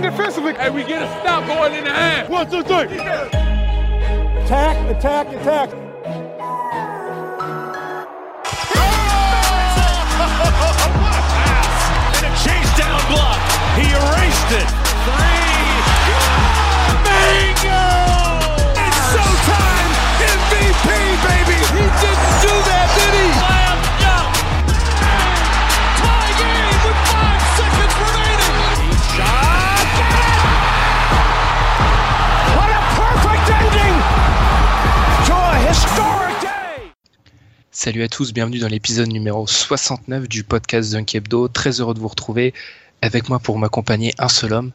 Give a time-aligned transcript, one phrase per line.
[0.00, 0.54] Lock in defensively.
[0.54, 2.28] Hey, we get a stop going in the half.
[2.28, 2.98] One, two, three.
[4.44, 5.70] Attack, attack, attack.
[12.16, 13.38] and a chase down block.
[13.76, 14.68] He erased it.
[15.04, 15.39] Three.
[37.82, 41.48] Salut à tous, bienvenue dans l'épisode numéro 69 du podcast Dunk Hebdo.
[41.48, 42.52] Très heureux de vous retrouver.
[43.00, 44.70] Avec moi pour m'accompagner un seul homme,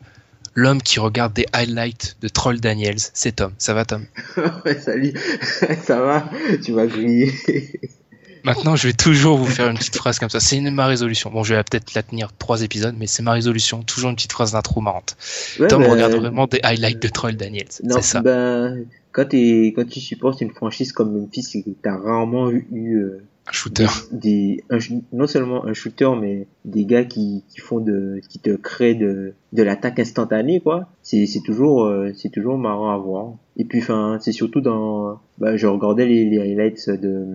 [0.56, 2.98] l'homme qui regarde des highlights de Troll Daniels.
[3.14, 3.53] C'est Tom.
[3.59, 4.08] Ça va Tom?
[4.81, 5.14] Salut,
[5.83, 6.28] ça va?
[6.64, 7.31] Tu m'as grillé.
[8.45, 10.39] Maintenant, je vais toujours vous faire une petite phrase comme ça.
[10.39, 11.31] C'est ma résolution.
[11.31, 13.81] Bon, je vais peut-être la tenir trois épisodes, mais c'est ma résolution.
[13.81, 15.17] Toujours une petite phrase d'intro marrante.
[15.59, 17.67] Ouais, Tom ben, regarde vraiment des highlights de Troll Daniels.
[17.69, 18.21] C'est ça.
[18.21, 23.85] ben, quand, tu supportes une franchise comme Memphis, t'as rarement eu, eu, euh, Un shooter.
[24.11, 24.79] des, un
[25.13, 29.33] non seulement un shooter, mais des gars qui, qui font de, qui te créent de,
[29.53, 30.89] de l'attaque instantanée, quoi.
[31.03, 33.33] C'est, c'est toujours, euh, c'est toujours marrant à voir.
[33.57, 37.25] Et puis, enfin, c'est surtout dans, bah, je regardais les, les highlights de,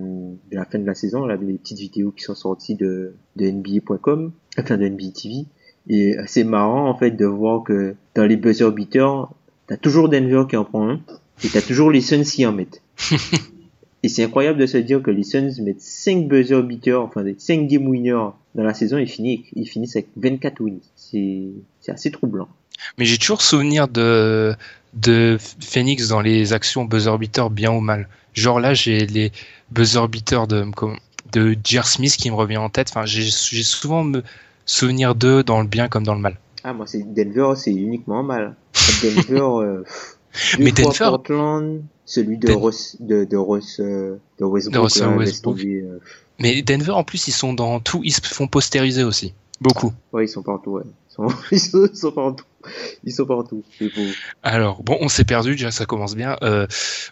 [0.50, 3.50] de la fin de la saison, là, les petites vidéos qui sont sorties de, de
[3.50, 5.46] NBA.com, enfin, de NBA TV.
[5.88, 9.32] Et c'est marrant, en fait, de voir que dans les buzzer beaters,
[9.66, 11.00] t'as toujours Denver qui en prend un,
[11.44, 12.82] et t'as toujours les Suns qui en mettent.
[14.02, 17.36] Et c'est incroyable de se dire que les Suns mettent 5 buzzer beaters, enfin des
[17.36, 20.80] 5 game winners dans la saison et finissent, ils finissent avec 24 wins.
[20.96, 21.50] C'est,
[21.88, 22.48] assez troublant.
[22.98, 24.54] Mais j'ai toujours souvenir de,
[24.94, 28.08] de Phoenix dans les actions buzzer beater bien ou mal.
[28.32, 29.32] Genre là, j'ai les
[29.70, 30.64] buzzer beaters de,
[31.32, 31.86] de J.R.
[31.86, 32.88] Smith qui me revient en tête.
[32.90, 34.22] Enfin, j'ai j'ai souvent me
[34.66, 36.38] souvenir d'eux dans le bien comme dans le mal.
[36.62, 38.54] Ah, moi, c'est Denver, c'est uniquement mal.
[39.02, 40.18] Denver, euh, pff,
[40.58, 45.06] Mais fois Denver- Portland, celui de Den- Ross, de, de Ross, euh, de Westbrook, là,
[45.18, 45.56] laisse Westbrook.
[45.58, 45.98] tomber, euh,
[46.38, 48.00] Mais Denver, en plus, ils sont dans tout.
[48.04, 49.34] Ils se font postériser aussi.
[49.60, 49.92] Beaucoup.
[50.12, 50.82] ouais, ils sont partout, ouais.
[51.10, 52.44] Ils sont, ils sont, ils sont partout.
[53.04, 53.62] Ils sont partout.
[54.42, 56.36] Alors, bon, on s'est perdu, déjà ça commence bien.
[56.42, 56.66] Euh,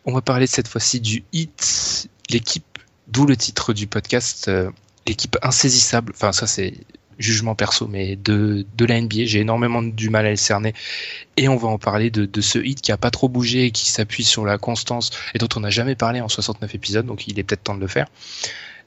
[0.07, 2.65] on va parler cette fois-ci du hit, l'équipe,
[3.09, 4.71] d'où le titre du podcast, euh,
[5.07, 6.75] l'équipe insaisissable, enfin ça c'est
[7.19, 10.75] jugement perso, mais de, de la NBA, j'ai énormément du mal à le cerner.
[11.37, 13.71] Et on va en parler de, de ce hit qui a pas trop bougé et
[13.71, 17.27] qui s'appuie sur la constance et dont on n'a jamais parlé en 69 épisodes, donc
[17.27, 18.07] il est peut-être temps de le faire.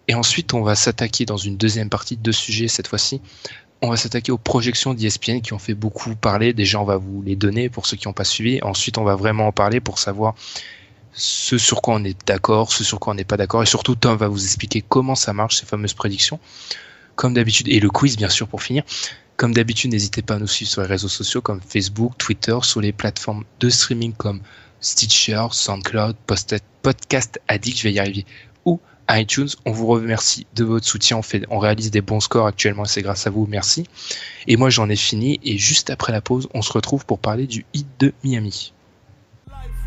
[0.08, 3.22] Et ensuite, on va s'attaquer dans une deuxième partie de deux sujets cette fois-ci.
[3.82, 6.54] On va s'attaquer aux projections d'ESPN qui ont fait beaucoup parler.
[6.54, 8.60] Déjà, on va vous les donner pour ceux qui n'ont pas suivi.
[8.62, 10.36] Ensuite, on va vraiment en parler pour savoir
[11.14, 13.64] ce sur quoi on est d'accord, ce sur quoi on n'est pas d'accord.
[13.64, 16.40] Et surtout, Tom va vous expliquer comment ça marche, ces fameuses prédictions.
[17.22, 18.82] Comme d'habitude, et le quiz, bien sûr, pour finir.
[19.38, 22.82] Comme d'habitude, n'hésitez pas à nous suivre sur les réseaux sociaux comme Facebook, Twitter, sur
[22.82, 24.42] les plateformes de streaming comme
[24.80, 26.16] Stitcher, SoundCloud,
[26.82, 28.26] Podcast Addict, je vais y arriver,
[28.66, 29.50] ou iTunes.
[29.68, 31.16] On vous remercie de votre soutien.
[31.18, 32.86] On, fait, on réalise des bons scores actuellement.
[32.86, 33.46] C'est grâce à vous.
[33.46, 33.86] Merci.
[34.48, 35.40] Et moi, j'en ai fini.
[35.44, 38.74] Et juste après la pause, on se retrouve pour parler du hit de Miami.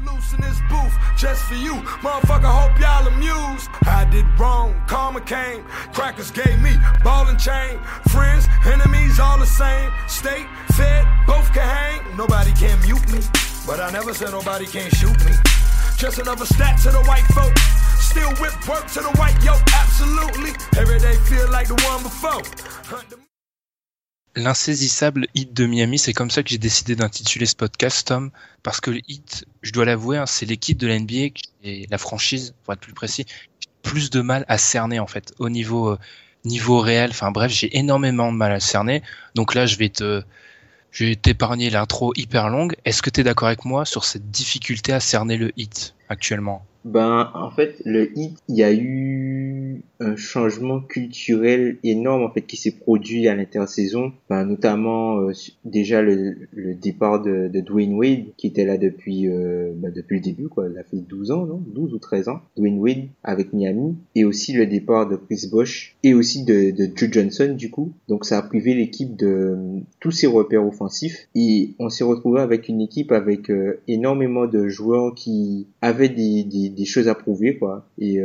[0.06, 1.74] Loose in this booth, just for you.
[2.04, 3.70] Motherfucker, hope y'all amused.
[3.86, 5.64] I did wrong, karma came.
[5.92, 7.78] Crackers gave me ball and chain.
[8.10, 9.90] Friends, enemies, all the same.
[10.06, 12.16] State, fed, both can hang.
[12.16, 13.20] Nobody can mute me,
[13.66, 15.32] but I never said nobody can't shoot me.
[15.96, 17.56] Just another stat to the white folk.
[17.98, 20.52] Still whip work to the white yoke, absolutely.
[20.76, 23.23] Every day feel like the one before.
[24.36, 28.30] L'insaisissable hit de Miami, c'est comme ça que j'ai décidé d'intituler ce podcast, Tom,
[28.62, 31.98] parce que le hit, je dois l'avouer, hein, c'est l'équipe de la NBA et la
[31.98, 33.26] franchise, pour être plus précis,
[33.82, 35.98] plus de mal à cerner en fait au niveau euh,
[36.44, 37.10] niveau réel.
[37.10, 39.02] Enfin bref, j'ai énormément de mal à cerner.
[39.34, 40.22] Donc là, je vais te
[40.90, 42.76] je vais t'épargner l'intro hyper longue.
[42.84, 46.64] Est-ce que tu es d'accord avec moi sur cette difficulté à cerner le hit actuellement?
[46.84, 49.63] Ben, en fait, le hit, il y a eu
[50.00, 55.32] un changement culturel énorme en fait qui s'est produit à l'intersaison, ben, notamment euh,
[55.64, 60.16] déjà le, le départ de, de, Dwayne Wade qui était là depuis euh, ben, depuis
[60.16, 61.62] le début quoi, il a fait 12 ans non?
[61.74, 63.96] 12 ou 13 ans Dwayne Wade avec Miami.
[64.14, 67.92] Et aussi le départ de Chris Bosh et aussi de, de Joe Johnson du coup.
[68.08, 69.56] Donc ça a privé l'équipe de
[70.00, 71.28] tous ses repères offensifs.
[71.34, 76.44] Et on s'est retrouvé avec une équipe avec euh, énormément de joueurs qui avaient des,
[76.44, 77.86] des, des choses à prouver quoi.
[77.98, 78.20] Et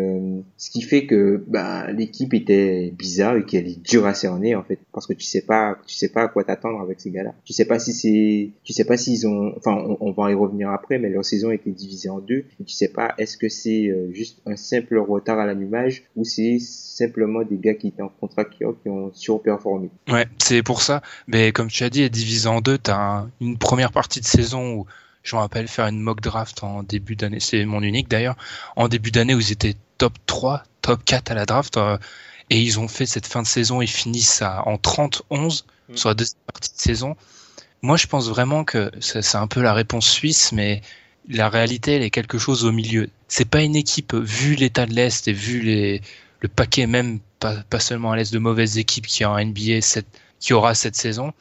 [0.57, 4.63] ce qui fait que bah, l'équipe était bizarre et qu'elle est dure à cerner en
[4.63, 4.79] fait.
[4.93, 7.33] Parce que tu sais pas tu sais pas à quoi t'attendre avec ces gars-là.
[7.45, 10.69] Tu sais pas si c'est tu sais pas s'ils ont enfin on, va y revenir
[10.69, 12.45] après mais leur saison été divisée en deux.
[12.65, 16.59] Tu sais pas est-ce que c'est euh, juste un simple retard à l'allumage ou c'est
[16.59, 19.89] simplement des gars qui étaient en contrat qui, ont surperformé.
[20.09, 21.01] Ouais c'est pour ça.
[21.27, 24.85] Mais comme tu as dit divisé en deux t'as une première partie de saison où
[25.23, 28.35] je me rappelle faire une mock draft en début d'année, c'est mon unique d'ailleurs,
[28.75, 31.99] en début d'année où ils étaient top 3, top 4 à la draft, euh,
[32.49, 35.95] et ils ont fait cette fin de saison, ils finissent à, en 30-11 mm.
[35.95, 37.15] sur la deuxième partie de saison.
[37.83, 40.81] Moi, je pense vraiment que c'est un peu la réponse suisse, mais
[41.29, 43.07] la réalité, elle est quelque chose au milieu.
[43.27, 46.01] C'est pas une équipe, vu l'état de l'Est et vu les,
[46.39, 50.07] le paquet même, pas, pas seulement à l'Est, de mauvaises équipes qui en NBA cette,
[50.39, 51.33] qui aura cette saison,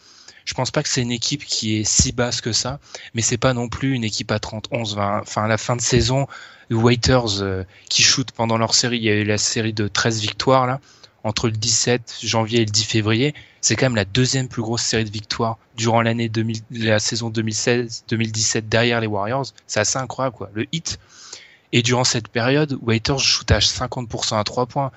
[0.44, 2.80] je pense pas que c'est une équipe qui est si basse que ça,
[3.14, 4.98] mais c'est pas non plus une équipe à 30-11.
[5.22, 6.26] Enfin, à la fin de saison,
[6.70, 10.20] Waiters euh, qui shootent pendant leur série, il y a eu la série de 13
[10.20, 10.80] victoires là,
[11.24, 13.34] entre le 17 janvier et le 10 février.
[13.60, 16.30] C'est quand même la deuxième plus grosse série de victoires durant l'année
[16.70, 19.46] la saison 2016-2017 derrière les Warriors.
[19.66, 20.50] C'est assez incroyable quoi.
[20.54, 20.98] Le hit.
[21.72, 24.90] Et durant cette période, Waiters shoot à 50% à 3 points.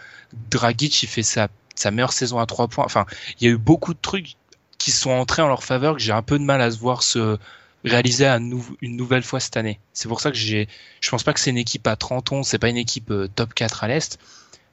[0.49, 2.85] Dragic, il fait sa, sa meilleure saison à 3 points.
[2.85, 3.05] Enfin,
[3.39, 4.35] il y a eu beaucoup de trucs
[4.77, 7.03] qui sont entrés en leur faveur que j'ai un peu de mal à se voir
[7.03, 7.37] se
[7.83, 9.79] réaliser à une nouvelle fois cette année.
[9.93, 10.67] C'est pour ça que j'ai,
[10.99, 13.27] je pense pas que c'est une équipe à 30 ans, c'est pas une équipe euh,
[13.33, 14.19] top 4 à l'Est.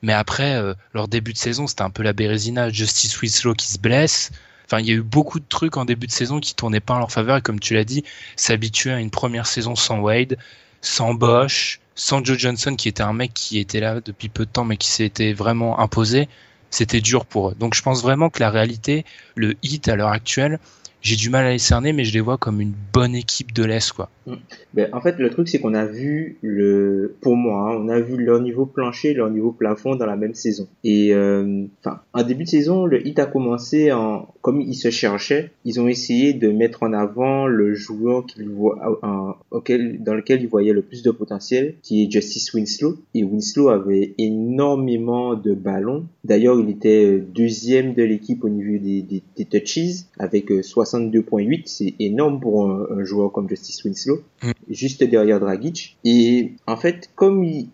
[0.03, 3.69] Mais après, euh, leur début de saison, c'était un peu la Bérésina, Justice Winslow qui
[3.69, 4.31] se blesse.
[4.67, 6.95] Enfin, il y a eu beaucoup de trucs en début de saison qui tournaient pas
[6.95, 7.39] en leur faveur.
[7.39, 8.05] Et comme tu l'as dit,
[8.37, 10.37] s'habituer à une première saison sans Wade,
[10.83, 14.51] sans Bosch, sans Joe Johnson, qui était un mec qui était là depuis peu de
[14.51, 16.29] temps, mais qui s'était vraiment imposé
[16.71, 17.55] c'était dur pour eux.
[17.59, 20.59] Donc je pense vraiment que la réalité, le hit à l'heure actuelle,
[21.01, 23.65] j'ai du mal à les cerner, mais je les vois comme une bonne équipe de
[23.65, 24.11] l'Est, quoi.
[24.27, 24.35] Mm.
[24.75, 28.01] Ben, en fait, le truc, c'est qu'on a vu le, pour moi, hein, on a
[28.01, 30.69] vu leur niveau plancher, leur niveau plafond dans la même saison.
[30.85, 34.91] Et, euh, enfin, en début de saison, le hit a commencé en, comme ils se
[34.91, 40.83] cherchaient, ils ont essayé de mettre en avant le joueur dans lequel ils voyaient le
[40.83, 42.97] plus de potentiel, qui est Justice Winslow.
[43.15, 46.07] Et Winslow avait énormément de ballons.
[46.25, 50.51] D'ailleurs, il était deuxième de l'équipe au niveau des, des, touches, avec
[50.97, 51.59] 62.8.
[51.59, 54.21] Euh, C'est énorme pour un, joueur comme Justice Winslow.
[54.43, 54.51] Mm.
[54.71, 55.97] Juste derrière Dragic.
[56.05, 57.69] Et en fait, comme il,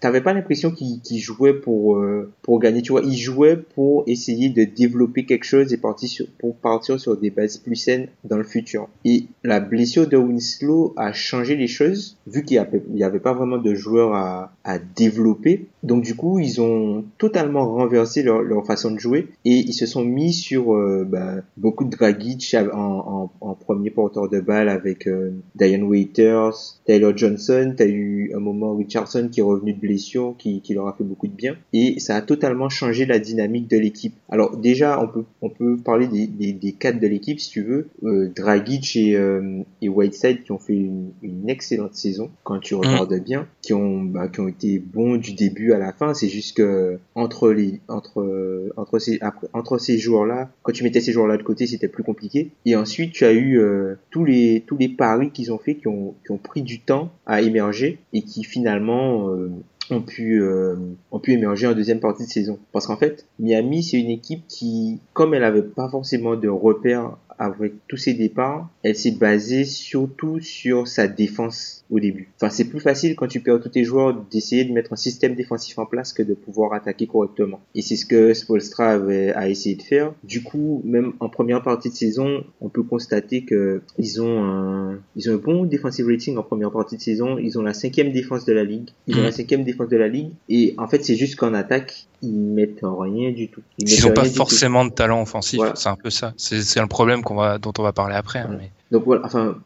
[0.00, 4.48] t'avais pas l'impression qu'il jouait pour, euh, pour gagner, tu vois, il jouait pour essayer
[4.48, 8.44] de développer quelque chose et partir pour partir sur des bases plus saines dans le
[8.44, 8.88] futur.
[9.04, 13.58] Et la blessure de Winslow a changé les choses, vu qu'il n'y avait pas vraiment
[13.58, 15.66] de joueurs à, à développer.
[15.82, 19.86] Donc du coup, ils ont totalement renversé leur, leur façon de jouer et ils se
[19.86, 24.68] sont mis sur euh, bah, beaucoup de Dragic en, en, en, premier porteur de balle
[24.68, 26.52] avec euh, Diane Waiters,
[26.86, 27.74] Taylor Johnson.
[27.76, 31.04] T'as eu un moment Richardson qui est revenu de blessure, qui, qui leur a fait
[31.04, 34.14] beaucoup de bien et ça a totalement changé la dynamique de l'équipe.
[34.28, 37.62] Alors déjà, on peut on peut parler des, des, des quatre de l'équipe si tu
[37.62, 37.88] veux.
[38.04, 42.74] Euh, Dragic et, euh, et Whiteside qui ont fait une, une excellente saison quand tu
[42.74, 43.20] regardes mm.
[43.20, 46.14] bien, qui ont bah, qui ont été bons du début à la fin.
[46.14, 51.00] C'est juste que entre les entre entre ces après, entre ces joueurs-là, quand tu mettais
[51.00, 52.29] ces joueurs-là de côté, c'était plus compliqué.
[52.64, 55.88] Et ensuite, tu as eu euh, tous les tous les paris qu'ils ont fait qui
[55.88, 59.50] ont pris du temps à émerger et qui finalement euh,
[59.90, 60.76] ont pu euh,
[61.10, 62.58] ont pu émerger en deuxième partie de saison.
[62.72, 67.16] Parce qu'en fait Miami c'est une équipe qui comme elle avait pas forcément de repères
[67.38, 72.28] avec tous ses départs, elle s'est basée surtout sur sa défense au début.
[72.36, 75.34] Enfin, c'est plus facile quand tu perds tous tes joueurs d'essayer de mettre un système
[75.34, 77.60] défensif en place que de pouvoir attaquer correctement.
[77.74, 80.12] Et c'est ce que Spolstra avait, a essayé de faire.
[80.24, 84.98] Du coup, même en première partie de saison, on peut constater que ils ont un,
[85.16, 87.38] ils ont un bon defensive rating en première partie de saison.
[87.38, 88.90] Ils ont la cinquième défense de la ligue.
[89.06, 90.30] Ils ont la cinquième défense de la ligue.
[90.48, 93.62] Et en fait, c'est juste qu'en attaque, ils mettent rien du tout.
[93.78, 96.34] Ils n'ont pas forcément de talent offensif, c'est un peu ça.
[96.36, 98.40] C'est un problème qu'on va, dont on va parler après.
[98.40, 98.70] Hein, mais...
[98.90, 99.56] Donc voilà, enfin,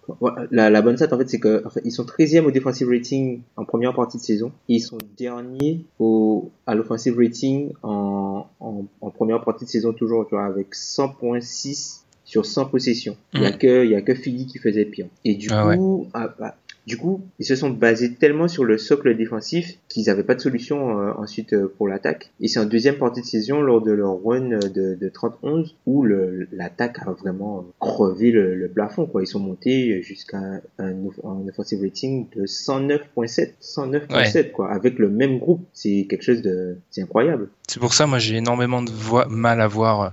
[0.50, 3.64] la, la bonne stat en fait, c'est que ils sont 13e au defensive rating en
[3.64, 9.10] première partie de saison et ils sont derniers au, à l'offensive rating en, en, en,
[9.10, 13.16] première partie de saison toujours, tu vois, avec 100.6 sur 100 possessions.
[13.32, 15.06] Il y a que, il y a que Philly qui faisait pire.
[15.24, 18.76] Et du ah coup, ah, bah, Du coup, ils se sont basés tellement sur le
[18.76, 22.30] socle défensif qu'ils n'avaient pas de solution euh, ensuite euh, pour l'attaque.
[22.40, 25.74] Et c'est en deuxième partie de saison, lors de leur run euh, de, de 30-11,
[25.86, 29.06] où l'attaque a vraiment crevé le, le, plafond.
[29.06, 29.22] Quoi.
[29.22, 35.38] Ils sont montés jusqu'à un, un, offensive rating de 109.7, 109.7 quoi, avec le même
[35.38, 35.66] groupe.
[35.72, 37.48] C'est quelque chose de, c'est incroyable.
[37.66, 38.92] C'est pour ça, moi, j'ai énormément de
[39.28, 40.12] mal à voir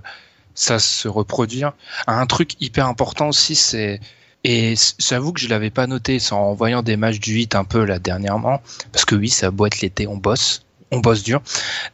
[0.54, 1.72] ça se reproduire.
[2.06, 4.00] Un truc hyper important aussi, c'est
[4.44, 7.84] et j'avoue que je l'avais pas noté en voyant des matchs du 8 un peu
[7.84, 8.60] là dernièrement,
[8.92, 11.42] parce que oui, ça boîte l'été, on bosse, on bosse dur.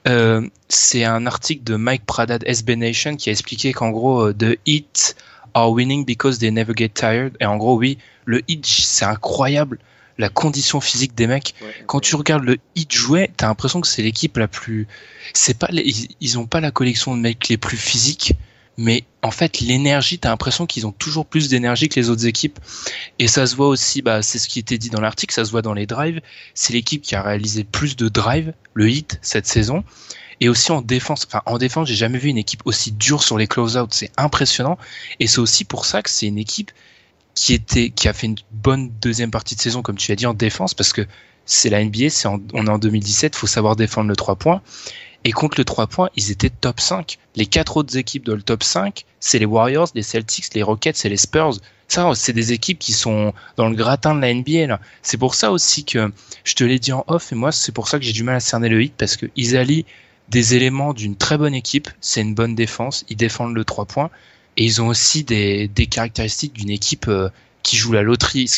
[0.06, 4.58] Euh, c'est un article de Mike Pradad SB Nation qui a expliqué qu'en gros, the
[4.66, 5.16] Heat
[5.54, 7.36] are winning because they never get tired.
[7.40, 9.78] Et en gros, oui, le Heat, c'est incroyable
[10.16, 11.54] la condition physique des mecs.
[11.86, 14.88] Quand tu regardes le Heat jouer, t'as l'impression que c'est l'équipe la plus.
[15.32, 18.34] C'est pas, ils, ils ont pas la collection de mecs les plus physiques,
[18.78, 22.58] mais en fait l'énergie, t'as l'impression qu'ils ont toujours plus d'énergie que les autres équipes.
[23.18, 25.50] Et ça se voit aussi, bah, c'est ce qui était dit dans l'article, ça se
[25.50, 26.20] voit dans les drives.
[26.54, 29.82] C'est l'équipe qui a réalisé plus de drives, le hit cette saison.
[30.40, 33.36] Et aussi en défense, enfin en défense, j'ai jamais vu une équipe aussi dure sur
[33.36, 34.78] les close-out, c'est impressionnant.
[35.18, 36.70] Et c'est aussi pour ça que c'est une équipe
[37.34, 40.26] qui était, qui a fait une bonne deuxième partie de saison, comme tu as dit,
[40.26, 41.04] en défense, parce que
[41.46, 44.62] c'est la NBA, c'est on est en 2017, faut savoir défendre le 3 points.
[45.24, 47.18] Et contre le 3 points, ils étaient top 5.
[47.36, 51.04] Les quatre autres équipes de le top 5, c'est les Warriors, les Celtics, les Rockets
[51.04, 51.58] et les Spurs.
[51.88, 54.78] Ça, c'est des équipes qui sont dans le gratin de la NBA.
[55.02, 56.12] C'est pour ça aussi que
[56.44, 58.36] je te l'ai dit en off, et moi, c'est pour ça que j'ai du mal
[58.36, 59.86] à cerner le hit, parce qu'ils allient
[60.28, 61.88] des éléments d'une très bonne équipe.
[62.00, 64.10] C'est une bonne défense, ils défendent le 3 points,
[64.56, 67.30] et ils ont aussi des, des caractéristiques d'une équipe euh,
[67.62, 68.50] qui joue la loterie.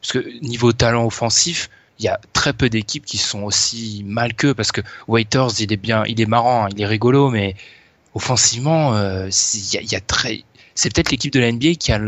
[0.00, 4.34] Parce que niveau talent offensif, il y a très peu d'équipes qui sont aussi mal
[4.34, 7.54] qu'eux parce que Waiters il est bien, il est marrant, hein, il est rigolo, mais
[8.14, 12.00] offensivement, euh, c'est peut-être l'équipe de la NBA qui a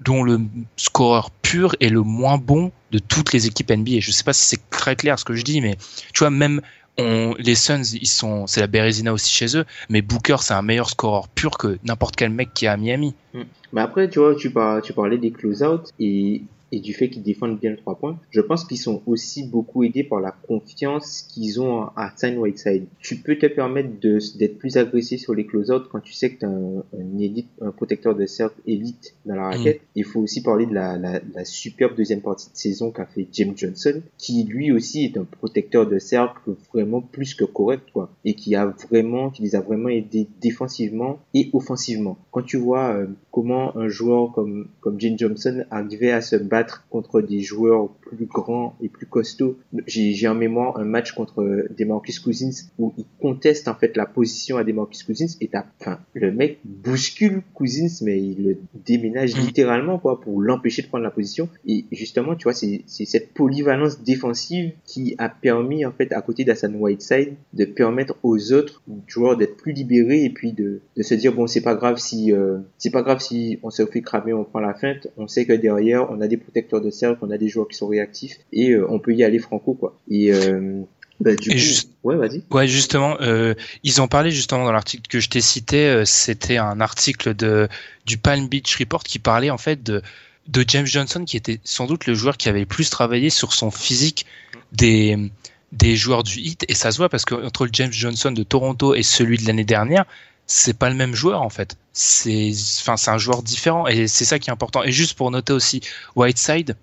[0.00, 0.40] dont le
[0.76, 4.00] scoreur pur est le moins bon de toutes les équipes NBA.
[4.00, 5.76] Je sais pas si c'est très clair ce que je dis, mais
[6.12, 6.60] tu vois même
[6.98, 10.90] les Suns, ils sont, c'est la Bérésina aussi chez eux, mais Booker, c'est un meilleur
[10.90, 13.14] scoreur pur que n'importe quel mec qui est à Miami.
[13.34, 13.42] Hmm.
[13.72, 17.70] Mais après, tu vois, tu parlais des close-out et et du fait qu'ils défendent bien
[17.70, 21.82] le 3 points, je pense qu'ils sont aussi beaucoup aidés par la confiance qu'ils ont
[21.96, 22.86] à Time Whiteside.
[22.98, 26.46] Tu peux te permettre d'être plus agressif sur les close-out quand tu sais que tu
[26.46, 29.82] as un, un, un protecteur de cercle élite dans la raquette.
[29.82, 29.86] Mm.
[29.96, 33.28] Il faut aussi parler de la, la, la, superbe deuxième partie de saison qu'a fait
[33.32, 38.10] James Johnson, qui lui aussi est un protecteur de cercle vraiment plus que correct, quoi.
[38.24, 42.16] Et qui a vraiment, qui les a vraiment aidés défensivement et offensivement.
[42.30, 46.86] Quand tu vois euh, comment un joueur comme, comme James Johnson arrivait à se battre
[46.90, 49.56] contre des joueurs plus grands et plus costauds.
[49.86, 54.58] J'ai en mémoire un match contre Demarcus Cousins où il conteste en fait la position
[54.58, 59.40] à Demarcus Cousins et enfin le mec bouscule Cousins mais il le déménage mm.
[59.40, 64.02] littéralement quoi pour l'empêcher de prendre la position et justement tu vois c'est cette polyvalence
[64.02, 69.36] défensive qui a permis en fait à côté d'Assan Whiteside de permettre aux autres joueurs
[69.36, 72.58] d'être plus libérés et puis de, de se dire bon c'est pas grave si euh,
[72.76, 75.52] c'est pas grave si on se fait cramer on prend la feinte on sait que
[75.52, 78.70] derrière on a des protecteurs de cercle, on a des joueurs qui sont réactifs et
[78.70, 79.98] euh, on peut y aller franco quoi.
[80.10, 80.82] Et euh,
[81.20, 81.56] bah, du coup,
[82.02, 82.42] ouais, vas-y.
[82.50, 86.02] Ouais, justement, euh, ils ont parlé justement dans l'article que je t'ai cité.
[86.04, 87.68] C'était un article de
[88.06, 90.02] du Palm Beach Report qui parlait en fait de
[90.48, 93.52] de James Johnson, qui était sans doute le joueur qui avait le plus travaillé sur
[93.52, 94.26] son physique
[94.72, 95.30] des
[95.72, 98.42] des joueurs du hit et ça se voit parce que entre le James Johnson de
[98.42, 100.04] Toronto et celui de l'année dernière,
[100.46, 101.76] c'est pas le même joueur en fait.
[101.92, 104.82] C'est enfin c'est un joueur différent et c'est ça qui est important.
[104.82, 105.80] Et juste pour noter aussi
[106.16, 106.76] Whiteside,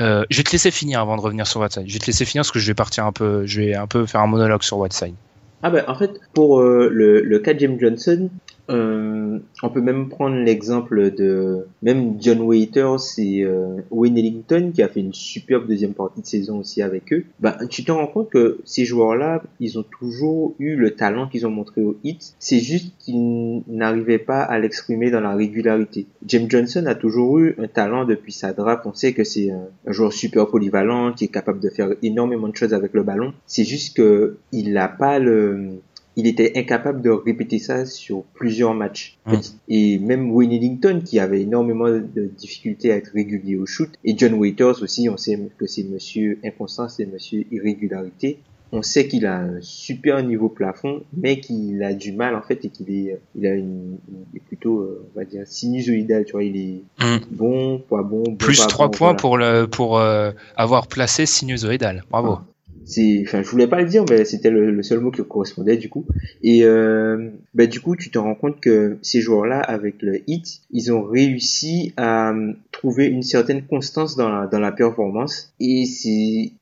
[0.00, 1.84] euh, je vais te laisser finir avant de revenir sur Whiteside.
[1.86, 3.86] Je vais te laisser finir parce que je vais partir un peu, je vais un
[3.86, 5.14] peu faire un monologue sur Whiteside.
[5.62, 8.28] Ah ben en fait pour euh, le, le cas de James Johnson,
[8.70, 14.82] euh, on peut même prendre l'exemple de même John Waiters et euh, Wayne Ellington qui
[14.82, 17.24] a fait une superbe deuxième partie de saison aussi avec eux.
[17.40, 21.46] Bah, tu te rends compte que ces joueurs-là, ils ont toujours eu le talent qu'ils
[21.46, 22.34] ont montré au hit.
[22.38, 26.06] C'est juste qu'ils n'arrivaient pas à l'exprimer dans la régularité.
[26.26, 28.86] James Johnson a toujours eu un talent depuis sa draft.
[28.86, 32.48] On sait que c'est un, un, joueur super polyvalent qui est capable de faire énormément
[32.48, 33.34] de choses avec le ballon.
[33.46, 35.80] C'est juste que il n'a pas le
[36.16, 39.18] il était incapable de répéter ça sur plusieurs matchs.
[39.26, 39.40] Hum.
[39.68, 44.16] Et même Wayne Ellington, qui avait énormément de difficultés à être régulier au shoot, et
[44.16, 48.38] John Waiters aussi, on sait que c'est monsieur inconstant, c'est monsieur irrégularité.
[48.72, 52.64] On sait qu'il a un super niveau plafond, mais qu'il a du mal en fait
[52.64, 53.98] et qu'il est, il a une,
[54.32, 56.24] il est plutôt, euh, on va dire, sinusoïdal.
[56.24, 57.20] Tu vois, il est hum.
[57.30, 58.34] bon, pas bon.
[58.34, 62.02] Plus 3 points pour le, pour euh, avoir placé sinusoïdal.
[62.10, 62.38] Bravo.
[62.84, 65.88] C'est, enfin, je voulais pas le dire, mais c'était le, seul mot qui correspondait du
[65.88, 66.04] coup.
[66.42, 70.60] Et euh, ben, du coup, tu te rends compte que ces joueurs-là, avec le hit,
[70.70, 75.52] ils ont réussi à euh, trouver une certaine constance dans la, dans la performance.
[75.60, 75.84] Et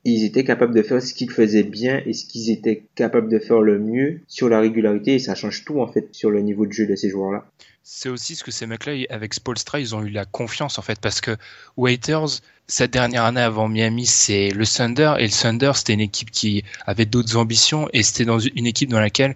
[0.04, 3.38] ils étaient capables de faire ce qu'ils faisaient bien et ce qu'ils étaient capables de
[3.38, 5.14] faire le mieux sur la régularité.
[5.14, 7.44] Et ça change tout en fait sur le niveau de jeu de ces joueurs-là
[7.84, 11.00] c'est aussi ce que ces mecs-là, avec Spolstra, ils ont eu la confiance en fait,
[11.00, 11.36] parce que
[11.76, 16.30] Waiters, cette dernière année avant Miami, c'est le Thunder, et le Thunder, c'était une équipe
[16.30, 19.34] qui avait d'autres ambitions, et c'était dans une équipe dans laquelle,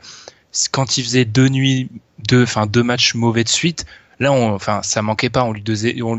[0.71, 3.85] quand il faisait deux nuits, deux, enfin deux matchs mauvais de suite,
[4.21, 5.63] là, on, enfin, ça manquait pas, on lui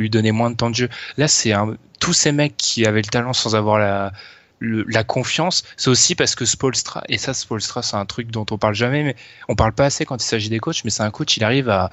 [0.10, 0.90] donnait, moins de temps de jeu.
[1.16, 1.54] Là, c'est
[2.00, 4.12] tous ces mecs qui avaient le talent sans avoir la,
[4.60, 8.58] la confiance, c'est aussi parce que Spolstra, et ça, Spolstra, c'est un truc dont on
[8.58, 9.16] parle jamais, mais
[9.48, 11.70] on parle pas assez quand il s'agit des coachs, mais c'est un coach, il arrive
[11.70, 11.90] à,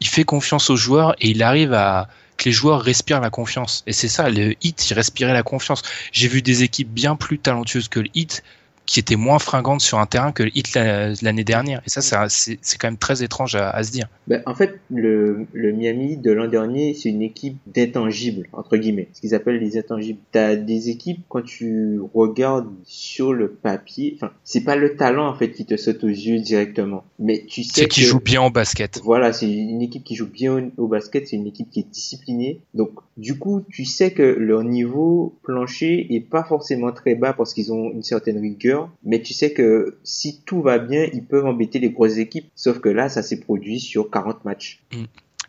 [0.00, 3.84] il fait confiance aux joueurs et il arrive à que les joueurs respirent la confiance.
[3.86, 5.82] Et c'est ça, le hit, il respirait la confiance.
[6.10, 8.42] J'ai vu des équipes bien plus talentueuses que le hit
[8.90, 11.80] qui était moins fringante sur un terrain que le hit l'année dernière.
[11.86, 14.08] Et ça, c'est quand même très étrange à, se dire.
[14.26, 19.08] Ben, en fait, le, le Miami de l'an dernier, c'est une équipe d'intangibles, entre guillemets.
[19.12, 20.18] Ce qu'ils appellent les intangibles.
[20.32, 25.34] T'as des équipes, quand tu regardes sur le papier, enfin, c'est pas le talent, en
[25.34, 27.04] fait, qui te saute aux yeux directement.
[27.20, 29.00] Mais tu sais C'est qui joue bien au basket.
[29.04, 32.58] Voilà, c'est une équipe qui joue bien au, basket, c'est une équipe qui est disciplinée.
[32.74, 37.52] Donc, du coup, tu sais que leur niveau plancher est pas forcément très bas parce
[37.54, 41.46] qu'ils ont une certaine rigueur mais tu sais que si tout va bien, ils peuvent
[41.46, 42.50] embêter les grosses équipes.
[42.54, 44.80] Sauf que là, ça s'est produit sur 40 matchs.
[44.92, 45.04] Mm.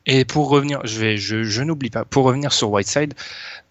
[0.08, 3.14] Et pour revenir, je vais, je, n'oublie pas, pour revenir sur Whiteside,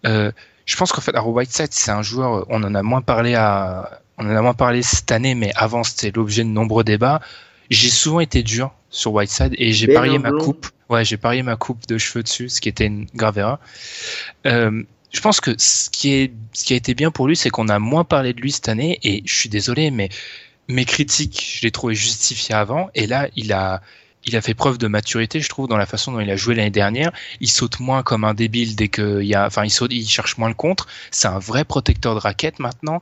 [0.05, 0.31] euh,
[0.65, 4.01] je pense qu'en fait, alors Whiteside, c'est un joueur, on en a moins parlé à,
[4.17, 7.19] on en a moins parlé cette année, mais avant, c'était l'objet de nombreux débats.
[7.69, 10.67] J'ai souvent été dur sur Whiteside et j'ai parié ma coupe.
[10.91, 13.59] Ouais, j'ai parié ma coupe de cheveux dessus, ce qui était une grave erreur.
[14.45, 14.83] Euh,
[15.13, 17.69] je pense que ce qui, est, ce qui a été bien pour lui, c'est qu'on
[17.69, 18.99] a moins parlé de lui cette année.
[19.03, 20.09] Et je suis désolé, mais
[20.67, 22.89] mes critiques, je les trouvais justifiées avant.
[22.93, 23.81] Et là, il a,
[24.25, 26.55] il a fait preuve de maturité, je trouve, dans la façon dont il a joué
[26.55, 27.13] l'année dernière.
[27.39, 30.37] Il saute moins comme un débile dès qu'il y a, enfin, il saute, il cherche
[30.37, 30.87] moins le contre.
[31.09, 33.01] C'est un vrai protecteur de raquette maintenant.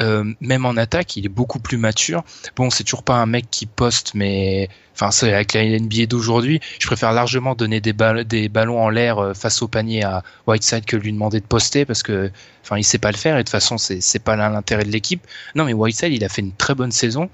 [0.00, 2.24] Euh, même en attaque, il est beaucoup plus mature.
[2.56, 6.60] Bon, c'est toujours pas un mec qui poste, mais enfin, c'est avec la NBA d'aujourd'hui,
[6.80, 10.84] je préfère largement donner des, des ballons en l'air euh, face au panier à Whiteside
[10.84, 12.30] que lui demander de poster parce que,
[12.62, 15.24] enfin, il sait pas le faire et de toute façon, c'est pas l'intérêt de l'équipe.
[15.54, 17.30] Non, mais Whiteside, il a fait une très bonne saison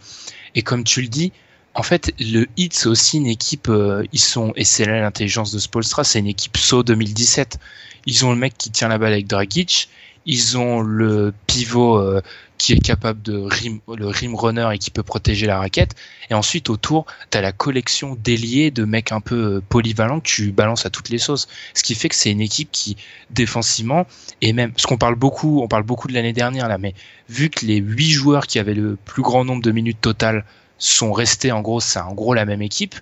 [0.55, 1.33] et comme tu le dis.
[1.73, 5.53] En fait, le Heat, c'est aussi une équipe, euh, ils sont, et c'est là l'intelligence
[5.53, 7.59] de Spolstra, c'est une équipe SO 2017.
[8.07, 9.89] Ils ont le mec qui tient la balle avec Dragic,
[10.27, 12.21] ils ont le pivot euh,
[12.61, 15.95] qui est capable de rim, le rim runner et qui peut protéger la raquette.
[16.29, 20.29] Et ensuite, autour, tu as la collection d'ailiers, de mecs un peu euh, polyvalents que
[20.29, 21.49] tu balances à toutes les sauces.
[21.73, 22.99] Ce qui fait que c'est une équipe qui,
[23.31, 24.07] défensivement,
[24.43, 26.93] et même, ce qu'on parle beaucoup, on parle beaucoup de l'année dernière là, mais
[27.31, 30.45] vu que les huit joueurs qui avaient le plus grand nombre de minutes totales
[30.77, 32.95] sont restés, en gros, c'est en gros la même équipe.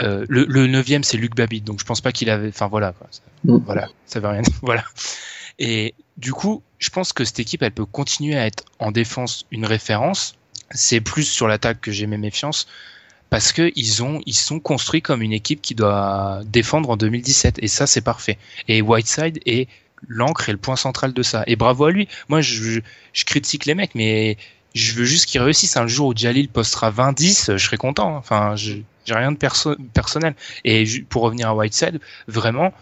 [0.00, 2.92] Euh, le, le neuvième, c'est Luc Babbitt, donc je pense pas qu'il avait, enfin voilà,
[2.92, 3.08] quoi.
[3.44, 3.58] Mm.
[3.66, 4.84] voilà, ça veut rien dire, voilà.
[5.58, 9.46] Et du coup, je pense que cette équipe, elle peut continuer à être en défense
[9.50, 10.34] une référence.
[10.72, 12.66] C'est plus sur l'attaque que j'ai mes méfiances
[13.30, 17.58] parce que ils ont ils sont construits comme une équipe qui doit défendre en 2017
[17.62, 18.38] et ça c'est parfait.
[18.66, 19.68] Et Whiteside est
[20.06, 21.44] l'encre et le point central de ça.
[21.46, 22.08] Et bravo à lui.
[22.28, 22.80] Moi je,
[23.24, 24.36] critique les mecs mais
[24.74, 25.76] je veux juste qu'ils réussissent.
[25.76, 28.16] Un jour où Jalil postera 20-10, je serai content.
[28.16, 30.34] Enfin, j'ai rien de perso personnel.
[30.64, 32.72] Et pour revenir à Whiteside, vraiment,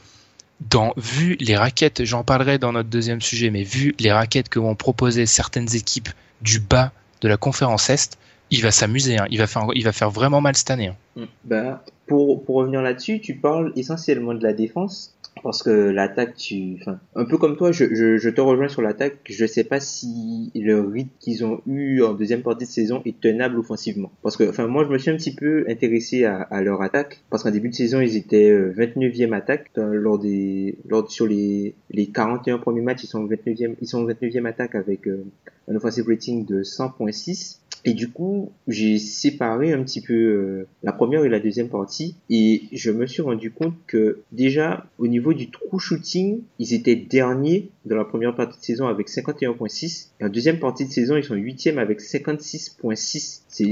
[0.61, 4.59] dans, vu les raquettes, j'en parlerai dans notre deuxième sujet, mais vu les raquettes que
[4.59, 6.09] vont proposer certaines équipes
[6.41, 8.19] du bas de la conférence Est,
[8.51, 9.27] il va s'amuser, hein.
[9.31, 9.47] il, va
[9.93, 10.93] faire, vraiment mal cette année.
[11.19, 11.27] Hein.
[11.45, 16.99] Bah, pour revenir là-dessus, tu parles essentiellement de la défense parce que l'attaque, tu, enfin,
[17.15, 19.19] un peu comme toi, je, je, je te rejoins sur l'attaque.
[19.29, 23.21] Je sais pas si le rythme qu'ils ont eu en deuxième partie de saison est
[23.21, 24.11] tenable offensivement.
[24.23, 27.23] Parce que, enfin, moi, je me suis un petit peu intéressé à, à leur attaque.
[27.31, 31.75] Parce qu'en début de saison, ils étaient 29e euh, attaque lors des, lors sur les,
[31.91, 35.25] les 41 premiers matchs, ils sont 29e, ils sont 29e attaque avec euh,
[35.69, 37.59] un offensive rating de 100.6.
[37.87, 42.17] Et du coup, j'ai séparé un petit peu euh, la première et la deuxième partie
[42.29, 46.97] et je me suis rendu compte que déjà au niveau du true shooting, ils étaient
[46.97, 51.17] derniers dans la première partie de saison avec 51.6 et en deuxième partie de saison,
[51.17, 53.43] ils sont huitièmes avec 56.6.
[53.47, 53.65] C'est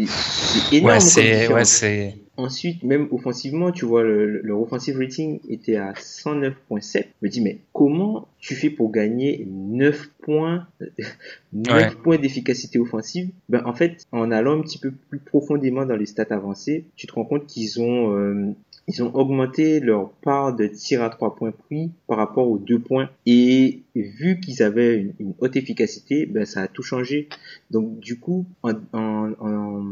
[0.73, 0.95] énorme.
[0.95, 5.77] Ouais, c'est ouais, c'est ensuite, même offensivement, tu vois, le, le, le offensive rating était
[5.77, 7.05] à 109.7.
[7.23, 10.67] Je me dis, mais comment tu fais pour gagner 9 points,
[11.53, 11.91] 9 Ouais.
[12.03, 13.31] points d'efficacité offensive?
[13.49, 17.07] Ben, en fait, en allant un petit peu plus profondément dans les stats avancées, tu
[17.07, 18.53] te rends compte qu'ils ont, euh,
[18.89, 22.79] ils ont augmenté leur part de tir à 3 points pris par rapport aux 2
[22.79, 23.09] points.
[23.27, 27.29] Et vu qu'ils avaient une, une haute efficacité, ben, ça a tout changé.
[27.71, 29.85] Donc, du coup, en, en, en,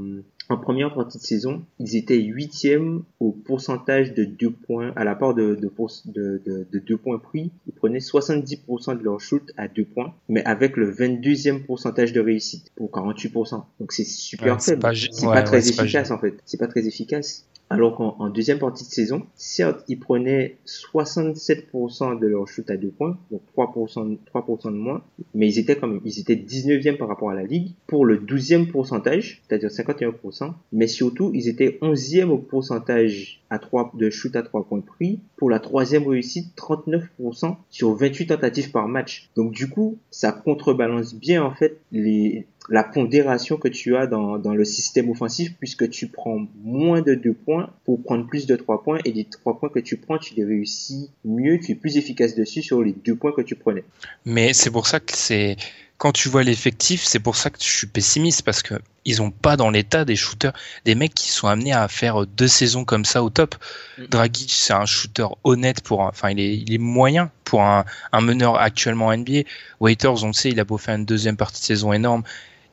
[0.48, 5.14] en première partie de saison, ils étaient huitièmes au pourcentage de 2 points, à la
[5.14, 7.50] part de, de, pour- de, de, de 2 points pris.
[7.66, 12.20] Ils prenaient 70% de leur shoot à 2 points, mais avec le 22e pourcentage de
[12.20, 13.62] réussite pour 48%.
[13.80, 14.82] Donc c'est super Ouais, c'est faible.
[14.82, 16.34] pas C'est ouais, pas très efficace en fait.
[16.44, 17.46] C'est pas très efficace.
[17.72, 22.76] Alors qu'en en deuxième partie de saison, certes, ils prenaient 67% de leur shoot à
[22.76, 25.02] 2 points, donc 3%, 3% de moins,
[25.34, 28.70] mais ils étaient comme ils étaient 19e par rapport à la ligue pour le 12e
[28.70, 34.42] pourcentage, c'est-à-dire 51%, mais surtout ils étaient 11e au pourcentage à 3 de shoot à
[34.42, 39.30] 3 points pris pour la troisième réussite 39% sur 28 tentatives par match.
[39.36, 44.38] Donc du coup, ça contrebalance bien en fait les la pondération que tu as dans,
[44.38, 48.54] dans le système offensif puisque tu prends moins de 2 points pour prendre plus de
[48.56, 51.74] 3 points et les 3 points que tu prends, tu les réussis mieux, tu es
[51.74, 53.84] plus efficace dessus sur les 2 points que tu prenais.
[54.24, 55.56] Mais c'est pour ça que c'est
[55.98, 59.30] quand tu vois l'effectif, c'est pour ça que je suis pessimiste parce que ils ont
[59.30, 60.52] pas dans l'état des shooters,
[60.84, 63.54] des mecs qui sont amenés à faire deux saisons comme ça au top.
[63.98, 64.04] Mm.
[64.06, 67.84] Dragic, c'est un shooter honnête pour, un- enfin il est, il est moyen pour un,
[68.12, 69.42] un meneur actuellement en NBA.
[69.80, 72.22] Waiters, on le sait, il a beau faire une deuxième partie de saison énorme,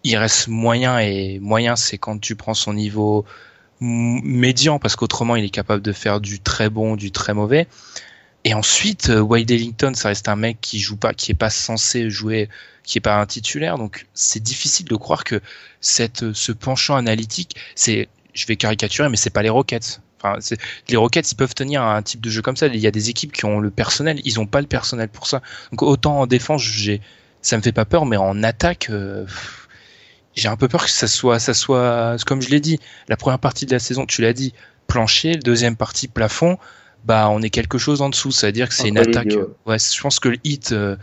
[0.04, 3.26] il reste moyen et moyen, c'est quand tu prends son niveau
[3.82, 7.68] médian parce qu'autrement il est capable de faire du très bon, du très mauvais.
[8.46, 11.50] Et ensuite, euh, Wade Ellington, ça reste un mec qui joue pas, qui est pas
[11.50, 12.50] censé jouer,
[12.84, 13.78] qui est pas un titulaire.
[13.78, 15.42] Donc, c'est difficile de croire que
[15.82, 20.02] cette, ce penchant analytique, c'est, je vais caricaturer, mais c'est pas les Rockets.
[20.22, 20.40] Enfin,
[20.88, 22.68] les Rockets, ils peuvent tenir un type de jeu comme ça.
[22.68, 25.28] Il y a des équipes qui ont le personnel, ils ont pas le personnel pour
[25.28, 25.42] ça.
[25.72, 27.02] Donc, autant en défense, j'ai,
[27.42, 29.26] ça me fait pas peur, mais en attaque, euh,
[30.40, 33.40] j'ai un peu peur que ça soit, ça soit, comme je l'ai dit, la première
[33.40, 34.54] partie de la saison, tu l'as dit,
[34.88, 36.58] plancher, la deuxième partie plafond
[37.06, 38.32] bah on est quelque chose en dessous.
[38.32, 39.34] C'est-à-dire que c'est une attaque.
[39.66, 40.96] Ouais, je pense que le hit, euh,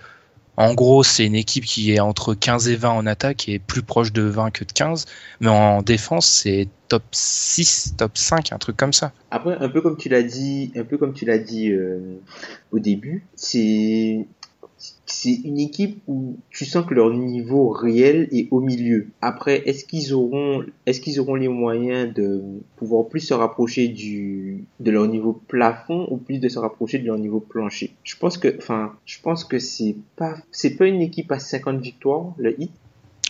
[0.56, 3.82] en gros, c'est une équipe qui est entre 15 et 20 en attaque et plus
[3.82, 5.06] proche de 20 que de 15.
[5.40, 9.12] Mais en défense, c'est top 6, top 5, un truc comme ça.
[9.30, 12.20] Après, un peu comme tu l'as dit, un peu comme tu l'as dit euh,
[12.70, 14.26] au début, c'est
[15.18, 19.08] c'est une équipe où tu sens que leur niveau réel est au milieu.
[19.22, 22.42] Après, est-ce qu'ils auront est-ce qu'ils auront les moyens de
[22.76, 27.06] pouvoir plus se rapprocher du de leur niveau plafond ou plus de se rapprocher de
[27.06, 27.92] leur niveau plancher?
[28.04, 31.80] Je pense que enfin, je pense que c'est pas c'est pas une équipe à 50
[31.80, 32.72] victoires le Heat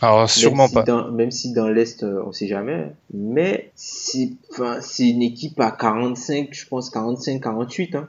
[0.02, 0.82] Alors sûrement même si pas.
[0.82, 2.92] Dans, même si dans l'Est, euh, on sait jamais.
[3.14, 7.94] Mais c'est, enfin, une équipe à 45, je pense 45, 48.
[7.94, 8.09] Hein.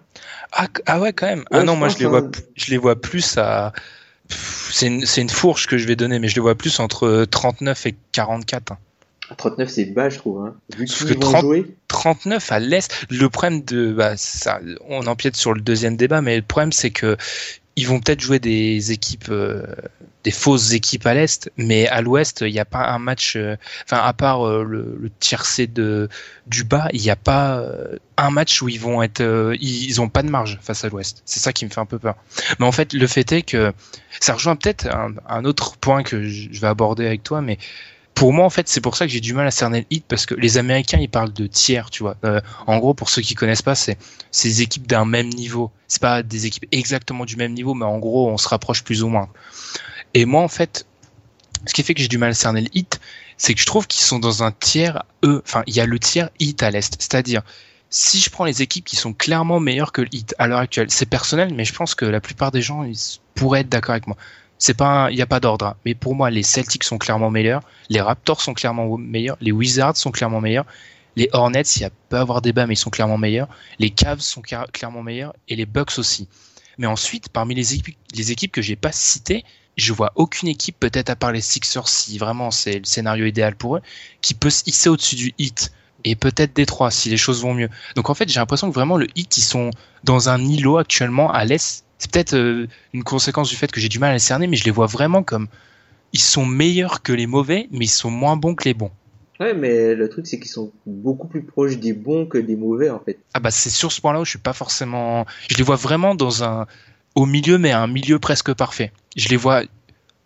[0.52, 1.46] Ah, ah ouais, quand même.
[1.52, 2.32] ah non, je moi je les vois, hein.
[2.56, 3.72] je les vois plus à.
[4.30, 7.86] C'est une, une fourche que je vais donner, mais je les vois plus entre 39
[7.86, 8.74] et 44.
[8.74, 8.78] hein.
[9.30, 10.46] À 39, c'est bas, je trouve.
[10.46, 10.56] Hein.
[10.78, 11.76] Vu Sauf que vont 30 jouer.
[11.88, 12.94] 39 à l'est.
[13.10, 16.92] Le problème de, bah, ça, on empiète sur le deuxième débat, mais le problème c'est
[16.92, 17.18] que
[17.78, 19.64] ils vont peut-être jouer des équipes, euh,
[20.24, 23.56] des fausses équipes à l'est, mais à l'ouest, il n'y a pas un match, euh,
[23.86, 26.10] enfin à part euh, le, le tiercé de
[26.48, 29.22] du bas, il n'y a pas euh, un match où ils vont être,
[29.60, 31.22] ils, ils ont pas de marge face à l'ouest.
[31.26, 32.16] C'est ça qui me fait un peu peur.
[32.60, 33.72] Mais en fait, le fait est que
[34.20, 37.60] ça rejoint peut-être un, un autre point que je vais aborder avec toi, mais
[38.18, 40.04] pour moi, en fait, c'est pour ça que j'ai du mal à cerner le hit
[40.08, 42.18] parce que les Américains, ils parlent de tiers, tu vois.
[42.26, 44.00] Euh, en gros, pour ceux qui connaissent pas, c'est
[44.42, 45.70] des équipes d'un même niveau.
[45.88, 49.04] C'est pas des équipes exactement du même niveau, mais en gros, on se rapproche plus
[49.04, 49.30] ou moins.
[50.16, 50.88] Et moi, en fait,
[51.68, 53.00] ce qui fait que j'ai du mal à cerner le hit,
[53.38, 55.44] c'est que je trouve qu'ils sont dans un tiers eux.
[55.46, 57.44] Enfin, il y a le tiers hit à l'est, c'est-à-dire
[57.92, 60.90] si je prends les équipes qui sont clairement meilleures que le hit à l'heure actuelle,
[60.90, 62.84] c'est personnel, mais je pense que la plupart des gens
[63.36, 64.18] pourraient être d'accord avec moi.
[64.58, 65.66] C'est pas, il n'y a pas d'ordre.
[65.68, 65.76] hein.
[65.86, 69.98] Mais pour moi, les Celtics sont clairement meilleurs, les Raptors sont clairement meilleurs, les Wizards
[69.98, 70.66] sont clairement meilleurs,
[71.16, 73.48] les Hornets, il y a peut avoir débat, mais ils sont clairement meilleurs,
[73.80, 76.28] les Cavs sont cla- clairement meilleurs et les Bucks aussi.
[76.78, 79.44] Mais ensuite, parmi les équipes, les équipes que j'ai pas citées,
[79.78, 83.56] je vois aucune équipe, peut-être à part les Sixers, si vraiment c'est le scénario idéal
[83.56, 83.82] pour eux,
[84.22, 85.72] qui peut se hisser au-dessus du hit.
[86.04, 87.70] Et peut-être Détroit, si les choses vont mieux.
[87.96, 89.72] Donc en fait, j'ai l'impression que vraiment le hit, ils sont
[90.04, 91.84] dans un îlot actuellement à l'est.
[91.98, 94.58] C'est peut-être euh, une conséquence du fait que j'ai du mal à les cerner, mais
[94.58, 95.48] je les vois vraiment comme
[96.14, 98.92] ils sont meilleurs que les mauvais, mais ils sont moins bons que les bons.
[99.40, 102.90] Ouais, mais le truc, c'est qu'ils sont beaucoup plus proches des bons que des mauvais,
[102.90, 103.20] en fait.
[103.34, 105.26] Ah bah c'est sur ce point-là où je suis pas forcément.
[105.50, 106.66] Je les vois vraiment dans un
[107.14, 108.92] au milieu, mais un milieu presque parfait.
[109.16, 109.64] Je les vois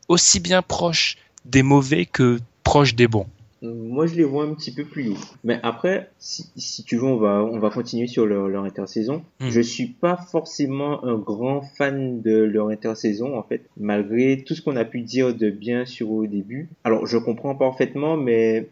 [0.07, 3.27] aussi bien proches des mauvais que proches des bons.
[3.61, 5.17] Moi, je les vois un petit peu plus haut.
[5.43, 9.23] Mais après, si, si tu veux, on va, on va continuer sur leur, leur intersaison.
[9.39, 9.49] Hmm.
[9.49, 14.61] Je suis pas forcément un grand fan de leur intersaison, en fait, malgré tout ce
[14.63, 16.69] qu'on a pu dire de bien sur au début.
[16.83, 18.67] Alors, je comprends parfaitement, mais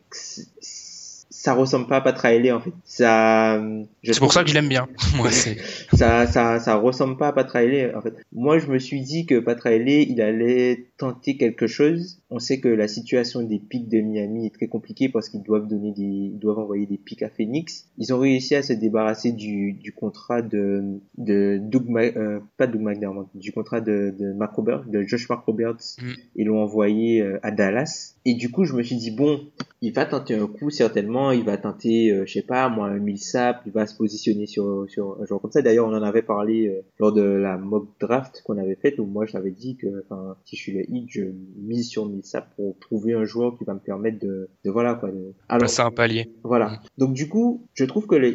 [1.40, 2.74] ça ressemble pas à Pat Riley, en fait.
[2.84, 3.62] Ça,
[4.04, 4.88] je C'est pour ça que je l'aime bien.
[5.16, 5.58] Moi, c'est.
[5.94, 8.14] ça, ça, ça ressemble pas à Pat Riley, en fait.
[8.34, 12.20] Moi, je me suis dit que Pat Riley, il allait tenter quelque chose.
[12.30, 15.68] On sait que la situation des pics de Miami est très compliquée parce qu'ils doivent
[15.68, 17.88] donner des, ils doivent envoyer des pics à Phoenix.
[17.98, 22.68] Ils ont réussi à se débarrasser du, du contrat de, de Doug, Ma- euh, pas
[22.68, 24.54] Doug McDermott, du contrat de, de Mark
[24.88, 25.96] de Josh Mark Roberts.
[26.02, 26.12] Mm.
[26.36, 28.16] Ils l'ont envoyé euh, à Dallas.
[28.26, 29.40] Et du coup, je me suis dit, bon,
[29.82, 33.00] il va tenter un coup certainement, il va tenter, euh, je sais pas, moi, un
[33.00, 35.62] Millsap, il va se positionner sur, sur un joueur comme ça.
[35.62, 39.06] D'ailleurs, on en avait parlé euh, lors de la mock draft qu'on avait faite, où
[39.06, 41.22] moi, j'avais dit que, enfin, si je suis hit, je
[41.58, 45.10] mise sur Millsap pour trouver un joueur qui va me permettre de, de voilà, quoi.
[45.12, 45.34] De...
[45.48, 46.30] Alors, Passer un palier.
[46.44, 46.82] voilà.
[46.98, 48.34] Donc du coup, je trouve que le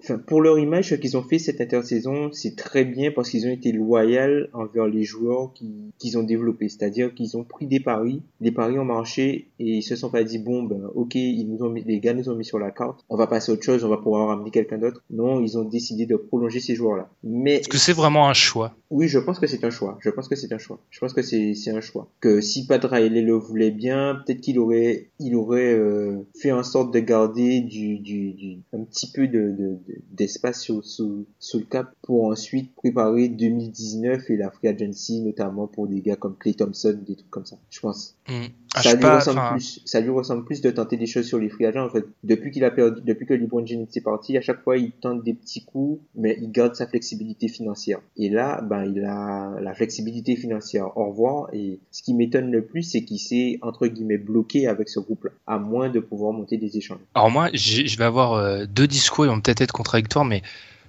[0.00, 3.46] enfin pour leur image, ce qu'ils ont fait cette intersaison, c'est très bien parce qu'ils
[3.46, 6.68] ont été loyaux envers les joueurs qui- qu'ils ont développés.
[6.68, 10.22] C'est-à-dire qu'ils ont pris des paris, les paris ont marché et ils se sont pas
[10.24, 12.70] dit bon ben ok, ils nous ont mis, les gars nous ont mis sur la
[12.70, 15.02] carte, on va passer à autre chose, on va pouvoir ramener quelqu'un d'autre.
[15.10, 17.08] Non, ils ont décidé de prolonger ces joueurs-là.
[17.24, 18.74] Mais Est-ce que c'est vraiment un choix?
[18.90, 19.98] Oui, je pense que c'est un choix.
[20.00, 20.78] Je pense que c'est un choix.
[20.90, 21.95] Je pense que c'est un choix.
[22.20, 26.62] Que si Pat Riley le voulait bien, peut-être qu'il aurait il aurait euh, fait en
[26.62, 31.64] sorte de garder du du, un petit peu de de- de- d'espace sous sous le
[31.64, 36.54] cap pour ensuite préparer 2019 et la free agency notamment pour des gars comme Clay
[36.54, 37.56] Thompson, des trucs comme ça.
[37.70, 38.16] Je pense.
[38.28, 38.46] Hmm.
[38.76, 39.80] Ah, ça lui pas, ressemble plus.
[39.86, 42.04] Ça lui ressemble plus de tenter des choses sur les free agents en fait.
[42.24, 45.24] Depuis qu'il a perdu, depuis que LeBron James est parti, à chaque fois il tente
[45.24, 48.00] des petits coups, mais il garde sa flexibilité financière.
[48.18, 50.96] Et là, ben il a la flexibilité financière.
[50.98, 51.48] Au revoir.
[51.54, 55.30] Et ce qui m'étonne le plus, c'est qu'il s'est entre guillemets bloqué avec ce groupe-là,
[55.46, 57.00] à moins de pouvoir monter des échanges.
[57.14, 60.42] Alors moi, je vais avoir euh, deux discours, ils vont peut-être être contradictoires, mais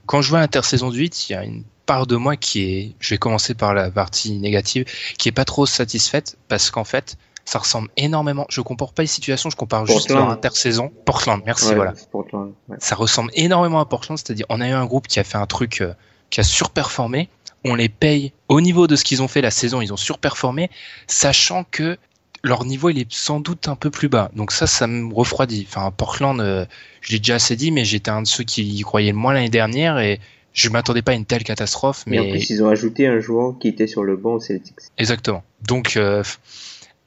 [0.06, 2.96] quand je vois l'intersaison du 8, il y a une part de moi qui est,
[3.00, 4.86] je vais commencer par la partie négative,
[5.18, 8.46] qui est pas trop satisfaite parce qu'en fait, ça ressemble énormément.
[8.50, 10.20] Je compare pas les situations, je compare juste Portland.
[10.20, 10.92] leur intersaison.
[11.06, 11.94] Portland, merci, Ouais, voilà.
[11.96, 12.76] c'est Portland, ouais.
[12.82, 15.46] Ça ressemble énormément à Portland, c'est-à-dire on a eu un groupe qui a fait un
[15.46, 15.94] truc euh,
[16.30, 17.30] qui a surperformé.
[17.64, 20.70] On les paye au niveau de ce qu'ils ont fait la saison, ils ont surperformé,
[21.08, 21.98] sachant que
[22.44, 24.30] leur niveau il est sans doute un peu plus bas.
[24.36, 25.66] Donc ça, ça me refroidit.
[25.70, 26.66] Enfin, Portland, euh,
[27.00, 29.32] je l'ai déjà assez dit, mais j'étais un de ceux qui y croyaient le moins
[29.34, 30.20] l'année dernière et
[30.52, 32.04] je m'attendais pas à une telle catastrophe.
[32.08, 34.40] Et en Mais plus, ils ont ajouté un joueur qui était sur le banc au
[34.42, 34.76] Celtics.
[34.98, 35.44] Exactement.
[35.66, 36.24] Donc euh,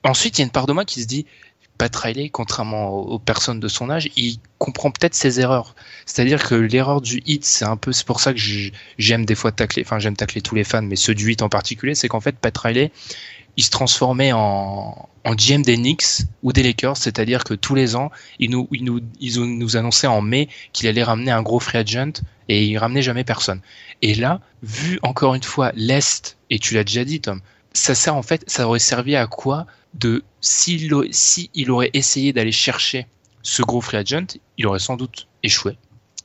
[0.04, 1.26] ensuite, il y a une part de moi qui se dit,
[1.80, 5.74] Pat Riley, contrairement aux, personnes de son âge, il comprend peut-être ses erreurs.
[6.04, 8.40] C'est-à-dire que l'erreur du hit, c'est un peu, c'est pour ça que
[8.98, 11.48] j'aime des fois tacler, enfin j'aime tacler tous les fans, mais ceux du hit en
[11.48, 12.92] particulier, c'est qu'en fait Pat Riley,
[13.56, 17.96] il se transformait en, en GM des Knicks ou des Lakers, c'est-à-dire que tous les
[17.96, 21.60] ans, il nous, il nous, ils nous annonçaient en mai qu'il allait ramener un gros
[21.60, 23.62] free agent et il ramenait jamais personne.
[24.02, 27.40] Et là, vu encore une fois l'Est, et tu l'as déjà dit Tom,
[27.72, 32.32] ça sert en fait, ça aurait servi à quoi de s'il si il aurait essayé
[32.32, 33.06] d'aller chercher
[33.42, 35.76] ce gros free agent, il aurait sans doute échoué.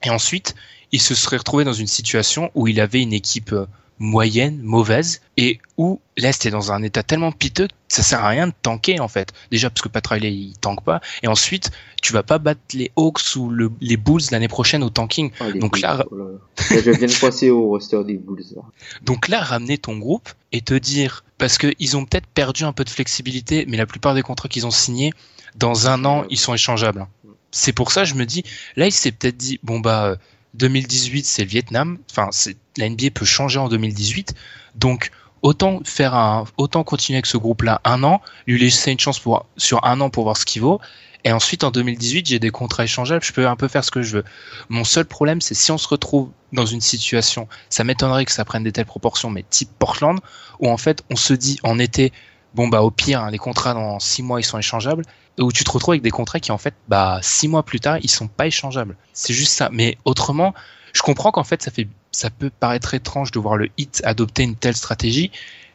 [0.04, 0.56] Et ensuite,
[0.92, 3.66] il se serait retrouvé dans une situation où il avait une équipe euh,
[4.00, 8.30] moyenne, mauvaise, et où l'Est est dans un état tellement piteux que ça sert à
[8.30, 9.32] rien de tanker en fait.
[9.52, 12.92] Déjà parce que Pat Riley il tank pas, et ensuite tu vas pas battre les
[12.96, 15.32] Hawks ou le- les Bulls l'année prochaine au tanking.
[15.40, 16.38] Ah, Donc Bulls, là- oh là là.
[16.84, 18.44] je viens de passer au roster des Bulls.
[18.56, 18.62] là.
[19.04, 22.84] Donc là, ramener ton groupe et te dire, parce qu'ils ont peut-être perdu un peu
[22.84, 25.12] de flexibilité, mais la plupart des contrats qu'ils ont signés,
[25.56, 27.08] dans un an, ils sont échangeables.
[27.52, 28.44] C'est pour ça, je me dis,
[28.76, 30.16] là, il s'est peut-être dit, bon bah, euh,
[30.56, 31.98] 2018, c'est le Vietnam.
[32.12, 32.30] Enfin,
[32.78, 34.34] la NBA peut changer en 2018.
[34.76, 39.20] Donc, autant faire un, autant continuer avec ce groupe-là un an, lui laisser une chance
[39.20, 40.80] pour, sur un an pour voir ce qu'il vaut.
[41.24, 44.04] Et ensuite, en 2018, j'ai des contrats échangeables, je peux un peu faire ce que
[44.04, 44.24] je veux.
[44.70, 48.46] Mon seul problème, c'est si on se retrouve dans une situation, ça m'étonnerait que ça
[48.46, 50.20] prenne des telles proportions, mais type Portland,
[50.60, 52.14] où en fait, on se dit en été,
[52.56, 55.04] bon bah au pire, hein, les contrats dans six mois, ils sont échangeables,
[55.40, 57.98] où tu te retrouves avec des contrats qui en fait, bah six mois plus tard,
[58.02, 58.96] ils sont pas échangeables.
[59.14, 59.70] C'est juste ça.
[59.72, 60.54] Mais autrement,
[60.94, 64.44] je comprends qu'en fait, ça fait, ça peut paraître étrange de voir le hit adopter
[64.44, 65.32] une telle stratégie,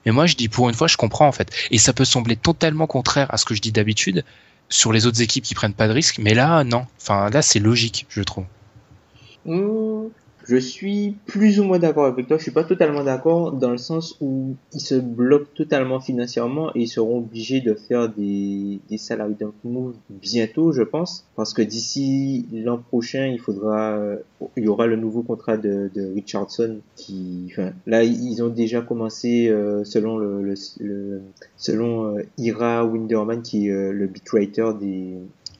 [0.06, 1.52] mais moi, je dis pour une fois, je comprends en fait.
[1.70, 4.24] Et ça peut sembler totalement contraire à ce que je dis d'habitude
[4.68, 6.86] sur les autres équipes qui prennent pas de risques, mais là, non.
[7.00, 8.44] Enfin, là, c'est logique, je trouve.
[9.44, 10.08] Hmm,
[10.46, 12.36] je suis plus ou moins d'accord avec toi.
[12.38, 16.80] Je suis pas totalement d'accord dans le sens où ils se bloquent totalement financièrement et
[16.82, 21.62] ils seront obligés de faire des, des salary dump moves bientôt, je pense, parce que
[21.62, 23.98] d'ici l'an prochain, il faudra,
[24.56, 28.80] il y aura le nouveau contrat de, de Richardson qui, enfin, là, ils ont déjà
[28.80, 31.20] commencé euh, selon le, le, le-
[31.56, 35.14] selon euh, Ira Winderman qui est euh, le beat writer des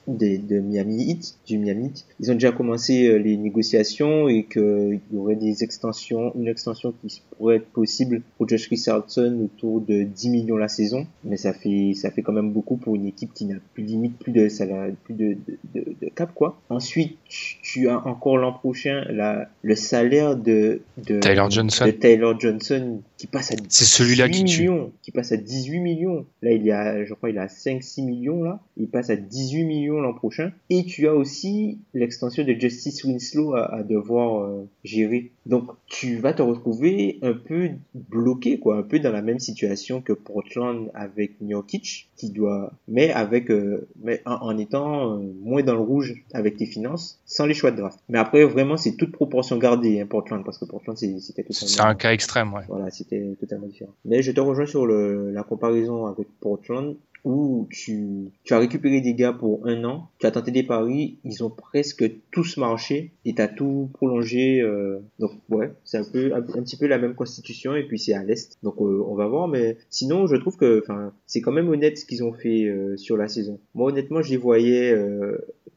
[0.07, 2.05] de, de Miami Heat, du Miami Heat.
[2.19, 6.93] Ils ont déjà commencé euh, les négociations et qu'il y aurait des extensions, une extension
[7.01, 11.07] qui pourrait être possible pour Josh Richardson autour de 10 millions la saison.
[11.23, 14.17] Mais ça fait, ça fait quand même beaucoup pour une équipe qui n'a plus limite
[14.17, 15.37] plus de salaire, plus de,
[15.73, 16.59] de, de, cap, quoi.
[16.69, 21.85] Ensuite, tu, as encore l'an prochain la, le salaire de, de Tyler Johnson.
[21.85, 26.25] De Taylor Johnson qui passe à c'est celui-là qui millions, qui passe à 18 millions.
[26.41, 28.59] Là, il y a, je crois, il a 5-6 millions là.
[28.77, 30.51] Il passe à 18 millions l'an prochain.
[30.71, 35.29] Et tu as aussi l'extension de Justice Winslow à, à devoir euh, gérer.
[35.45, 40.01] Donc, tu vas te retrouver un peu bloqué, quoi, un peu dans la même situation
[40.01, 45.73] que Portland avec Njokic, qui doit, mais avec, euh, mais en, étant euh, moins dans
[45.73, 47.99] le rouge avec tes finances, sans les choix de draft.
[48.07, 51.45] Mais après, vraiment, c'est toute proportion gardée, hein, Portland, parce que Portland, c'était.
[51.49, 52.63] C'est un cas extrême, ouais.
[52.67, 53.93] Voilà, c'était totalement différent.
[54.05, 59.13] Mais je te rejoins sur la comparaison avec Portland où tu, tu as récupéré des
[59.13, 63.35] gars pour un an, tu as tenté des paris, ils ont presque tous marché et
[63.35, 64.59] tu as tout prolongé.
[64.61, 68.13] Euh, donc ouais, c'est un peu un, petit peu la même constitution et puis c'est
[68.13, 68.57] à l'est.
[68.63, 70.83] Donc euh, on va voir, mais sinon je trouve que
[71.27, 73.59] c'est quand même honnête ce qu'ils ont fait euh, sur la saison.
[73.75, 74.95] Moi honnêtement je les voyais,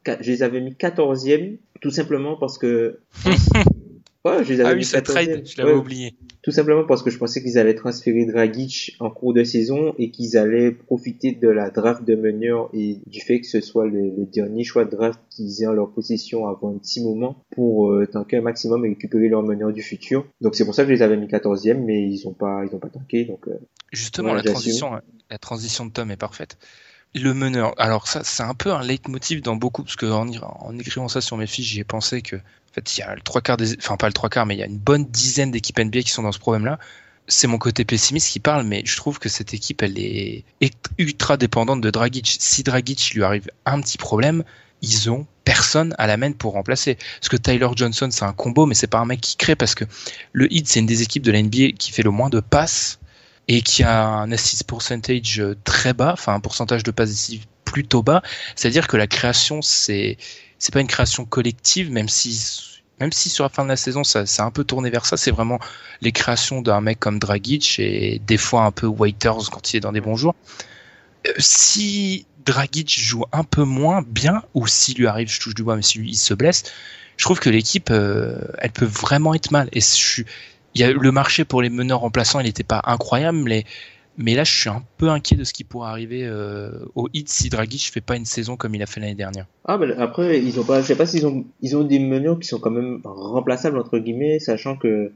[0.05, 2.99] je les avais mis 14e tout simplement parce que
[4.25, 6.15] Ouais, je les avais ah oui, ça trade, je l'avais oublié.
[6.41, 10.09] Tout simplement parce que je pensais qu'ils allaient transférer Dragic en cours de saison et
[10.09, 14.25] qu'ils allaient profiter de la draft de meneur et du fait que ce soit le,
[14.33, 18.07] dernier choix de draft qu'ils aient en leur possession avant un petit moment pour euh,
[18.07, 20.25] tanker un maximum et récupérer leur meneur du futur.
[20.41, 22.75] Donc c'est pour ça que je les avais mis 14e, mais ils ont pas, ils
[22.75, 23.25] ont pas tanké.
[23.25, 23.53] Donc, euh,
[23.91, 24.89] Justement, la transition,
[25.29, 26.57] la transition de Tom est parfaite
[27.17, 27.73] le meneur.
[27.77, 31.21] Alors ça, c'est un peu un leitmotiv dans beaucoup, parce que en, en écrivant ça
[31.21, 32.35] sur mes fiches, j'y ai pensé que,
[32.75, 34.63] fait, il y a trois quarts des, enfin pas le trois quarts, mais il y
[34.63, 36.79] a une bonne dizaine d'équipes NBA qui sont dans ce problème-là.
[37.27, 40.43] C'est mon côté pessimiste qui parle, mais je trouve que cette équipe, elle est
[40.97, 42.37] ultra dépendante de Dragic.
[42.39, 44.43] Si Dragic lui arrive un petit problème,
[44.81, 46.97] ils ont personne à la main pour remplacer.
[47.19, 49.73] Parce que Tyler Johnson, c'est un combo, mais c'est pas un mec qui crée parce
[49.73, 49.85] que
[50.33, 52.99] le Heat, c'est une des équipes de la NBA qui fait le moins de passes
[53.47, 57.31] et qui a un assist percentage très bas, enfin un pourcentage de passes
[57.63, 58.21] plutôt bas,
[58.55, 60.17] c'est-à-dire que la création c'est
[60.59, 64.05] c'est pas une création collective, même si même si sur la fin de la saison
[64.05, 65.59] ça c'est un peu tourné vers ça, c'est vraiment
[66.01, 69.81] les créations d'un mec comme Dragic et des fois un peu Waiters quand il est
[69.81, 70.35] dans des bons jours.
[71.27, 75.63] Euh, si Dragic joue un peu moins bien ou s'il lui arrive, je touche du
[75.63, 76.63] bois, mais si lui il se blesse,
[77.17, 79.81] je trouve que l'équipe euh, elle peut vraiment être mal et
[80.75, 83.65] y a le marché pour les meneurs remplaçants, il n'était pas incroyable, mais
[84.17, 87.27] mais là, je suis un peu inquiet de ce qui pourrait arriver euh, au hit
[87.29, 89.45] si Dragic fait pas une saison comme il a fait l'année dernière.
[89.65, 92.39] Ah, ben après, ils ont pas, je sais pas s'ils ont, ils ont des meneurs
[92.39, 95.11] qui sont quand même remplaçables entre guillemets, sachant que,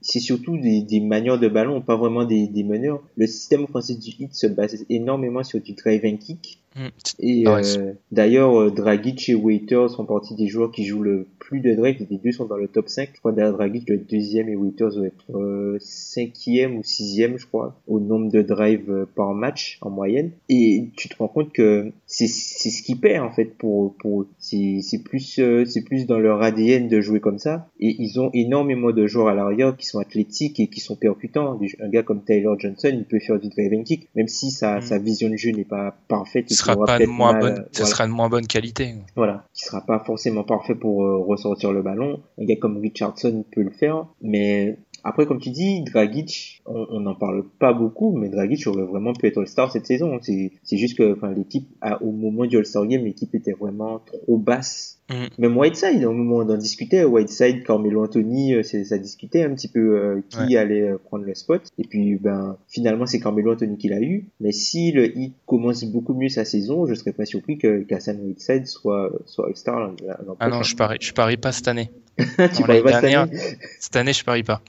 [0.00, 3.02] c'est surtout des, des manières de ballon, pas vraiment des, des meneurs.
[3.16, 6.61] Le système offensif du hit se base énormément sur du drive and kick.
[6.76, 6.88] Mm.
[7.18, 11.60] Et euh, d'ailleurs, euh, Dragic et Waiters font partie des joueurs qui jouent le plus
[11.60, 12.06] de drive.
[12.10, 13.10] Les deux sont dans le top 5.
[13.14, 17.38] Je crois que Dragic doit être deuxième et Waiters doit être euh, cinquième ou sixième,
[17.38, 20.30] je crois, au nombre de drives par match en moyenne.
[20.48, 24.26] Et tu te rends compte que c'est c'est ce qui perd en fait pour pour
[24.38, 27.68] c'est c'est plus c'est plus dans leur ADN de jouer comme ça.
[27.80, 31.58] Et ils ont énormément de joueurs à l'arrière qui sont athlétiques et qui sont percutants.
[31.80, 34.78] Un gars comme Taylor Johnson, il peut faire du drive and kick, même si sa
[34.78, 34.82] mm.
[34.82, 38.12] sa vision de jeu n'est pas parfaite sera pas de moins bonne, ça sera de
[38.12, 38.94] moins bonne qualité.
[39.16, 42.20] Voilà, qui sera pas forcément parfait pour euh, ressortir le ballon.
[42.40, 47.14] Un gars comme Richardson peut le faire, mais après, comme tu dis, Dragic, on n'en
[47.14, 50.18] parle pas beaucoup, mais Dragic aurait vraiment pu être All-Star cette saison.
[50.20, 51.68] C'est juste que enfin, l'équipe,
[52.00, 55.26] au moment du All-Star Game, l'équipe était vraiment trop basse Mm.
[55.38, 59.80] Même Whiteside, au moment d'en discuter, Whiteside, Carmelo Anthony, euh, ça discutait un petit peu
[59.80, 61.62] euh, qui allait euh, prendre le spot.
[61.78, 64.26] Et puis, ben, finalement, c'est Carmelo Anthony qui l'a eu.
[64.40, 68.18] Mais si le Heat commence beaucoup mieux sa saison, je serais pas surpris que Kassan
[68.20, 69.92] Whiteside soit, soit All-Star
[70.40, 71.90] Ah non, je parie, je parie pas cette année.
[72.18, 73.38] tu paries pas cette année?
[73.78, 74.62] Cette année, je parie pas.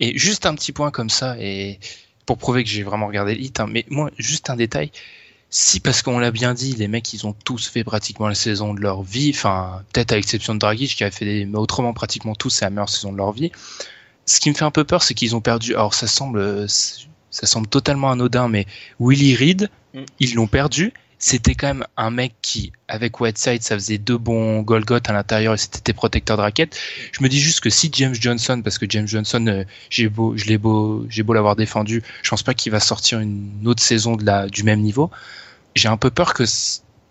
[0.00, 1.78] Et juste un petit point comme ça, et
[2.26, 4.90] pour prouver que j'ai vraiment regardé le Heat, hein, mais moi, juste un détail
[5.54, 8.72] si, parce qu'on l'a bien dit, les mecs, ils ont tous fait pratiquement la saison
[8.72, 9.32] de leur vie.
[9.34, 12.64] Enfin, peut-être à l'exception de Dragic qui avait fait des, mais autrement pratiquement tous c'est
[12.64, 13.52] la meilleure saison de leur vie.
[14.24, 15.74] Ce qui me fait un peu peur, c'est qu'ils ont perdu.
[15.74, 18.66] Alors, ça semble, ça semble totalement anodin, mais
[18.98, 20.00] Willie Reed, mm.
[20.20, 20.94] ils l'ont perdu.
[21.24, 25.54] C'était quand même un mec qui, avec Whiteside, ça faisait deux bons Golgoth à l'intérieur
[25.54, 26.76] et c'était protecteur de raquette.
[27.12, 30.36] Je me dis juste que si James Johnson, parce que James Johnson, euh, j'ai beau,
[30.36, 34.16] je beau, j'ai beau l'avoir défendu, je pense pas qu'il va sortir une autre saison
[34.16, 35.10] de la, du même niveau
[35.74, 36.44] j'ai un peu peur que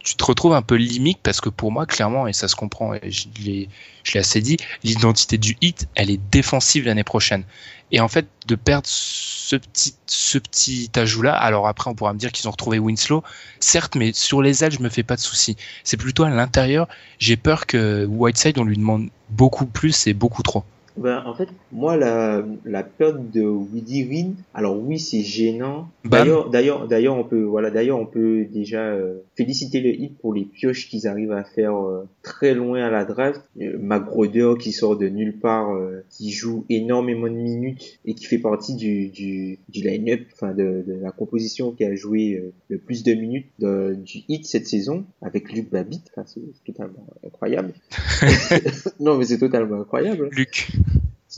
[0.04, 2.94] tu te retrouves un peu limite parce que pour moi, clairement, et ça se comprend,
[2.94, 3.70] et je l'ai,
[4.16, 7.44] assez dit, l'identité du hit, elle est défensive l'année prochaine.
[7.92, 12.20] Et en fait, de perdre ce petit, ce petit ajout-là, alors après, on pourra me
[12.20, 13.24] dire qu'ils ont retrouvé Winslow,
[13.60, 15.58] certes, mais sur les ailes, je me fais pas de soucis.
[15.84, 16.88] C'est plutôt à l'intérieur,
[17.20, 20.64] j'ai peur que Whiteside, on lui demande beaucoup plus et beaucoup trop.
[20.98, 25.88] Ben, en fait, moi, la, la perte de Woody Reed, alors oui, c'est gênant.
[26.06, 30.34] D'ailleurs, d'ailleurs, d'ailleurs, on peut, voilà, d'ailleurs, on peut déjà euh, féliciter le hit pour
[30.34, 33.42] les pioches qu'ils arrivent à faire euh, très loin à la draft.
[33.62, 38.26] Euh, McGroder qui sort de nulle part, euh, qui joue énormément de minutes et qui
[38.26, 42.52] fait partie du, du, du line-up, enfin de, de la composition qui a joué euh,
[42.68, 46.04] le plus de minutes de- du hit cette saison avec Luc Babbitt.
[46.16, 47.74] Enfin, c'est c'est totalement incroyable.
[49.00, 50.30] non, mais c'est totalement incroyable.
[50.32, 50.68] Luc.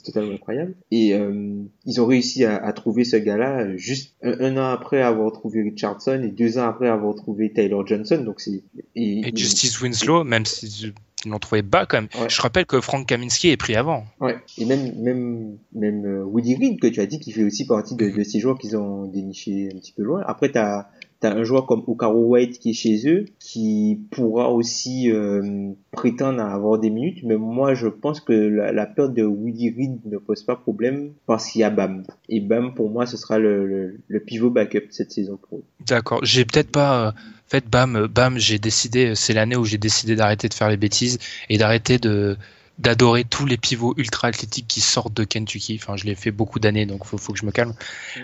[0.04, 0.76] C'est totalement incroyable.
[0.91, 4.66] Et euh, ils ont réussi à, à trouver ce gars-là euh, juste un, un an
[4.72, 8.22] après avoir trouvé Richardson et deux ans après avoir trouvé Taylor Johnson.
[8.24, 8.64] Donc c'est
[8.95, 10.91] et, Et Justice Winslow, même si
[11.26, 12.10] ils l'ont trouvé bas quand même.
[12.20, 12.28] Ouais.
[12.30, 14.04] Je rappelle que Frank Kaminski est pris avant.
[14.20, 14.36] ouais.
[14.58, 17.95] Et même même même euh, Woody Reed que tu as dit qui fait aussi partie
[17.95, 20.22] de, de ces joueurs qu'ils ont déniché un petit peu loin.
[20.28, 20.51] Après
[21.24, 25.71] t'as T'as un joueur comme Okaro White qui est chez eux, qui pourra aussi euh,
[25.91, 29.99] prétendre à avoir des minutes, mais moi je pense que la, perte de Woody Reed
[30.05, 32.03] ne pose pas problème parce qu'il y a Bam.
[32.28, 35.63] Et Bam pour moi ce sera le, pivot backup cette saison pour eux.
[35.88, 36.19] D'accord.
[36.24, 37.11] J'ai peut-être pas euh,
[37.47, 38.38] fait bam, bam.
[38.38, 39.15] J'ai décidé.
[39.15, 41.19] C'est l'année où j'ai décidé d'arrêter de faire les bêtises
[41.49, 42.38] et d'arrêter de
[42.80, 45.80] d'adorer tous les pivots ultra athlétiques qui sortent de Kentucky.
[45.82, 47.74] Enfin, je l'ai fait beaucoup d'années, donc faut, faut que je me calme.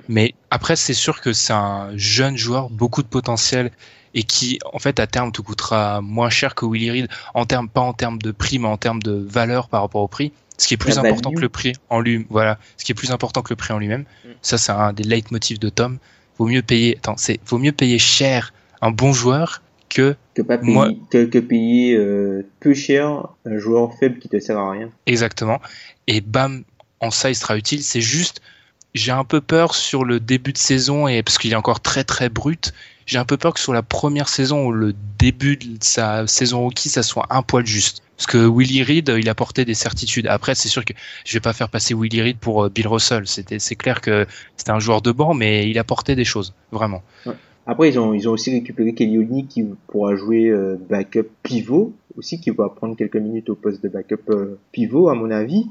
[0.07, 3.71] Mais après, c'est sûr que c'est un jeune joueur, beaucoup de potentiel
[4.15, 7.69] et qui, en fait, à terme, te coûtera moins cher que Willie Reed en termes,
[7.69, 10.33] pas en termes de prix, mais en termes de valeur par rapport au prix.
[10.57, 11.37] Ce qui est plus La important value.
[11.37, 12.57] que le prix en lui, voilà.
[12.77, 14.01] Ce qui est plus important que le prix en lui-même.
[14.01, 14.29] Mm.
[14.41, 15.99] Ça, c'est un des leitmotifs de Tom.
[16.37, 20.57] Vaut mieux payer, attends, c'est, vaut mieux payer cher un bon joueur que Que pas
[20.57, 24.71] payer, Moi- que, que payer euh, peu cher un joueur faible qui te sert à
[24.71, 24.89] rien.
[25.05, 25.59] Exactement.
[26.07, 26.63] Et bam,
[26.99, 27.83] en ça, il sera utile.
[27.83, 28.41] C'est juste,
[28.93, 32.03] j'ai un peu peur sur le début de saison et parce qu'il est encore très
[32.03, 32.73] très brut.
[33.05, 36.61] J'ai un peu peur que sur la première saison ou le début de sa saison
[36.61, 38.03] rookie, ça soit un poil juste.
[38.17, 40.27] Parce que Willie Reed, il apportait des certitudes.
[40.27, 40.93] Après, c'est sûr que
[41.25, 43.25] je vais pas faire passer Willie Reed pour euh, Bill Russell.
[43.27, 44.27] C'était, c'est clair que
[44.57, 47.01] c'était un joueur de banc, mais il apportait des choses, vraiment.
[47.69, 52.41] Après, ils ont, ils ont aussi récupéré Kelly qui pourra jouer euh, backup pivot aussi,
[52.41, 55.67] qui va prendre quelques minutes au poste de backup euh, pivot, à mon avis.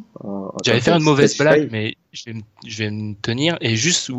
[0.65, 3.59] J'allais faire une mauvaise blague, mais je vais, me- je vais me tenir.
[3.61, 4.13] Et juste,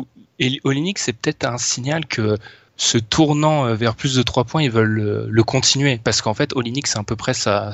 [0.64, 2.36] Olinik, c'est peut-être un signal que
[2.76, 5.98] ce tournant euh, vers plus de trois points, ils veulent le, le continuer.
[6.04, 7.72] Parce qu'en fait, Olinik, c'est à peu près sa,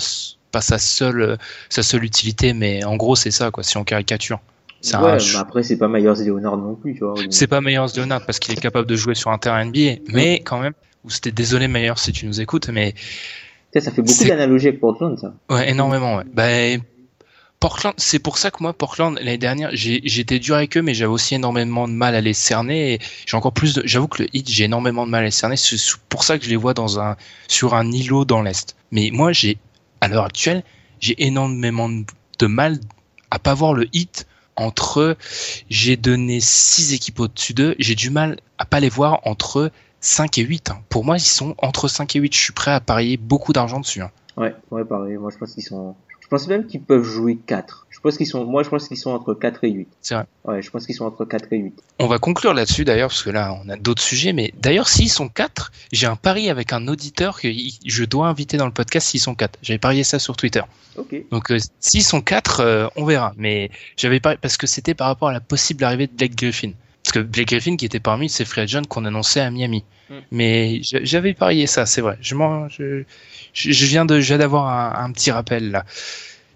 [0.53, 1.37] pas sa seule,
[1.69, 4.39] sa seule utilité, mais en gros, c'est ça, quoi, si on caricature.
[4.87, 7.15] C'est Ouais, un- mais après, c'est pas Myers Leonard non plus, tu vois.
[7.31, 10.41] c'est pas Myers Leonard parce qu'il est capable de jouer sur un terrain NBA, mais
[10.45, 10.75] quand même,
[11.05, 12.95] ou c'était désolé Myers si tu nous écoutes, mais
[13.75, 15.35] Ça, ça fait beaucoup d'analogies avec Portland, ça.
[15.51, 16.25] Ouais, énormément, ouais.
[16.33, 16.81] Ben,
[17.59, 21.11] Portland, c'est pour ça que moi, Portland, l'année dernière, j'étais dur avec eux, mais j'avais
[21.11, 22.99] aussi énormément de mal à les cerner.
[23.27, 25.57] J'ai encore plus j'avoue que le hit, j'ai énormément de mal à les cerner.
[25.57, 25.77] C'est
[26.09, 27.17] pour ça que je les vois dans un,
[27.49, 28.77] sur un îlot dans l'Est.
[28.93, 29.59] Mais moi, j'ai,
[30.01, 30.63] à l'heure actuelle,
[31.01, 32.05] j'ai énormément de
[32.39, 32.79] de mal
[33.31, 34.27] à pas voir le hit
[34.57, 35.17] entre,
[35.71, 40.39] j'ai donné six équipes au-dessus d'eux, j'ai du mal à pas les voir entre 5
[40.39, 40.71] et 8.
[40.71, 40.81] hein.
[40.89, 42.35] Pour moi, ils sont entre 5 et 8.
[42.35, 44.03] Je suis prêt à parier beaucoup d'argent dessus.
[44.03, 44.11] hein.
[44.37, 45.17] Ouais, ouais, pareil.
[45.17, 45.95] Moi, je pense qu'ils sont.
[46.27, 47.87] Je pense même qu'ils peuvent jouer 4.
[47.89, 48.45] Je pense qu'ils sont.
[48.45, 49.89] Moi, je pense qu'ils sont entre 4 et 8.
[50.01, 50.25] C'est vrai.
[50.45, 51.81] Ouais, je pense qu'ils sont entre 4 et 8.
[52.01, 54.33] On va conclure là-dessus d'ailleurs, parce que là, on a d'autres sujets.
[54.33, 57.47] Mais d'ailleurs, s'ils sont quatre, j'ai un pari avec un auditeur que
[57.87, 59.57] je dois inviter dans le podcast s'ils sont quatre.
[59.63, 60.63] J'avais parié ça sur Twitter.
[60.97, 61.15] Ok.
[61.31, 63.33] Donc, euh, s'ils sont quatre, euh, on verra.
[63.37, 66.73] Mais j'avais parié parce que c'était par rapport à la possible arrivée de Blake Griffin.
[67.07, 69.85] Parce que Blake Griffin qui était parmi ces free agents qu'on annonçait à Miami.
[70.11, 70.15] Mm.
[70.33, 72.19] Mais j'a- j'avais parié ça, c'est vrai.
[72.21, 73.05] Je,
[73.55, 75.85] viens de, d'avoir un, un petit rappel là.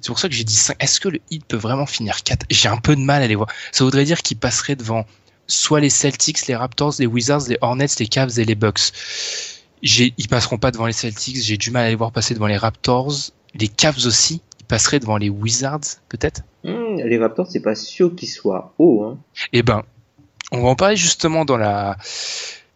[0.01, 0.77] C'est pour ça que j'ai dit 5.
[0.81, 3.37] Est-ce que le Heat peut vraiment finir 4 J'ai un peu de mal à les
[3.37, 3.49] voir.
[3.71, 5.07] Ça voudrait dire qu'il passerait devant
[5.47, 8.91] soit les Celtics, les Raptors, les Wizards, les Hornets, les Cavs et les Bucks.
[9.83, 11.37] Ils passeront pas devant les Celtics.
[11.45, 13.15] J'ai du mal à les voir passer devant les Raptors,
[13.55, 14.43] les Cavs aussi.
[14.59, 16.43] Ils passeraient devant les Wizards, peut-être?
[16.65, 19.05] Hmm, les Raptors, c'est pas sûr qu'ils soient hauts.
[19.05, 19.19] Hein.
[19.53, 19.85] Eh ben,
[20.53, 21.97] on va en parler justement dans la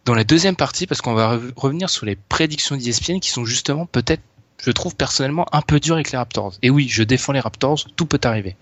[0.05, 3.43] dans la deuxième partie parce qu'on va re- revenir sur les prédictions d'ESPN qui sont
[3.43, 4.21] justement peut-être,
[4.63, 6.53] je trouve personnellement, un peu dures avec les Raptors.
[6.61, 8.55] Et oui, je défends les Raptors, tout peut arriver.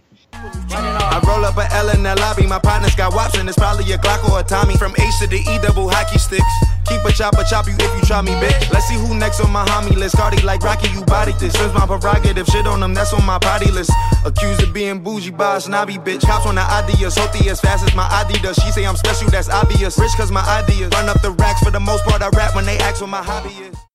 [1.89, 2.45] In the lobby.
[2.47, 4.75] My partner's got wops and it's probably a Glock or a Tommy.
[4.77, 6.53] From H to the E double hockey sticks.
[6.87, 8.71] Keep a chopper, chop you if you try me, bitch.
[8.71, 10.17] Let's see who next on my homie list.
[10.17, 11.53] Cardi like Rocky, you body this.
[11.53, 13.91] Since my prerogative, shit on them, that's on my body list.
[14.25, 16.21] Accused of being bougie by a snobby bitch.
[16.21, 18.55] Cops on the ideas, healthy as fast as my ID does.
[18.57, 19.97] She say I'm special, that's obvious.
[19.97, 20.91] Rich cause my ideas.
[20.91, 22.21] Run up the racks for the most part.
[22.21, 23.92] I rap when they ask what my hobby is.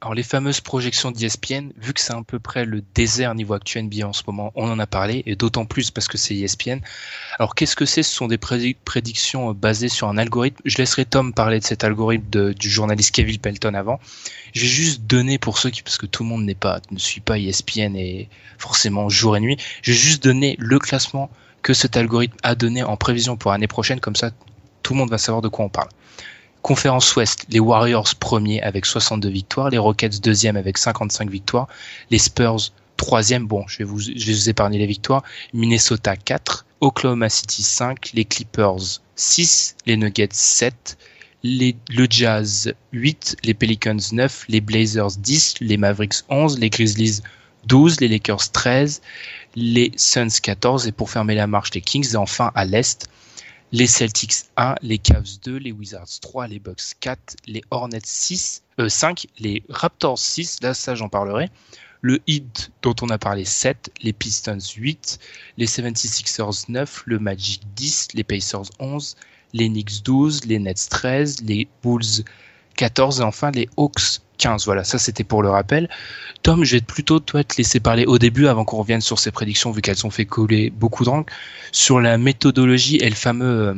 [0.00, 3.86] Alors les fameuses projections d'ESPN, vu que c'est à peu près le désert niveau actuel
[3.86, 6.78] NBA en ce moment, on en a parlé, et d'autant plus parce que c'est ESPN.
[7.40, 8.04] Alors qu'est-ce que c'est?
[8.04, 10.62] Ce sont des prédictions euh, basées sur un algorithme.
[10.64, 13.98] Je laisserai Tom parler de cet algorithme du journaliste Kevin Pelton avant.
[14.54, 16.98] Je vais juste donner pour ceux qui, parce que tout le monde n'est pas, ne
[16.98, 21.28] suit pas ESPN et forcément jour et nuit, je vais juste donner le classement
[21.62, 24.30] que cet algorithme a donné en prévision pour l'année prochaine, comme ça
[24.84, 25.88] tout le monde va savoir de quoi on parle.
[26.62, 31.68] Conférence Ouest, les Warriors premiers avec 62 victoires, les Rockets deuxième avec 55 victoires,
[32.10, 35.22] les Spurs troisième, bon, je vais vous, épargner les victoires,
[35.54, 40.98] Minnesota 4, Oklahoma City 5, les Clippers 6, les Nuggets 7,
[41.44, 47.22] les, le Jazz 8, les Pelicans 9, les Blazers 10, les Mavericks 11, les Grizzlies
[47.66, 49.00] 12, les Lakers 13,
[49.54, 53.08] les Suns 14 et pour fermer la marche les Kings et enfin à l'Est
[53.72, 58.62] les Celtics 1, les Cavs 2, les Wizards 3, les Bucks 4, les Hornets 6,
[58.88, 61.50] 5, euh, les Raptors 6, là ça j'en parlerai,
[62.00, 65.18] le Heat dont on a parlé 7, les Pistons 8,
[65.58, 69.16] les 76ers 9, le Magic 10, les Pacers 11,
[69.52, 72.24] les Knicks 12, les Nets 13, les Bulls
[72.76, 74.64] 14 et enfin les Hawks 15.
[74.64, 75.88] Voilà, ça c'était pour le rappel.
[76.42, 79.30] Tom, je vais plutôt toi te laisser parler au début avant qu'on revienne sur ces
[79.30, 81.32] prédictions vu qu'elles ont fait coller beaucoup d'encre
[81.72, 83.74] sur la méthodologie et le fameux euh,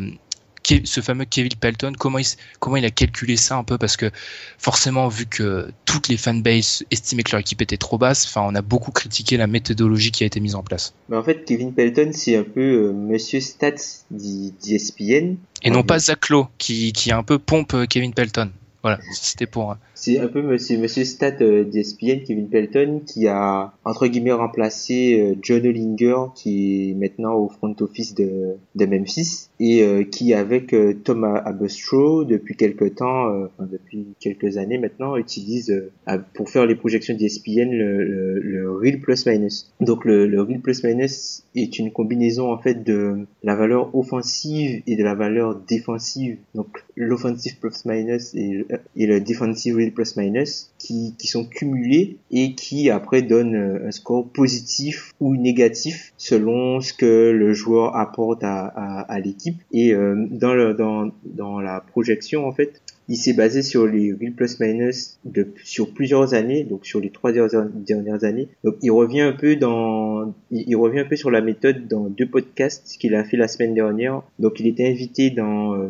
[0.84, 2.26] ce fameux Kevin Pelton, comment il,
[2.58, 3.78] comment il a calculé ça un peu?
[3.78, 4.11] Parce que
[4.58, 8.54] forcément, vu que toutes les fanbases estimaient que leur équipe était trop basse, enfin, on
[8.54, 10.94] a beaucoup critiqué la méthodologie qui a été mise en place.
[11.08, 15.36] Mais en fait, Kevin Pelton, c'est un peu euh, Monsieur Stats d'ESPN.
[15.62, 18.50] Et non pas Zach Lowe, qui, qui un peu pompe euh, Kevin Pelton.
[18.82, 19.76] Voilà, c'était pour.
[20.03, 25.20] C'est un peu Monsieur, Monsieur Stat euh, d'ESPN, Kevin Pelton, qui a entre guillemets remplacé
[25.20, 30.32] euh, John Olinger, qui est maintenant au front office de, de Memphis, et euh, qui
[30.32, 35.90] avec euh, Thomas Abustro depuis quelques temps, enfin depuis quelques années maintenant, utilise
[36.32, 39.70] pour faire les projections d'ESPN le, le, le, Real Plus Minus.
[39.82, 44.82] Donc le, le Real Plus Minus est une combinaison en fait de la valeur offensive
[44.86, 46.38] et de la valeur défensive.
[46.55, 48.64] Donc l'offensive plus minus et,
[48.96, 53.88] et le defensive real plus minus qui, qui sont cumulés et qui après donnent euh,
[53.88, 59.57] un score positif ou négatif selon ce que le joueur apporte à, l'équipe.
[59.72, 62.80] Et euh, dans, dans, dans la projection en fait,
[63.11, 67.11] il s'est basé sur les real plus minus de, sur plusieurs années, donc sur les
[67.11, 68.49] trois dernières années.
[68.62, 72.26] Donc il revient un peu dans, il, revient un peu sur la méthode dans deux
[72.26, 74.22] podcasts qu'il a fait la semaine dernière.
[74.38, 75.88] Donc il était invité dans euh,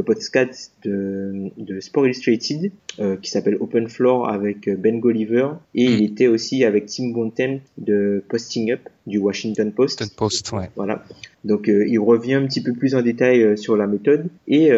[0.00, 5.48] le podcast de, de Sport Illustrated euh, qui s'appelle Open Floor avec euh, Ben Golliver
[5.74, 6.04] et il hmm.
[6.04, 10.16] était aussi avec Tim Bontemps de Posting Up du Washington Post.
[10.16, 10.70] Post, ouais.
[10.74, 11.04] Voilà.
[11.44, 14.70] Donc euh, il revient un petit peu plus en détail sur la méthode et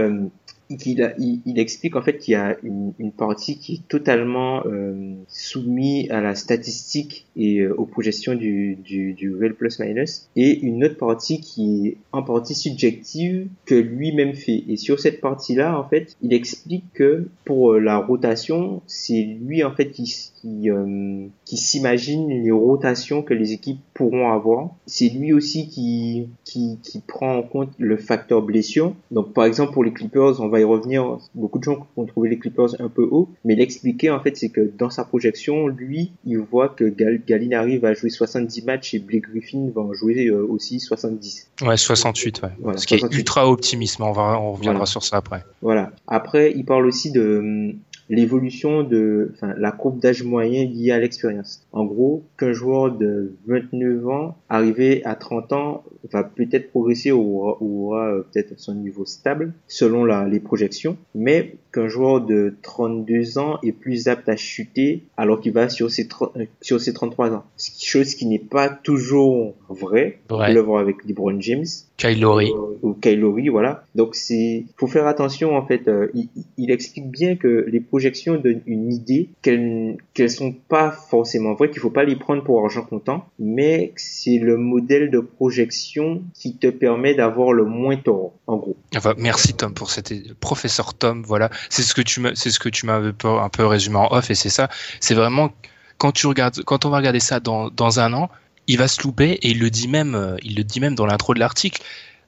[0.87, 6.11] il, explique en fait qu'il y a une, une, partie qui est totalement euh, soumise
[6.11, 10.85] à la statistique et euh, aux projections du, du, du real plus minus et une
[10.85, 14.65] autre partie qui est en partie subjective que lui-même fait.
[14.69, 19.65] Et sur cette partie-là, en fait, il explique que pour euh, la rotation, c'est lui
[19.65, 24.71] en fait qui, qui, euh, qui s'imagine les rotations que les équipes pourront avoir.
[24.87, 28.95] C'est lui aussi qui, qui, qui prend en compte le facteur blessure.
[29.13, 31.19] Donc par exemple pour les Clippers, on va y revenir.
[31.35, 34.49] Beaucoup de gens ont trouvé les Clippers un peu haut, mais l'expliquer en fait c'est
[34.49, 38.99] que dans sa projection, lui, il voit que Gal Gallinari va jouer 70 matchs et
[38.99, 41.51] Blake Griffin va en jouer euh, aussi 70.
[41.63, 42.77] Ouais, 68, ouais.
[42.77, 45.45] Ce qui est ultra optimiste, on, va, on reviendra sur ça après.
[45.61, 45.93] Voilà.
[46.09, 47.77] Après, il parle aussi de
[48.09, 51.67] l'évolution de enfin, la courbe d'âge moyen liée à l'expérience.
[51.73, 57.43] En gros, qu'un joueur de 29 ans arrivé à 30 ans va peut-être progresser ou
[57.61, 63.59] aura, euh, peut-être son niveau stable selon les projections, mais qu'un joueur de 32 ans
[63.63, 67.45] est plus apte à chuter alors qu'il va sur ses, euh, sur ses 33 ans.
[67.59, 70.19] Chose qui n'est pas toujours vrai.
[70.31, 71.67] On peut le voir avec LeBron James.
[71.97, 72.51] Kylori.
[72.51, 73.85] Euh, ou Kylori, voilà.
[73.95, 75.91] Donc c'est, faut faire attention en fait.
[76.15, 81.55] il, il, explique bien que les projections donnent une idée qu'elles qu'elles sont pas forcément
[81.55, 86.23] vraies, qu'il faut pas les prendre pour argent comptant, mais c'est le modèle de projection
[86.35, 88.77] qui te permet d'avoir le moins tort, en gros.
[88.97, 92.59] Enfin, merci Tom pour cette professeur Tom, voilà, c'est ce que tu m'as, c'est ce
[92.59, 94.69] que tu m'avais un peu résumé en off et c'est ça,
[95.01, 95.53] c'est vraiment
[95.99, 98.29] quand tu regardes, quand on va regarder ça dans, dans un an,
[98.67, 101.07] il va se louper et il le dit même, euh, il le dit même dans
[101.07, 101.83] l'intro de l'article.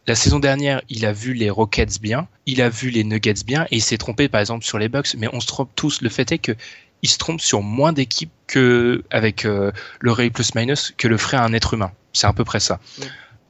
[0.06, 3.64] La saison dernière, il a vu les Rockets bien, il a vu les Nuggets bien
[3.70, 5.14] et il s'est trompé par exemple sur les Bucks.
[5.16, 6.02] Mais on se trompe tous.
[6.02, 6.52] Le fait est que
[7.02, 11.16] il se trompe sur moins d'équipes que avec euh, le Ray plus minus que le
[11.16, 11.92] ferait un être humain.
[12.12, 12.80] C'est à peu près ça.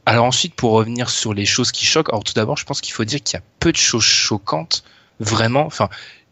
[0.06, 2.92] Alors ensuite, pour revenir sur les choses qui choquent, alors tout d'abord, je pense qu'il
[2.92, 4.84] faut dire qu'il y a peu de choses choquantes,
[5.20, 5.66] vraiment.
[5.66, 5.88] Enfin,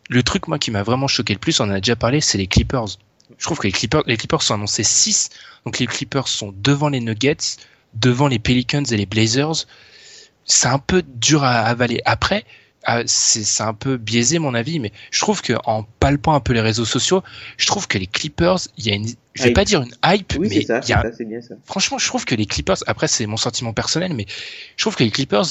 [0.08, 2.38] le truc moi qui m'a vraiment choqué le plus, on en a déjà parlé, c'est
[2.38, 2.98] les Clippers.
[3.38, 5.30] Je trouve que les Clippers, les Clippers sont annoncés 6,
[5.64, 7.56] donc les Clippers sont devant les Nuggets,
[7.94, 9.66] devant les Pelicans et les Blazers.
[10.44, 12.00] C'est un peu dur à avaler.
[12.04, 12.44] Après,
[12.84, 16.52] ah, c'est un peu biaisé mon avis, mais je trouve que en palpant un peu
[16.52, 17.22] les réseaux sociaux,
[17.56, 20.36] je trouve que les Clippers, il y a une, je vais pas dire une hype,
[20.40, 21.54] mais il y a, bien ça.
[21.64, 24.26] franchement, je trouve que les Clippers, après c'est mon sentiment personnel, mais
[24.76, 25.44] je trouve que les Clippers,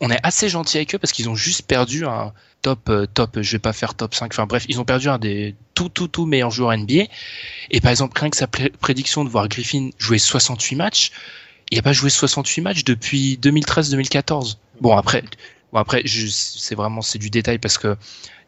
[0.00, 3.40] on, est assez gentil avec eux parce qu'ils ont juste perdu un top, euh, top,
[3.40, 6.08] je vais pas faire top 5, enfin bref, ils ont perdu un des tout, tout,
[6.08, 7.04] tout meilleurs joueurs NBA.
[7.70, 11.12] Et par exemple, rien que sa prédiction de voir Griffin jouer 68 matchs,
[11.70, 14.56] il a pas joué 68 matchs depuis 2013-2014.
[14.80, 15.24] Bon après,
[15.72, 17.96] Bon après, c'est vraiment c'est du détail parce que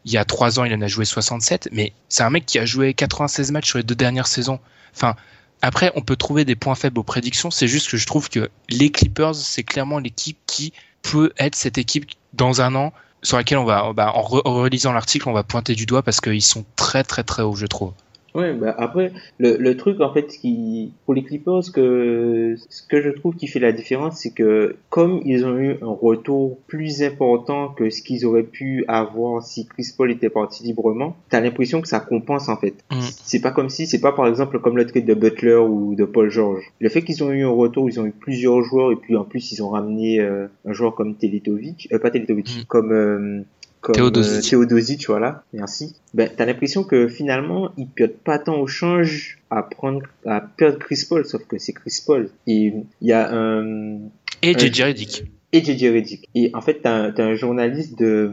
[0.05, 2.59] il y a trois ans, il en a joué 67, mais c'est un mec qui
[2.59, 4.61] a joué 96 matchs sur les deux dernières saisons.
[4.95, 5.17] Enfin,
[5.63, 7.51] après, on peut trouver des points faibles aux prédictions.
[7.51, 10.75] C'est juste que je trouve que les Clippers, c'est clairement l'équipe qui
[11.05, 12.93] peut être cette équipe dans un an
[13.23, 16.43] sur laquelle on va, bah, en, relisant l'article, on va pointer du doigt parce qu'ils
[16.43, 17.93] sont très très très hauts, je trouve.
[18.35, 23.01] Ouais, bah après, le, le truc en fait, qui pour les Clippers, que ce que
[23.01, 27.03] je trouve qui fait la différence, c'est que comme ils ont eu un retour plus
[27.03, 31.81] important que ce qu'ils auraient pu avoir si Chris Paul était parti librement, t'as l'impression
[31.81, 32.75] que ça compense en fait.
[32.91, 33.01] Mm.
[33.01, 36.05] C'est pas comme si, c'est pas par exemple comme le trade de Butler ou de
[36.05, 36.65] Paul George.
[36.81, 39.25] Le fait qu'ils ont eu un retour, ils ont eu plusieurs joueurs et puis en
[39.25, 42.65] plus ils ont ramené euh, un joueur comme Teletovic, euh, pas Teletovic, mm.
[42.67, 43.43] comme euh,
[43.85, 45.03] comme Théodosic.
[45.03, 45.95] Euh, voilà, merci.
[46.15, 50.79] Ben, t'as l'impression que finalement, ils perdent pas tant au change à prendre, à perdre
[50.79, 52.31] Chris Paul, sauf que c'est Chris Paul.
[52.47, 52.73] Et
[53.03, 53.99] il y a un...
[54.43, 55.25] Et JJ Redick
[55.55, 56.29] et JJ Redick.
[56.35, 58.29] Et en fait, t'as un, un journaliste de,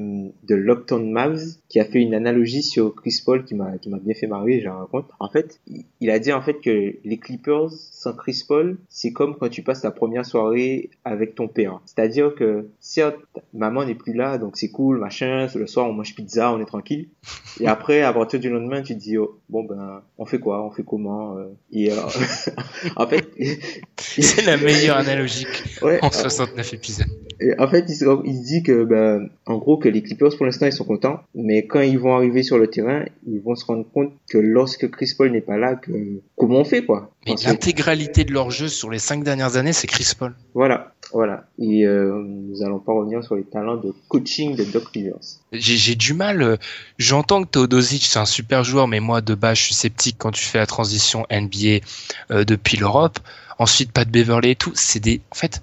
[0.48, 4.00] de Lockdown Mavs qui a fait une analogie sur Chris Paul qui m'a qui m'a
[4.00, 5.06] bien fait marrer, je raconte.
[5.20, 5.60] En fait,
[6.00, 7.70] il a dit en fait que les Clippers
[8.02, 11.82] sans Chris Paul, c'est comme quand tu passes ta première soirée avec ton père.
[11.86, 13.20] C'est-à-dire que certes,
[13.54, 16.66] maman n'est plus là, donc c'est cool, machin, le soir on mange pizza, on est
[16.66, 17.10] tranquille.
[17.60, 20.66] Et après, à partir du lendemain, tu te dis oh, bon ben, on fait quoi,
[20.66, 21.38] on fait comment?
[21.38, 21.98] Euh, Et euh,
[22.96, 23.30] en fait,
[23.98, 25.46] c'est la meilleure analogie
[26.02, 27.06] en 69 épisodes.
[27.42, 30.46] Et en fait, il se, il dit que, ben, en gros, que les Clippers, pour
[30.46, 31.22] l'instant, ils sont contents.
[31.34, 34.90] Mais quand ils vont arriver sur le terrain, ils vont se rendre compte que lorsque
[34.92, 35.92] Chris Paul n'est pas là, que,
[36.38, 37.12] comment on fait, quoi?
[37.26, 40.36] Mais l'intégralité de leur jeu sur les cinq dernières années, c'est Chris Paul.
[40.54, 41.46] Voilà, voilà.
[41.60, 45.40] Et euh, nous allons pas revenir sur les talents de coaching de Doc Rivers.
[45.52, 46.42] J'ai du mal.
[46.42, 46.58] Euh,
[46.98, 50.32] j'entends que Teodosic, c'est un super joueur, mais moi, de base, je suis sceptique quand
[50.32, 51.86] tu fais la transition NBA
[52.32, 53.20] euh, depuis l'Europe.
[53.60, 54.72] Ensuite, Pat Beverley et tout.
[54.76, 55.62] C'est des, en fait,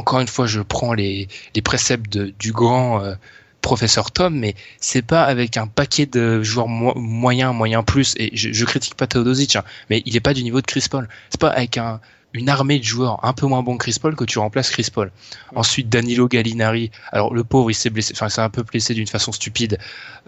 [0.00, 1.28] encore une fois, je prends les,
[1.62, 3.14] préceptes du grand euh,
[3.60, 8.14] professeur Tom, mais c'est pas avec un paquet de joueurs moyens, moyens plus.
[8.16, 10.86] Et je, je critique pas Teodosic, hein, mais il est pas du niveau de Chris
[10.90, 11.06] Paul.
[11.28, 12.00] C'est pas avec un
[12.32, 14.88] une armée de joueurs un peu moins bons que Chris Paul que tu remplaces Chris
[14.92, 15.10] Paul.
[15.54, 16.90] Ensuite, Danilo Gallinari.
[17.10, 19.78] Alors, le pauvre, il s'est blessé, enfin, c'est un peu blessé d'une façon stupide,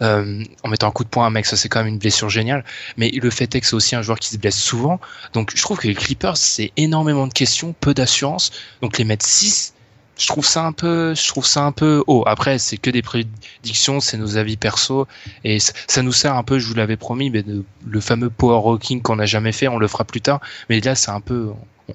[0.00, 1.46] euh, en mettant un coup de poing à un mec.
[1.46, 2.64] Ça, c'est quand même une blessure géniale.
[2.96, 5.00] Mais le fait est que c'est aussi un joueur qui se blesse souvent.
[5.32, 8.50] Donc, je trouve que les Clippers, c'est énormément de questions, peu d'assurance.
[8.80, 9.74] Donc, les mettre 6,
[10.18, 12.24] je trouve ça un peu, je trouve ça un peu haut.
[12.26, 15.06] Après, c'est que des prédictions, c'est nos avis perso,
[15.44, 17.44] et ça, nous sert un peu, je vous l'avais promis, mais
[17.86, 20.40] le fameux power rocking qu'on n'a jamais fait, on le fera plus tard.
[20.68, 21.52] Mais là, c'est un peu,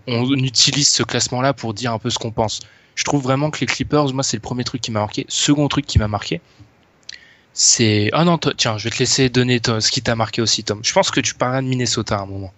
[0.07, 2.59] on utilise ce classement-là pour dire un peu ce qu'on pense.
[2.95, 5.25] Je trouve vraiment que les Clippers, moi, c'est le premier truc qui m'a marqué.
[5.29, 6.41] Second truc qui m'a marqué,
[7.53, 8.09] c'est.
[8.13, 10.79] Ah non, tiens, je vais te laisser donner ce qui t'a marqué aussi, Tom.
[10.83, 12.53] Je pense que tu parles de Minnesota à un moment.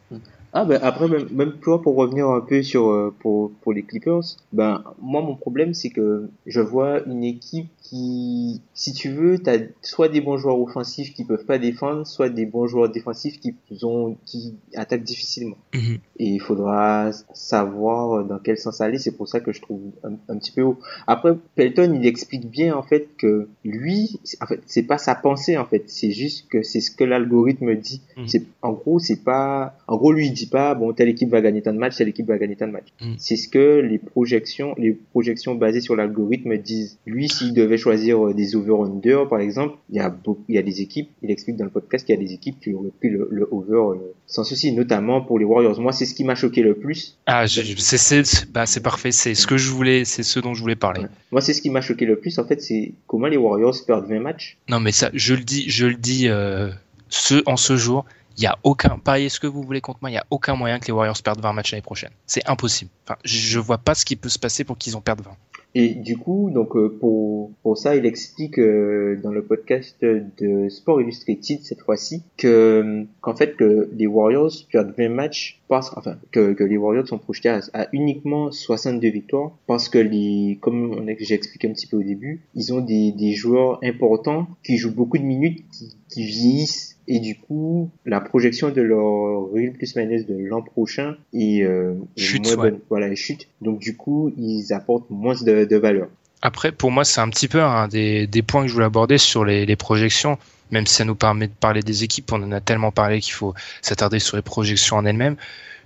[0.54, 3.84] Ah ben après même, même toi pour revenir un peu sur euh, pour pour les
[3.84, 9.40] Clippers, ben moi mon problème c'est que je vois une équipe qui, si tu veux,
[9.40, 12.90] tu as soit des bons joueurs offensifs qui peuvent pas défendre, soit des bons joueurs
[12.90, 15.58] défensifs qui ont, qui attaquent difficilement.
[15.74, 15.98] Mhm.
[16.20, 19.00] Et il faudra savoir dans quel sens aller.
[19.00, 20.78] C'est pour ça que je trouve un, petit peu haut.
[21.08, 25.58] Après, Pelton, il explique bien en fait que lui, en fait, c'est pas sa pensée
[25.58, 25.84] en fait.
[25.88, 28.04] C'est juste que c'est ce que l'algorithme dit.
[28.18, 28.28] Mhm.
[28.28, 31.62] C'est en gros, c'est pas, en gros, lui dit pas bon telle équipe va gagner
[31.62, 32.94] tant de matchs, telle équipe va gagner tant de matchs.
[33.02, 33.16] Mhm.
[33.18, 36.98] C'est ce que les projections, les projections basées sur l'algorithme disent.
[37.06, 40.58] Lui, s'il devait choisir euh, des over-under, par exemple, il y a beaucoup, il y
[40.58, 42.92] a des équipes, il explique dans le podcast qu'il y a des équipes qui auraient
[43.00, 45.80] pris le, over euh, sans souci, notamment pour les Warriors.
[45.80, 47.18] Moi, c'est ce qui m'a choqué le plus.
[47.26, 50.76] Ah, c'est bah, c'est parfait, c'est ce que je voulais, c'est ce dont je voulais
[50.76, 51.02] parler.
[51.32, 54.08] Moi, c'est ce qui m'a choqué le plus, en fait, c'est comment les Warriors perdent
[54.08, 54.58] 20 matchs.
[54.70, 56.70] Non, mais ça, je le dis, je le dis, euh,
[57.10, 58.06] ce, en ce jour,
[58.40, 60.56] il y a aucun, pariez ce que vous voulez contre moi, il y a aucun
[60.56, 62.12] moyen que les Warriors perdent 20 matchs l'année prochaine.
[62.26, 62.90] C'est impossible.
[63.04, 65.32] Enfin, je, vois pas ce qui peut se passer pour qu'ils en perdent 20.
[65.76, 70.68] Et du coup, donc euh, pour pour ça, il explique euh, dans le podcast de
[70.70, 76.16] Sport Illustrated cette fois-ci que qu'en fait que les Warriors perdent 20 matchs parce enfin
[76.32, 81.06] que, que les Warriors sont projetés à, à, uniquement 62 victoires parce que les comme
[81.20, 84.96] j'ai expliqué un petit peu au début, ils ont des des joueurs importants qui jouent
[84.96, 89.96] beaucoup de minutes qui, qui vieillissent et du coup la projection de leur real plus
[89.96, 92.80] minus de l'an prochain est, euh, chute, moins bonne.
[92.90, 93.50] Voilà, chute.
[93.62, 96.08] Donc du coup ils apportent moins de, de valeur.
[96.42, 99.18] Après, pour moi, c'est un petit peu un des, des points que je voulais aborder
[99.18, 100.38] sur les, les projections.
[100.72, 103.34] Même si ça nous permet de parler des équipes, on en a tellement parlé qu'il
[103.34, 105.36] faut s'attarder sur les projections en elles-mêmes.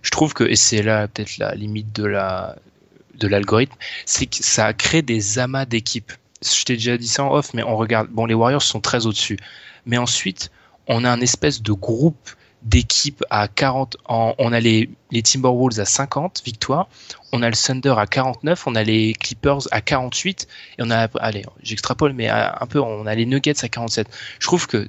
[0.03, 2.57] Je trouve que, et c'est là peut-être la limite de la
[3.15, 6.11] de l'algorithme, c'est que ça crée des amas d'équipes.
[6.43, 8.09] Je t'ai déjà dit ça en off, mais on regarde.
[8.11, 9.37] Bon, les Warriors sont très au-dessus,
[9.85, 10.51] mais ensuite
[10.87, 12.29] on a un espèce de groupe
[12.63, 14.89] d'équipes à 40 on a les,
[15.23, 16.87] Timberwolves à 50 victoires,
[17.33, 20.47] on a le Thunder à 49, on a les Clippers à 48
[20.79, 24.07] et on a allez, j'extrapole mais un peu on a les Nuggets à 47.
[24.39, 24.87] Je trouve que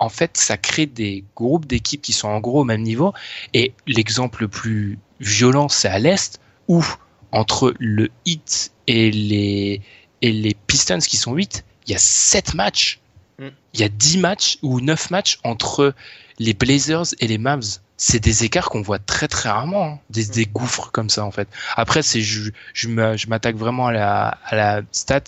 [0.00, 3.14] en fait, ça crée des groupes d'équipes qui sont en gros au même niveau
[3.54, 6.84] et l'exemple le plus violent c'est à l'est où
[7.32, 9.80] entre le Heat et les
[10.20, 13.00] et les Pistons qui sont 8, il y a 7 matchs
[13.38, 13.48] Mm.
[13.74, 15.94] Il y a 10 matchs ou 9 matchs entre
[16.38, 17.78] les Blazers et les Mavs.
[17.96, 19.98] C'est des écarts qu'on voit très très rarement, hein.
[20.10, 21.48] des, des, gouffres comme ça en fait.
[21.76, 25.22] Après, c'est je, je m'attaque vraiment à la, à la stat.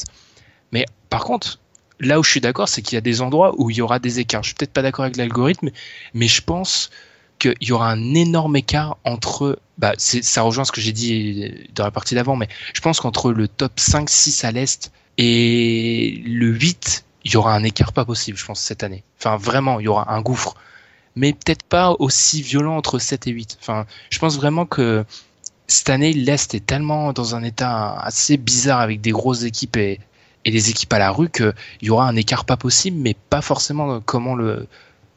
[0.72, 1.60] Mais par contre,
[2.00, 3.98] là où je suis d'accord, c'est qu'il y a des endroits où il y aura
[3.98, 4.42] des écarts.
[4.42, 5.70] Je suis peut-être pas d'accord avec l'algorithme,
[6.14, 6.90] mais je pense
[7.38, 11.84] qu'il y aura un énorme écart entre, bah, ça rejoint ce que j'ai dit dans
[11.84, 17.05] la partie d'avant, mais je pense qu'entre le top 5-6 à l'Est et le 8
[17.26, 19.02] il y aura un écart pas possible, je pense, cette année.
[19.18, 20.54] Enfin, vraiment, il y aura un gouffre.
[21.16, 23.58] Mais peut-être pas aussi violent entre 7 et 8.
[23.60, 25.04] Enfin, je pense vraiment que
[25.66, 29.98] cette année, l'Est est tellement dans un état assez bizarre avec des grosses équipes et,
[30.44, 31.52] des équipes à la rue qu'il
[31.82, 34.68] y aura un écart pas possible, mais pas forcément comment le,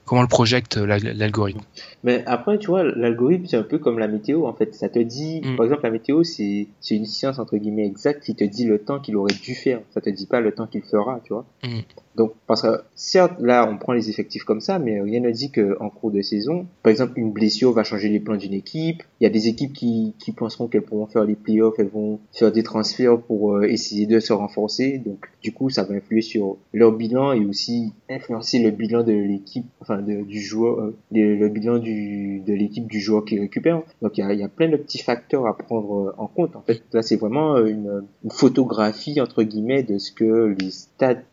[0.05, 1.61] comment le projette l'algorithme.
[2.03, 4.73] Mais après, tu vois, l'algorithme, c'est un peu comme la météo, en fait.
[4.73, 5.55] Ça te dit, mm.
[5.55, 8.99] par exemple, la météo, c'est une science, entre guillemets, exacte qui te dit le temps
[8.99, 9.81] qu'il aurait dû faire.
[9.91, 11.45] Ça te dit pas le temps qu'il fera, tu vois.
[11.63, 11.79] Mm.
[12.15, 15.51] Donc, parce que, certes, là, on prend les effectifs comme ça, mais rien ne dit
[15.51, 19.03] qu'en cours de saison, par exemple, une blessure va changer les plans d'une équipe.
[19.21, 22.19] Il y a des équipes qui, qui penseront qu'elles pourront faire les playoffs, elles vont
[22.33, 24.97] faire des transferts pour euh, essayer de se renforcer.
[24.97, 29.13] Donc, du coup, ça va influer sur leur bilan et aussi influencer le bilan de
[29.13, 33.81] l'équipe, enfin, de, du joueur, euh, le, bilan du, de l'équipe du joueur qui récupère.
[34.01, 36.27] Donc, il y a, il y a plein de petits facteurs à prendre euh, en
[36.27, 36.55] compte.
[36.55, 41.23] En fait, là, c'est vraiment une, une photographie, entre guillemets, de ce que les stats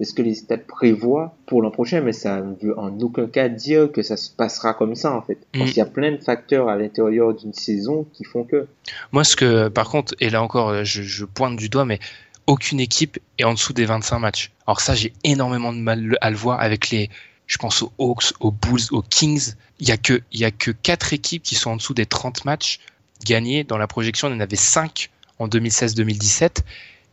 [0.00, 3.26] est ce que les stats prévoient pour l'an prochain, mais ça ne veut en aucun
[3.26, 5.38] cas dire que ça se passera comme ça en fait.
[5.52, 5.68] Parce mm.
[5.68, 8.66] qu'il y a plein de facteurs à l'intérieur d'une saison qui font que.
[9.12, 11.98] Moi, ce que, par contre, et là encore, je, je pointe du doigt, mais
[12.46, 14.52] aucune équipe est en dessous des 25 matchs.
[14.66, 17.10] Alors ça, j'ai énormément de mal à le voir avec les,
[17.50, 19.54] je pense aux Hawks, aux Bulls, aux Kings.
[19.80, 22.06] Il y a que, il y a que quatre équipes qui sont en dessous des
[22.06, 22.78] 30 matchs
[23.26, 23.64] gagnés.
[23.64, 26.58] Dans la projection, y en avait 5 en 2016-2017.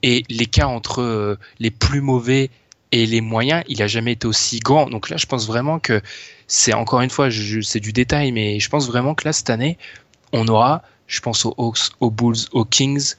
[0.04, 2.52] Et l'écart entre euh, les plus mauvais
[2.92, 4.92] et les moyens, il a jamais été aussi grand.
[4.92, 6.04] Donc là, je pense vraiment que
[6.46, 7.30] c'est encore une fois,
[7.64, 9.80] c'est du détail, mais je pense vraiment que là cette année,
[10.34, 13.16] on aura, je pense aux Hawks, aux Bulls, aux Kings,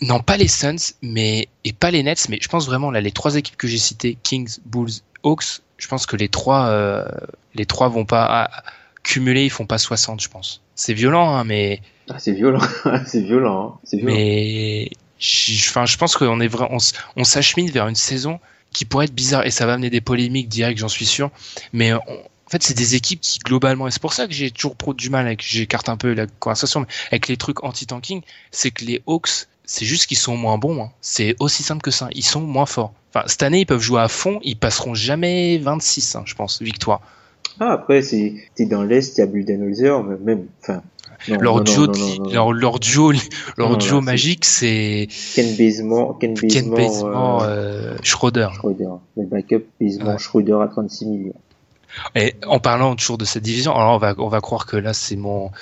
[0.00, 3.12] non pas les Suns, mais et pas les Nets, mais je pense vraiment là les
[3.12, 4.90] trois équipes que j'ai citées, Kings, Bulls,
[5.22, 7.04] Hawks, je pense que les trois, euh,
[7.54, 8.62] les trois vont pas ah,
[9.02, 10.62] cumuler, ils font pas 60, je pense.
[10.74, 12.62] C'est violent, hein, mais ah, c'est violent,
[13.06, 13.80] c'est violent, hein.
[13.84, 14.14] c'est violent.
[14.14, 16.50] Mais je, enfin, je pense qu'on est
[17.16, 18.40] on, s'achemine vers une saison
[18.72, 21.30] qui pourrait être bizarre et ça va amener des polémiques directes, j'en suis sûr.
[21.74, 22.00] Mais en
[22.48, 25.10] fait, c'est des équipes qui globalement, et c'est pour ça que j'ai toujours pro du
[25.10, 28.22] mal avec, j'écarte un peu la conversation, mais avec les trucs anti-tanking,
[28.52, 30.82] c'est que les Hawks, c'est juste qu'ils sont moins bons.
[30.82, 30.92] Hein.
[31.02, 32.08] C'est aussi simple que ça.
[32.12, 32.94] Ils sont moins forts.
[33.14, 34.40] Enfin, cette année, ils peuvent jouer à fond.
[34.42, 37.00] Ils passeront jamais 26, hein, je pense, victoire.
[37.60, 40.82] Ah, après, c'est, t'es dans l'Est, il y a Budenholzer, même, enfin,
[41.28, 41.86] leur, duo,
[42.30, 43.12] leur, leur, duo,
[43.56, 46.34] leur duo magique, c'est Ken Bazemore, Ken
[46.70, 48.48] Bazemore, euh, euh, Schroeder.
[48.54, 48.90] Schroeder.
[49.16, 50.18] Le backup Bazemore, ouais.
[50.18, 51.34] Schroeder à 36 millions.
[52.16, 54.92] Et en parlant toujours de cette division, alors on va, on va croire que là
[54.92, 55.52] c'est mon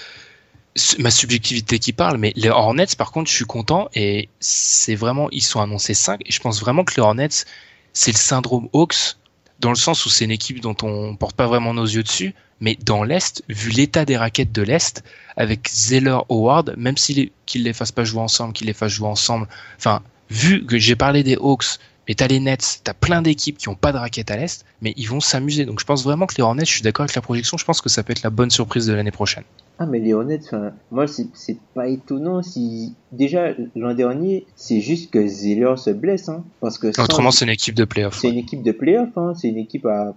[0.98, 5.28] ma subjectivité qui parle, mais les Hornets, par contre, je suis content et c'est vraiment,
[5.30, 7.44] ils sont annoncés 5 et je pense vraiment que les Hornets,
[7.92, 9.16] c'est le syndrome Hawks
[9.60, 12.34] dans le sens où c'est une équipe dont on porte pas vraiment nos yeux dessus,
[12.60, 15.04] mais dans l'Est, vu l'état des raquettes de l'Est,
[15.36, 19.08] avec Zeller Howard, même s'ils qu'ils les fassent pas jouer ensemble, qu'ils les fassent jouer
[19.08, 19.48] ensemble,
[19.78, 23.68] enfin, vu que j'ai parlé des Hawks, mais t'as les Nets, t'as plein d'équipes qui
[23.68, 25.64] ont pas de raquettes à l'Est, mais ils vont s'amuser.
[25.64, 27.80] Donc je pense vraiment que les Hornets, je suis d'accord avec la projection, je pense
[27.80, 29.44] que ça peut être la bonne surprise de l'année prochaine.
[29.78, 32.94] Ah, mais les Hornets, enfin, moi, c'est pas étonnant si.
[33.10, 36.44] Déjà, l'an dernier, c'est juste que Zeller se blesse, hein.
[36.60, 38.16] Parce que sans- Autrement, c'est une équipe de playoff.
[38.20, 39.32] c'est une équipe de playoff, hein.
[39.34, 40.14] C'est une équipe à,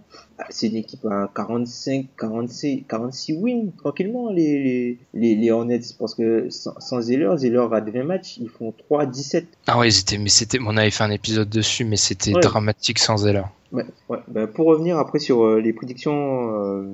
[0.50, 5.80] c'est une équipe à 45, 46, 46 wins, tranquillement, les, les, les, les Hornets.
[5.98, 9.48] Parce que sans, sans Zeller, Zeller a 20 matchs, ils font 3 à 17.
[9.68, 12.42] Ah ouais, c'était, mais c'était, on avait fait un épisode dessus, mais c'était Ouais.
[12.42, 13.44] dramatique sans Zeller.
[13.72, 14.20] Ouais, ouais.
[14.28, 16.86] Ben, pour revenir après sur euh, les prédictions euh,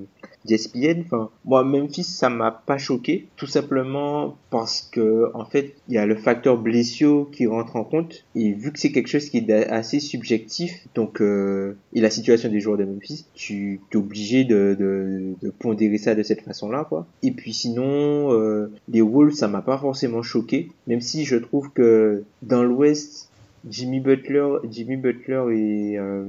[0.45, 5.95] d'ESPN, enfin, moi Memphis ça m'a pas choqué, tout simplement parce que en fait il
[5.95, 9.29] y a le facteur blessure qui rentre en compte et vu que c'est quelque chose
[9.29, 13.95] qui est assez subjectif, donc euh, et la situation des joueurs de Memphis, tu es
[13.95, 17.07] obligé de, de, de pondérer ça de cette façon-là quoi.
[17.23, 21.71] Et puis sinon euh, les Wolves ça m'a pas forcément choqué, même si je trouve
[21.71, 23.29] que dans l'Ouest
[23.69, 26.23] Jimmy Butler, Jimmy Butler et euh,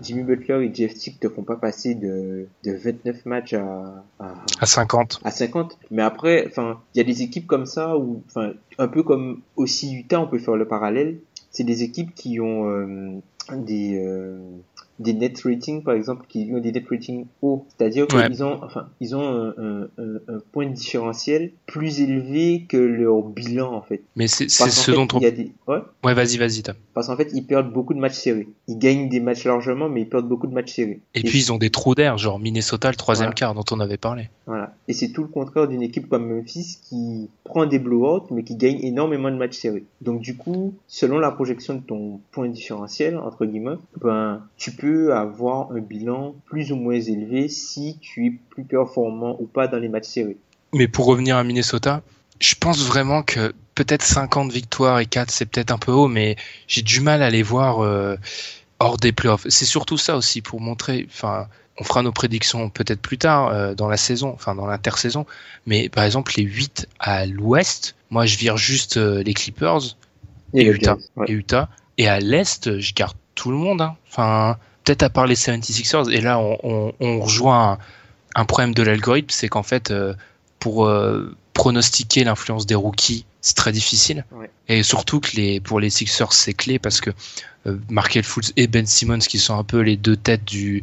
[0.00, 4.34] Jimmy Butler et Jeff Tick te font pas passer de, de 29 matchs à, à,
[4.60, 5.20] À 50.
[5.24, 5.78] à 50.
[5.90, 9.40] Mais après, enfin, il y a des équipes comme ça où, enfin, un peu comme
[9.56, 11.18] aussi Utah, on peut faire le parallèle.
[11.50, 13.10] C'est des équipes qui ont euh,
[13.54, 14.38] des euh,
[15.00, 18.26] des net ratings par exemple qui ont des net ratings hauts, c'est-à-dire Ouais.
[18.28, 19.88] qu'ils ont, enfin, ils ont un
[20.54, 24.02] point de différentiel plus élevé que leur bilan en fait.
[24.14, 25.18] Mais c'est, ce fait, dont on.
[25.18, 25.78] y a des, ouais.
[26.04, 26.76] Ouais, vas-y, vas-y, Tom.
[26.94, 28.46] Parce qu'en fait, ils perdent beaucoup de matchs serrés.
[28.68, 31.00] Ils gagnent des matchs largement, mais ils perdent beaucoup de matchs serrés.
[31.14, 33.34] Et puis ils ont des trous d'air, genre Minnesota, le troisième Voilà.
[33.34, 34.30] quart dont on avait parlé.
[34.46, 34.74] Voilà.
[34.88, 38.56] Et c'est tout le contraire d'une équipe comme Memphis qui prend des blowouts, mais qui
[38.56, 39.84] gagne énormément de matchs serrés.
[40.02, 45.14] Donc du coup, selon la projection de ton point différentiel, entre guillemets, ben, tu peux
[45.14, 49.78] avoir un bilan plus ou moins élevé si tu es plus performant ou pas dans
[49.78, 50.36] les matchs serrés.
[50.74, 52.02] Mais pour revenir à Minnesota,
[52.40, 56.36] je pense vraiment que peut-être 50 victoires et 4, c'est peut-être un peu haut, mais
[56.66, 58.16] j'ai du mal à les voir euh,
[58.78, 59.46] hors des playoffs.
[59.48, 61.46] C'est surtout ça aussi pour montrer, enfin,
[61.78, 65.26] on fera nos prédictions peut-être plus tard euh, dans la saison, enfin dans l'intersaison,
[65.66, 69.96] mais par exemple les 8 à l'ouest, moi je vire juste euh, les Clippers
[70.52, 70.96] et, Utah.
[71.16, 71.26] Ouais.
[71.28, 71.68] et Utah.
[71.98, 73.80] Et à l'est, je garde tout le monde.
[73.82, 73.96] hein.
[74.08, 76.10] Enfin, peut-être à part les 76ers.
[76.10, 77.78] Et là, on, on, on rejoint un,
[78.36, 80.14] un problème de l'algorithme, c'est qu'en fait, euh,
[80.60, 80.88] pour
[81.52, 84.24] pronostiquer l'influence des rookies, c'est très difficile.
[84.32, 84.50] Ouais.
[84.68, 87.10] Et surtout que les, pour les Sixers, c'est clé parce que
[87.90, 90.82] Markel Fultz et Ben Simmons, qui sont un peu les deux têtes du,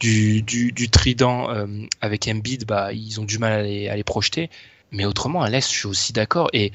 [0.00, 1.66] du, du, du trident euh,
[2.00, 4.50] avec Embiid, bah, ils ont du mal à les, à les projeter.
[4.92, 6.48] Mais autrement, à l'Est, je suis aussi d'accord.
[6.52, 6.72] Et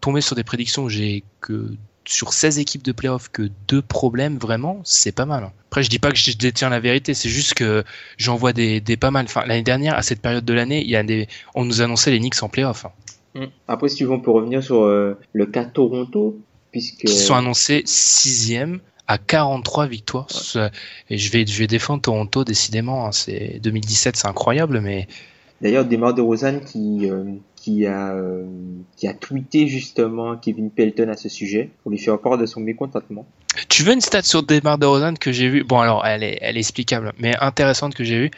[0.00, 1.70] tomber sur des prédictions où j'ai que
[2.04, 5.50] sur 16 équipes de playoff que deux problèmes, vraiment, c'est pas mal.
[5.68, 7.84] Après, je dis pas que je détiens la vérité, c'est juste que
[8.16, 9.26] j'en vois des, des pas mal.
[9.26, 12.10] Enfin, l'année dernière, à cette période de l'année, il y a des, on nous annonçait
[12.10, 12.92] les Knicks en playoff, hein,
[13.34, 13.46] Mm.
[13.66, 16.38] Après, si tu veux, on peut revenir sur euh, le cas Toronto,
[16.70, 17.04] puisque...
[17.04, 20.28] qui sont annoncés sixième à 43 victoires.
[21.10, 23.06] Et je vais, je vais défendre Toronto, décidément.
[23.06, 25.08] hein, c'est 2017, c'est incroyable, mais
[25.60, 27.24] D'ailleurs, Demar DeRozan qui euh,
[27.56, 28.44] qui a euh,
[28.96, 32.60] qui a tweeté justement Kevin Pelton à ce sujet pour lui faire part de son
[32.60, 33.26] mécontentement.
[33.68, 36.56] Tu veux une stat sur Demar DeRozan que j'ai vu Bon, alors, elle est, elle
[36.56, 38.30] est explicable, mais intéressante que j'ai vue.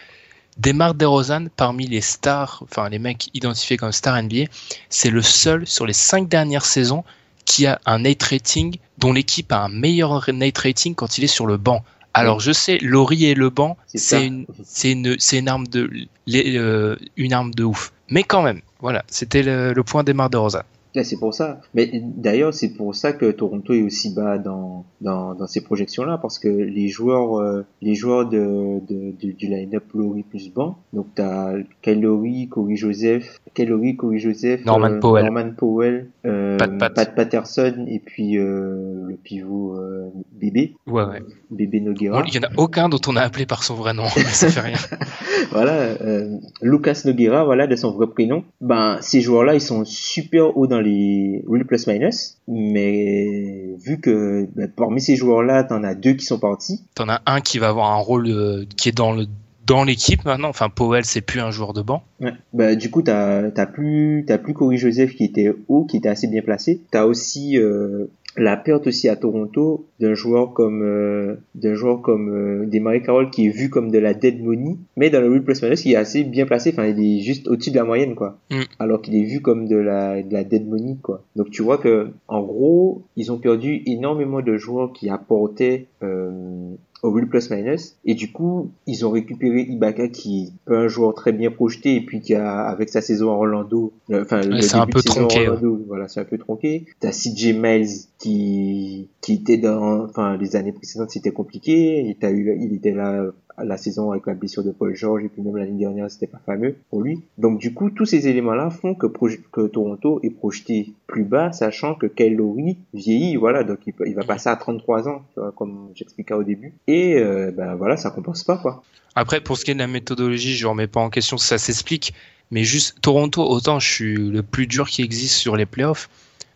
[0.57, 4.45] Demar DeRozan, parmi les stars, enfin les mecs identifiés comme stars NBA,
[4.89, 7.05] c'est le seul sur les cinq dernières saisons
[7.51, 11.35] qui a un Nate rating dont l'équipe a un meilleur Nate rating quand il est
[11.39, 11.83] sur le banc.
[12.15, 15.91] Alors je sais, Laurie et le banc, C'est une, c'est une, c'est une arme de,
[16.27, 17.93] les- euh, une arme de ouf.
[18.09, 20.63] Mais quand même, voilà, c'était le, le point Demar DeRozan.
[20.95, 21.61] Là, c'est pour ça.
[21.75, 26.19] Mais d'ailleurs, c'est pour ça que Toronto est aussi bas dans dans, dans ces projections-là,
[26.19, 30.77] parce que les joueurs euh, les joueurs de, de, de- du line-up Laurie plus banc,
[30.93, 35.25] donc t'as Kyle Lowry, Corey Joseph, Kyle Lowry, Corey Joseph, Norman Powell.
[35.27, 37.15] Norman Powell, euh, Pat Pat.
[37.15, 41.23] Patterson et puis euh, le pivot euh, Bébé, Ouais, ouais.
[41.51, 42.23] Bébé Noguera.
[42.27, 44.49] Il y en a aucun dont on a appelé par son vrai nom, mais ça
[44.49, 44.77] fait rien.
[45.51, 48.45] voilà, euh, Lucas Noguera, voilà, de son vrai prénom.
[48.61, 54.49] Ben, ces joueurs-là, ils sont super hauts dans les real plus minus, mais vu que
[54.55, 56.81] ben, parmi ces joueurs-là, t'en as deux qui sont partis.
[56.95, 59.27] T'en as un qui va avoir un rôle euh, qui est dans le
[59.67, 60.49] dans l'équipe maintenant.
[60.49, 62.03] Enfin, Powell, c'est plus un joueur de banc.
[62.21, 62.33] Ouais.
[62.53, 66.09] Ben, du coup, t'as t'as plus t'as plus Corey Joseph qui était haut, qui était
[66.09, 66.81] assez bien placé.
[66.91, 68.07] T'as aussi euh,
[68.37, 73.31] la perte aussi à Toronto d'un joueur comme euh, d'un joueur comme euh, Desmarais Carroll
[73.31, 76.25] qui est vu comme de la dead money, mais dans le minus, il est assez
[76.25, 76.71] bien placé.
[76.73, 78.39] Enfin, il est juste au-dessus de la moyenne, quoi.
[78.51, 78.61] Mm.
[78.79, 81.23] alors qu'il est vu comme de la, de la dead money quoi.
[81.37, 86.75] Donc tu vois que en gros ils ont perdu énormément de joueurs qui apportaient euh,
[87.03, 87.97] au plus minus.
[88.05, 92.01] Et du coup ils ont récupéré Ibaka qui est un joueur très bien projeté et
[92.01, 95.01] puis qui a avec sa saison à Orlando euh, enfin le c'est un début peu
[95.01, 96.87] de saison à tronqué, Orlando, voilà c'est un peu tronqué.
[97.01, 97.89] T'as CJ Miles
[98.19, 102.09] qui qui était dans enfin les années précédentes c'était compliqué.
[102.09, 103.25] Et t'as eu il était là
[103.65, 106.41] la saison avec la blessure de Paul George et puis même l'année dernière c'était pas
[106.45, 107.23] fameux pour lui.
[107.39, 111.95] Donc du coup tous ces éléments-là font que, que Toronto est projeté plus bas, sachant
[111.95, 115.53] que Kyle Lowry vieillit, voilà, donc il, il va passer à 33 ans, tu vois,
[115.53, 116.75] comme j'expliquais au début.
[116.87, 118.83] Et euh, ben voilà, ça compense pas quoi.
[119.15, 122.15] Après pour ce qui est de la méthodologie, je remets pas en question, ça s'explique.
[122.51, 126.09] Mais juste Toronto, autant je suis le plus dur qui existe sur les playoffs,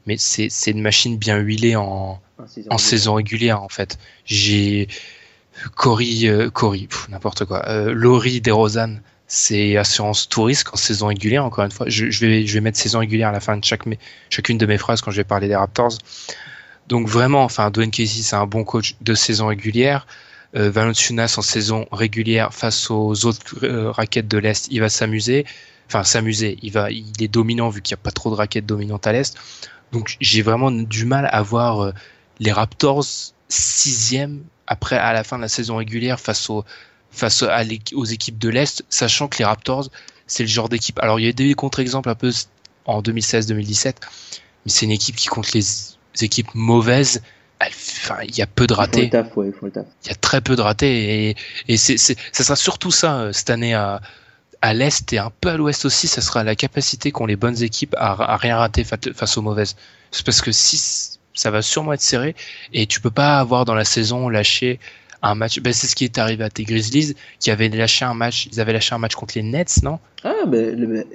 [0.07, 2.20] mais c'est une machine bien huilée en,
[2.70, 3.98] en saison, régulière en fait.
[4.24, 4.88] J'ai
[5.76, 7.68] Cory, euh, Cory, n'importe quoi.
[7.68, 8.96] Euh, Laurie DeRozan,
[9.26, 11.44] c'est assurance tout risque en saison régulière.
[11.44, 13.82] Encore une fois, je, vais, mettre saison régulière à la fin de chaque,
[14.30, 15.98] chacune de mes phrases quand je vais parler des Raptors.
[16.88, 20.07] Donc vraiment, enfin, Dwayne Casey, c'est un bon coach de saison régulière.
[20.57, 25.46] Euh, en saison régulière face aux autres euh, raquettes de l'Est, il va s'amuser.
[25.88, 26.59] Enfin, s'amuser.
[26.62, 29.12] Il va, il est dominant vu qu'il n'y a pas trop de raquettes dominantes à
[29.12, 29.36] l'Est.
[29.92, 31.92] Donc j'ai vraiment du mal à voir
[32.38, 33.05] les Raptors
[33.48, 36.64] sixième après à la fin de la saison régulière face aux
[37.10, 37.44] face
[37.94, 39.88] aux équipes de l'Est, sachant que les Raptors,
[40.26, 40.98] c'est le genre d'équipe.
[41.00, 42.32] Alors, il y a des contre-exemples un peu
[42.86, 43.94] en 2016-2017,
[44.64, 45.64] mais c'est une équipe qui compte les
[46.20, 47.22] équipes mauvaises.
[47.64, 49.06] Enfin, il y a peu de ratés.
[50.04, 51.36] Il y a très peu de ratés et,
[51.68, 54.02] et c'est, ça sera surtout ça euh, cette année à,
[54.60, 56.08] à l'Est et un peu à l'Ouest aussi.
[56.08, 59.76] Ça sera la capacité qu'ont les bonnes équipes à, à rien rater face aux mauvaises.
[60.10, 62.35] C'est parce que si ça va sûrement être serré
[62.72, 64.78] et tu peux pas avoir dans la saison lâché
[65.22, 65.61] un match.
[65.61, 68.47] Ben, c'est ce qui est arrivé à tes Grizzlies qui avaient lâché un match.
[68.53, 69.99] Ils avaient lâché un match contre les Nets, non?
[70.22, 71.07] Ah, ben, le,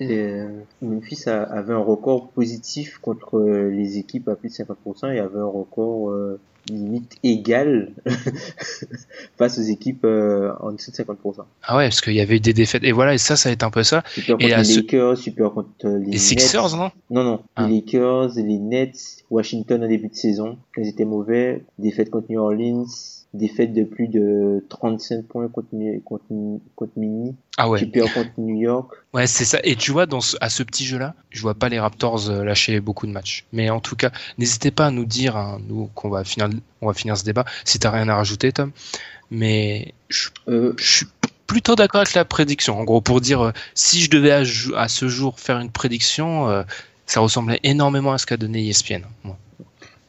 [0.00, 0.48] euh,
[0.82, 5.44] Memphis avait un record positif contre les équipes à plus de 50% et avait un
[5.44, 6.40] record euh,
[6.70, 7.92] limite égal
[9.38, 11.44] face aux équipes euh, en dessous de 50%.
[11.62, 12.84] Ah ouais, parce qu'il y avait eu des défaites.
[12.84, 14.02] Et voilà, et ça, ça va être un peu ça.
[14.08, 16.90] Super contre les Lakers, super contre les, les Sixers, non?
[17.10, 17.40] Non, non.
[17.56, 17.66] Ah.
[17.66, 21.64] Les Lakers, les Nets, Washington au début de saison, quand ils étaient mauvais.
[21.78, 22.86] Défaite contre New Orleans,
[23.34, 25.68] défaite de plus de 35 points contre,
[26.04, 26.24] contre,
[26.76, 27.34] contre Mini.
[27.56, 27.78] Ah ouais.
[27.80, 28.90] Super contre New York.
[29.12, 29.60] Ouais, c'est ça.
[29.62, 32.42] Et tu vois, dans ce, à ce petit jeu-là, je vois pas les Raptors euh,
[32.42, 33.44] lâcher beaucoup de matchs.
[33.52, 36.48] Mais en tout cas, n'hésitez pas à nous dire, hein, nous, qu'on va finir,
[36.80, 37.44] on va finir ce débat.
[37.64, 38.72] Si t'as rien à rajouter, Tom.
[39.30, 40.74] Mais je, euh...
[40.78, 41.06] je suis
[41.46, 42.78] plutôt d'accord avec la prédiction.
[42.78, 44.42] En gros, pour dire, euh, si je devais à,
[44.76, 46.64] à, ce jour faire une prédiction, euh,
[47.06, 49.02] ça ressemblait énormément à ce qu'a donné ESPN.
[49.22, 49.36] Moi.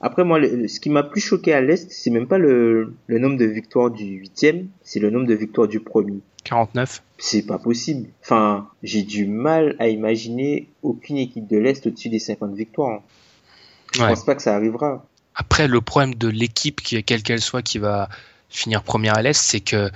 [0.05, 3.37] Après, moi, ce qui m'a plus choqué à l'Est, c'est même pas le, le, nombre
[3.37, 6.19] de victoires du huitième, c'est le nombre de victoires du premier.
[6.43, 8.09] 49 C'est pas possible.
[8.21, 13.01] Enfin, j'ai du mal à imaginer aucune équipe de l'Est au-dessus des 50 victoires.
[13.95, 14.09] Je ouais.
[14.09, 15.03] pense pas que ça arrivera.
[15.33, 18.07] Après, le problème de l'équipe, quelle qu'elle soit, qui va
[18.49, 19.89] finir première à l'Est, c'est que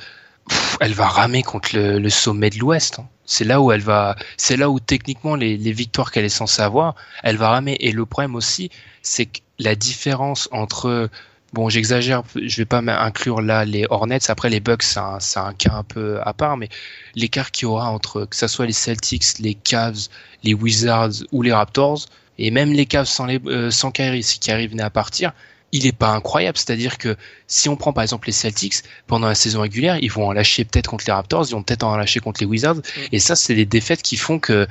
[0.80, 3.00] elle va ramer contre le, sommet de l'Ouest.
[3.00, 3.08] Hein.
[3.26, 6.96] C'est là où elle va, c'est là où techniquement les, victoires qu'elle est censée avoir,
[7.24, 7.78] elle va ramer.
[7.80, 8.72] Et le problème aussi,
[9.02, 11.10] c'est que la différence entre
[11.52, 14.30] Bon, j'exagère, je vais pas inclure là les Hornets.
[14.30, 16.70] Après, les Bucks, c'est un, cas un peu à part, mais
[17.16, 20.10] l'écart qu'il y aura entre que ce soit les Celtics, les Cavs,
[20.44, 22.06] les Wizards ou les Raptors,
[22.38, 25.34] et même les Cavs sans, les, euh, sans Kyrie, Kyrie venait à partir,
[25.72, 26.58] il est pas incroyable.
[26.58, 27.16] C'est-à-dire que
[27.48, 30.66] si on prend par exemple les Celtics, pendant la saison régulière, ils vont en lâcher
[30.66, 32.82] peut-être contre les Raptors, ils vont peut-être en lâcher contre les Wizards, mm.
[33.12, 34.68] et ça, c'est des défaites qui font que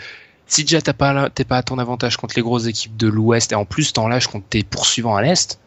[0.46, 3.54] si déjà t'es pas, pas à ton avantage contre les grosses équipes de l'Ouest, et
[3.54, 5.58] en plus t'en lâches contre tes poursuivants à l'Est,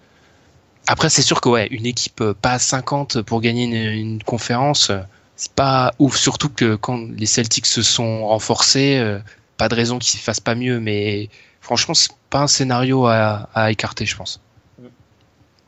[0.87, 4.91] après, c'est sûr que ouais, une équipe pas à 50 pour gagner une, une conférence,
[5.35, 6.17] c'est pas ouf.
[6.17, 9.19] Surtout que quand les Celtics se sont renforcés, euh,
[9.57, 10.79] pas de raison qu'ils ne fassent pas mieux.
[10.79, 11.29] Mais
[11.61, 14.41] franchement, c'est pas un scénario à, à écarter, je pense.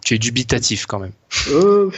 [0.03, 1.13] Tu es dubitatif quand même.
[1.49, 1.89] Euh,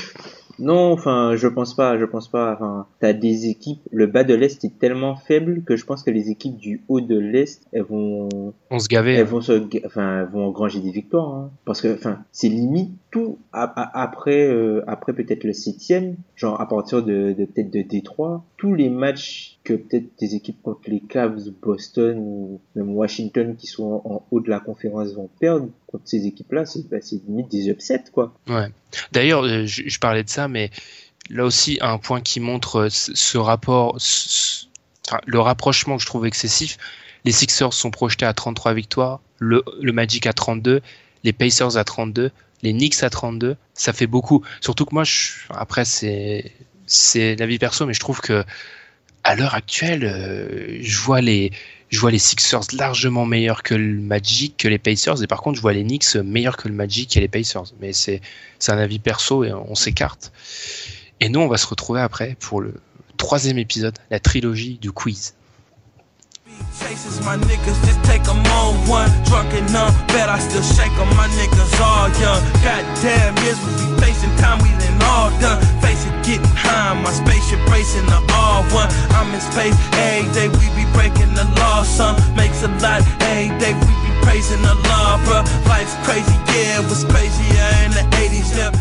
[0.60, 2.53] non, enfin, je pense pas, je pense pas.
[2.53, 3.82] Enfin, t'as des équipes.
[3.91, 7.01] Le bas de l'est est tellement faible que je pense que les équipes du haut
[7.01, 8.53] de l'est, elles vont.
[8.70, 9.16] On se gaver.
[9.16, 9.24] Elles hein.
[9.26, 11.34] vont se, enfin, elles vont engranger des victoires.
[11.34, 11.51] Hein.
[11.66, 17.72] Parce que, enfin, c'est limite euh, après peut-être le septième, genre à partir de, peut-être
[17.72, 22.95] de Détroit, tous les matchs que peut-être des équipes contre les Cavs, Boston ou même
[22.95, 26.97] Washington qui sont en, haut de la conférence vont perdre contre ces équipes-là, c'est bah,
[27.28, 28.34] limite des upsets quoi.
[28.47, 28.68] Ouais.
[29.11, 30.70] D'ailleurs, euh, je, parlais de ça, mais
[31.30, 34.66] là aussi un point qui montre ce rapport, ce,
[35.07, 36.78] enfin, le rapprochement que je trouve excessif.
[37.24, 40.82] Les Sixers sont projetés à 33 victoires, le Magic à 32,
[41.26, 42.32] les Pacers à 32,
[42.62, 44.43] les Knicks à 32, ça fait beaucoup.
[44.62, 45.03] Surtout que moi,
[45.49, 46.51] après c'est
[46.88, 48.43] c'est la perso, mais je trouve que
[49.24, 51.51] à l'heure actuelle, euh, je vois les
[51.89, 55.58] je vois les Sixers largement meilleurs que le Magic, que les Pacers, et par contre,
[55.58, 57.74] je vois les Knicks meilleurs que le Magic et les Pacers.
[57.80, 58.22] Mais c'est
[58.60, 60.32] c'est un avis perso et on s'écarte.
[61.20, 62.74] Et nous, on va se retrouver après pour le
[63.18, 65.36] troisième épisode, la trilogie du quiz.
[66.80, 69.10] Chases my niggas, just take them on one.
[69.26, 71.10] Drunk and numb, bet I still shake them.
[71.16, 72.41] My niggas all young.
[72.64, 75.60] Goddamn, years we be facing time we done all done.
[75.82, 76.76] Face it, getting high,
[79.56, 79.76] pace.
[79.97, 83.01] Every day we be breaking the law, some makes a lot.
[83.32, 85.41] Every day we be praising the law, bro.
[85.68, 88.72] Life's crazy, yeah, it was crazier in the 80s, yeah.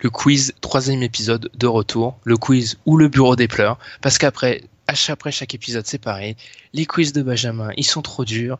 [0.00, 2.18] Le quiz, troisième épisode de retour.
[2.24, 3.78] Le quiz ou le bureau des pleurs.
[4.02, 6.36] Parce qu'après, après chaque épisode, c'est pareil.
[6.72, 8.58] Les quiz de Benjamin, ils sont trop durs.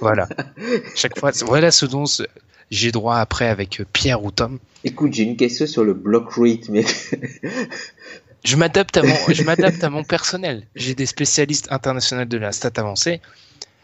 [0.00, 0.28] Voilà.
[0.94, 2.04] chaque fois, voilà ce dont
[2.70, 4.58] j'ai droit après avec Pierre ou Tom.
[4.84, 6.86] Écoute, j'ai une question sur le block rate, mec.
[8.44, 10.64] Je m'adapte à mon, je m'adapte à mon personnel.
[10.76, 13.20] J'ai des spécialistes internationaux de la stat avancée.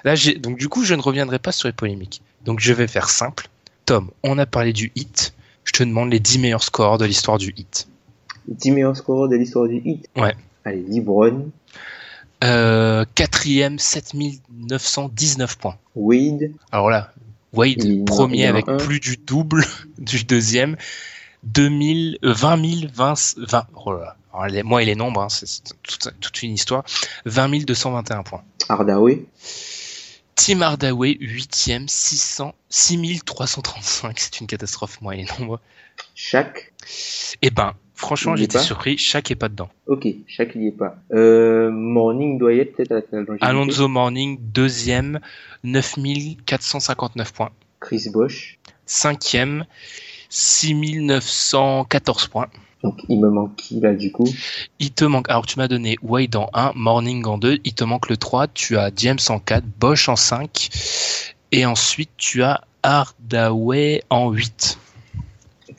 [0.04, 2.22] Là, j'ai, donc du coup, je ne reviendrai pas sur les polémiques.
[2.44, 3.48] Donc je vais faire simple.
[3.84, 5.34] Tom, on a parlé du hit.
[5.64, 7.88] Je te demande les 10 meilleurs scores de l'histoire du hit.
[8.48, 10.08] 10 meilleurs scores de l'histoire du hit.
[10.16, 10.34] Ouais.
[10.64, 11.50] Allez, LeBron,
[12.44, 15.78] Euh, quatrième, 7919 points.
[15.94, 17.12] Wade, Alors là,
[17.52, 18.76] Wade, Il premier avec un.
[18.76, 19.64] plus du double
[19.98, 20.76] du deuxième.
[21.44, 24.48] 2000, euh, 20 000, 20, 20 oh là là.
[24.48, 25.46] Les- moi et les nombres, hein, c'est
[25.82, 26.84] toute, toute une histoire.
[27.26, 28.42] 20 221 points.
[28.68, 29.24] Hardaway,
[30.34, 34.18] Tim Hardaway, 8ème, 600, 6335.
[34.18, 35.60] C'est une catastrophe, moi et les nombres.
[36.14, 36.72] Shaq.
[37.42, 37.74] Eh ben,
[38.04, 38.98] franchement, j'étais surpris.
[38.98, 39.68] Chaque est pas dedans.
[39.86, 40.96] Ok, Shaq n'y est pas.
[41.12, 43.46] Euh, Morning doit y être peut-être à la longévité.
[43.46, 45.20] Alonso Morning, deuxième,
[45.64, 47.50] 9459 points.
[47.80, 48.58] Chris Bosh.
[48.86, 49.64] Cinquième,
[50.28, 52.48] 6914 points.
[52.82, 54.28] Donc il me manque qui là du coup?
[54.78, 57.82] Il te manque, alors tu m'as donné Wade en 1, Morning en 2, il te
[57.82, 60.68] manque le 3, tu as James en 4, Bosch en 5,
[61.50, 64.78] et ensuite tu as Hardaway en 8.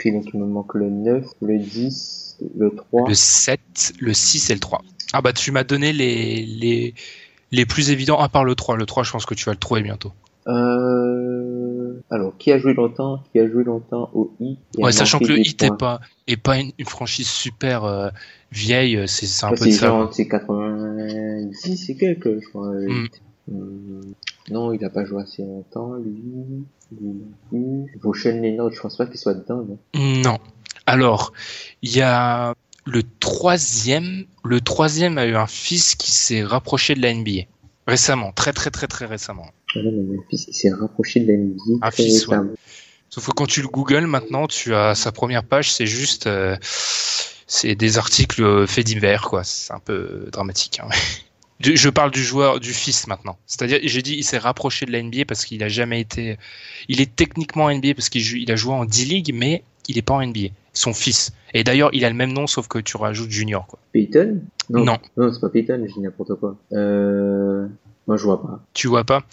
[0.06, 3.10] Puis donc il me manque le 9, le 10, le 3.
[3.10, 3.60] Le 7,
[4.00, 4.84] le 6 et le 3.
[5.14, 6.94] Ah bah tu m'as donné les, les,
[7.52, 8.78] les plus évidents, à part le 3.
[8.78, 10.12] Le 3, je pense que tu vas le trouver bientôt.
[10.46, 12.00] Euh...
[12.12, 14.60] Alors qui a joué longtemps Qui a joué longtemps au I?
[14.78, 17.84] Ouais, sachant que le des hit est points pas, est pas une, une franchise super
[17.86, 18.10] euh,
[18.52, 20.08] vieille, euh, c'est un peu ça.
[20.12, 22.70] c'est 90 et quelques, je crois.
[22.76, 23.08] Mm.
[23.52, 24.14] Hum,
[24.52, 26.16] Non, il a pas joué assez longtemps, lui.
[28.02, 29.80] Vauchen Leonard, je pense pas qu'il soit dedans, non.
[30.22, 30.38] Non.
[30.86, 31.34] Alors,
[31.82, 32.54] il y a
[32.86, 34.26] le troisième.
[34.44, 37.44] Le troisième a eu un fils qui s'est rapproché de la NBA
[37.88, 39.48] récemment, très très très très récemment.
[39.76, 41.86] Ah non, mais Memphis, il s'est rapproché de la NBA.
[41.86, 42.38] Un fils, ouais.
[43.10, 46.58] Sauf que quand tu le googles maintenant, tu as sa première page, c'est juste, euh,
[46.62, 49.44] c'est des articles faits divers, quoi.
[49.44, 50.80] C'est un peu dramatique.
[50.84, 50.90] hein.
[51.60, 53.38] Du- Je parle du joueur, du fils maintenant.
[53.46, 56.38] C'est-à-dire, j'ai dit, il s'est rapproché de la NBA parce qu'il a jamais été.
[56.90, 60.22] Il est techniquement NBA parce qu'il a joué en D-League, mais il est pas en
[60.22, 60.50] NBA.
[60.74, 61.32] Son fils.
[61.54, 63.80] Et d'ailleurs, il a le même nom, sauf que tu rajoutes Junior, quoi.
[63.94, 64.42] Peyton?
[64.70, 64.98] Non.
[65.16, 66.58] Non, c'est pas Peyton, je dis n'importe quoi.
[66.74, 67.68] Euh...
[68.08, 68.60] Moi, je vois pas.
[68.74, 69.24] Tu vois pas?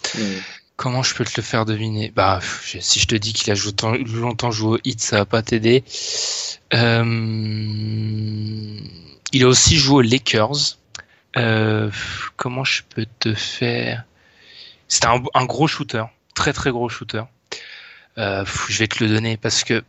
[0.77, 2.11] Comment je peux te le faire deviner?
[2.15, 2.39] Bah,
[2.79, 5.41] si je te dis qu'il a joué tant- longtemps joué au hit, ça va pas
[5.43, 5.83] t'aider.
[6.73, 7.03] Euh,
[9.33, 10.77] il a aussi joué aux Lakers.
[11.37, 11.89] Euh,
[12.35, 14.05] comment je peux te faire?
[14.87, 16.03] C'était un, un gros shooter,
[16.35, 17.23] très très gros shooter.
[18.17, 19.83] Euh, je vais te le donner parce que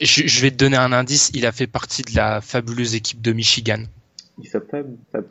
[0.00, 1.30] je, je vais te donner un indice.
[1.34, 3.84] Il a fait partie de la fabuleuse équipe de Michigan.
[4.40, 4.78] Il pas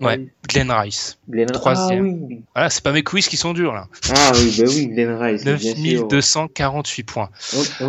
[0.01, 1.17] Ouais, Glenn Rice.
[1.29, 1.47] Glenn...
[1.47, 2.05] troisième.
[2.05, 2.43] Ah oui.
[2.53, 3.87] Voilà, c'est pas mes quiz qui sont durs là.
[4.13, 5.43] Ah oui, bah oui, Glenn Rice.
[5.45, 5.75] bien sûr.
[5.77, 7.29] 9248 points.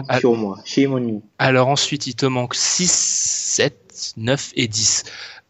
[0.09, 0.21] Ah.
[0.21, 0.59] sur moi.
[0.65, 1.21] Chez mon.
[1.39, 5.03] Alors ensuite, il te manque 6, 7, 9 et 10.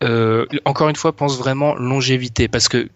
[0.03, 2.89] Euh, encore une fois, pense vraiment longévité, parce que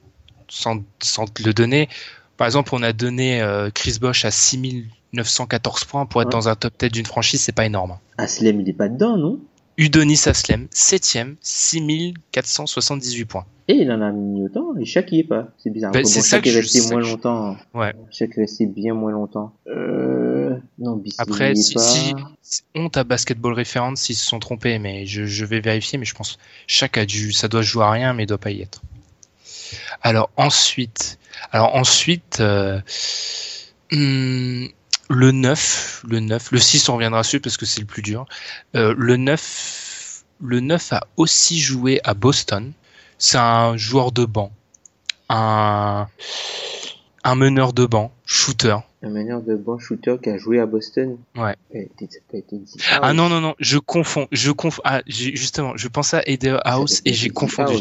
[0.49, 1.89] sans, sans te le donner,
[2.37, 6.33] par exemple, on a donné euh, Chris Bosch à 6914 points pour être Ouais.
[6.33, 7.99] dans un top 10 d'une franchise, c'est pas énorme.
[8.19, 9.41] Aslem, il est pas dedans, non?
[9.79, 13.47] Udonis Aslem, 7ème, 6478 points.
[13.68, 15.49] Et il en a mis autant, et chaque y est pas.
[15.62, 15.93] C'est bizarre.
[15.93, 17.57] Ben, Bon, c'est bon, ça chaque que est resté moins je- longtemps.
[17.75, 17.95] Ouais.
[18.11, 19.55] Chaque est resté bien moins longtemps.
[19.68, 20.57] Euh...
[20.79, 21.81] Non, Bisley Après, si, pas.
[21.81, 22.12] si,
[22.43, 26.05] si- honte à Basketball Reference s'ils se sont trompés, mais je, je vais vérifier, mais
[26.05, 28.61] je pense chaque a dû, ça doit jouer à rien, mais il doit pas y
[28.62, 28.83] être.
[30.03, 31.18] Alors ensuite,
[31.53, 32.81] alors ensuite, euh,
[33.93, 34.68] hum,
[35.13, 38.27] le 9, le 9, le 6 on reviendra dessus parce que c'est le plus dur.
[38.75, 42.73] Euh, le 9, le 9 a aussi joué à Boston.
[43.19, 44.51] C'est un joueur de banc,
[45.29, 46.09] un,
[47.25, 48.77] un meneur de banc, shooter.
[49.05, 51.19] Un meneur de bon shooter qui a joué à Boston.
[51.37, 51.57] Ouais.
[53.01, 54.83] Ah non non non, je confonds, je confonds.
[54.85, 57.75] Ah, justement, je pensais à Eddie House et j'ai confondu.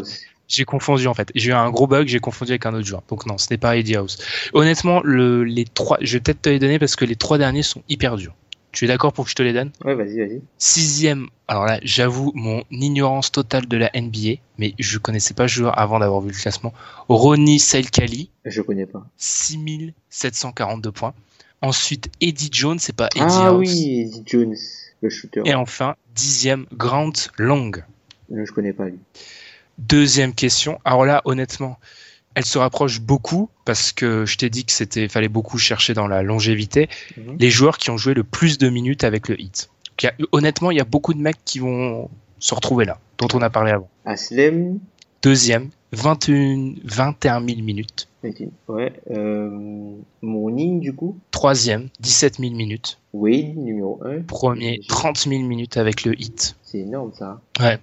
[0.52, 1.30] J'ai confondu en fait.
[1.34, 3.02] J'ai eu un gros bug, j'ai confondu avec un autre joueur.
[3.08, 4.18] Donc non, ce n'est pas Eddie House.
[4.52, 7.62] Honnêtement, le, les trois, je vais peut-être te les donner parce que les trois derniers
[7.62, 8.34] sont hyper durs.
[8.70, 9.70] Tu es d'accord pour que je te les donne?
[9.84, 10.42] Ouais, vas-y, vas-y.
[10.58, 11.28] Sixième.
[11.48, 15.78] Alors là, j'avoue mon ignorance totale de la NBA, mais je connaissais pas le joueur
[15.78, 16.72] avant d'avoir vu le classement.
[17.08, 19.06] Ronnie Selkali, Je connais pas.
[19.18, 21.14] 6742 points.
[21.60, 23.58] Ensuite, Eddie Jones, c'est pas Eddie ah House.
[23.60, 24.56] oui, Eddie Jones,
[25.00, 25.42] le shooter.
[25.44, 27.72] Et enfin, dixième, Grant Long.
[28.30, 28.98] Je connais pas lui.
[29.78, 30.78] Deuxième question.
[30.84, 31.78] Alors là, honnêtement,
[32.34, 36.06] elle se rapproche beaucoup parce que je t'ai dit que c'était fallait beaucoup chercher dans
[36.08, 37.36] la longévité Mhm.
[37.38, 39.70] les joueurs qui ont joué le plus de minutes avec le hit.
[40.02, 42.08] Il a- honnêtement, il y a beaucoup de mecs qui vont
[42.38, 43.88] se retrouver là, dont on a parlé avant.
[44.04, 44.78] Aslem,
[45.22, 48.08] Deuxième, 21, 21 000 minutes.
[48.68, 52.98] ouais, euh, Morning, du coup, Troisième, 17 000 minutes.
[53.12, 54.22] Wade, numéro 1.
[54.22, 56.56] Premier, 30 000 minutes avec le hit.
[56.64, 57.40] C'est énorme, ça.
[57.60, 57.78] Ouais.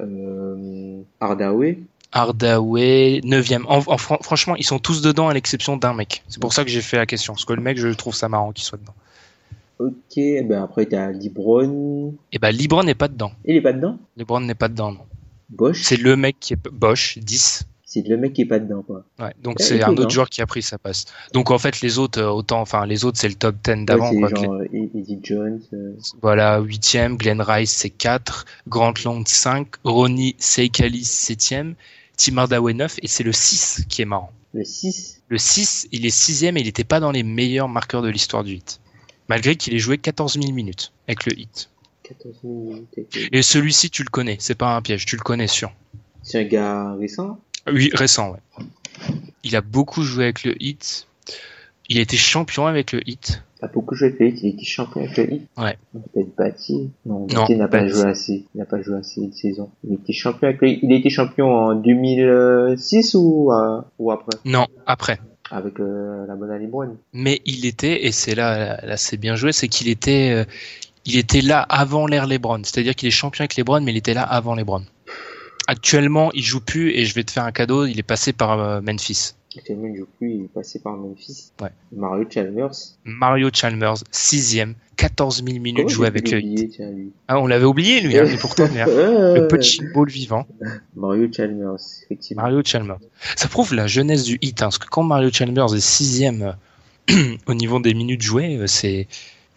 [0.00, 1.78] Euh, Hardaway,
[2.12, 3.66] Hardaway, neuvième.
[3.66, 6.22] En, en fran- franchement, ils sont tous dedans à l'exception d'un mec.
[6.28, 7.34] C'est pour ça que j'ai fait la question.
[7.34, 8.94] Parce que le mec, je trouve ça marrant qu'il soit dedans.
[9.78, 10.14] ok,
[10.48, 13.32] ben après t'as LeBron, Et bah, Libran n'est pas dedans.
[13.44, 13.98] il est pas dedans?
[14.16, 15.00] Libran n'est pas dedans, non.
[15.50, 17.64] Bosch, C'est le mec qui est Bosch, 10.
[17.90, 19.04] C'est le mec qui est pas dedans, quoi.
[19.18, 21.06] Ouais, donc Ouais, c'est un autre joueur qui a pris sa passe.
[21.32, 23.84] Donc en fait, les autres, euh, autant, enfin, les autres, c'est le top 10 Ouais,
[23.86, 24.10] d'avant.
[24.12, 24.56] c'est quoi.
[24.58, 31.04] euh, Eddie Jones, euh, Voilà, huitième, Glenn Rice, c'est 4, Grant Long, 5, Ronnie Seikalis,
[31.04, 31.74] 7ème,
[32.18, 34.32] Tim Hardaway, 9, et c'est le 6 qui est marrant.
[34.52, 35.22] le 6.
[35.28, 38.44] Le 6, il est sixième et il n'était pas dans les meilleurs marqueurs de l'histoire
[38.44, 38.80] du hit.
[39.28, 41.70] Malgré qu'il ait joué 14 000 minutes avec le hit.
[42.02, 42.86] 14 minutes.
[42.98, 43.28] ok.
[43.32, 45.70] Et celui-ci, tu le connais, c'est pas un piège, tu le connais sûr.
[46.22, 47.38] C'est un gars récent?
[47.72, 48.64] Oui, récent, ouais.
[49.44, 51.06] Il a beaucoup joué avec le hit.
[51.88, 53.42] Il a été champion avec le hit.
[53.60, 55.42] T'as beaucoup joué avec le Heat, il était champion avec le Heat.
[55.56, 55.76] Ouais.
[55.92, 56.90] Peut-être Bati.
[57.06, 58.44] Non, Bati n'a pas joué assez.
[58.54, 59.70] Il n'a pas joué assez de saison.
[59.84, 60.68] Il était champion avec le.
[60.68, 64.38] Il a été champion en 2006 ou, euh, ou après?
[64.44, 65.18] Non, après.
[65.50, 66.96] Avec euh, la bonne Brown.
[67.12, 70.44] Mais il était, et c'est là, là c'est bien joué, c'est qu'il était, euh,
[71.04, 72.60] il était là avant l'ère LeBron.
[72.62, 74.82] C'est-à-dire qu'il est champion avec LeBron, mais il était là avant LeBron.
[75.70, 78.58] Actuellement, il joue plus, et je vais te faire un cadeau, il est passé par
[78.58, 79.34] euh, Memphis.
[79.54, 81.52] Actuellement, il joue plus, il est passé par Memphis.
[81.60, 81.68] Ouais.
[81.92, 82.72] Mario Chalmers.
[83.04, 87.12] Mario Chalmers, sixième, 14 000 minutes jouées avec tiens, lui?
[87.28, 88.64] Ah, on l'avait oublié, lui, hein, et pourtant.
[88.64, 90.46] Euh, le petit ball vivant,
[90.96, 92.44] Mario Chalmers, effectivement.
[92.44, 93.00] Mario Chalmers.
[93.36, 96.56] Ça prouve la jeunesse du hit, hein, parce que quand Mario Chalmers est sixième
[97.46, 99.06] au niveau des minutes jouées, euh, c'est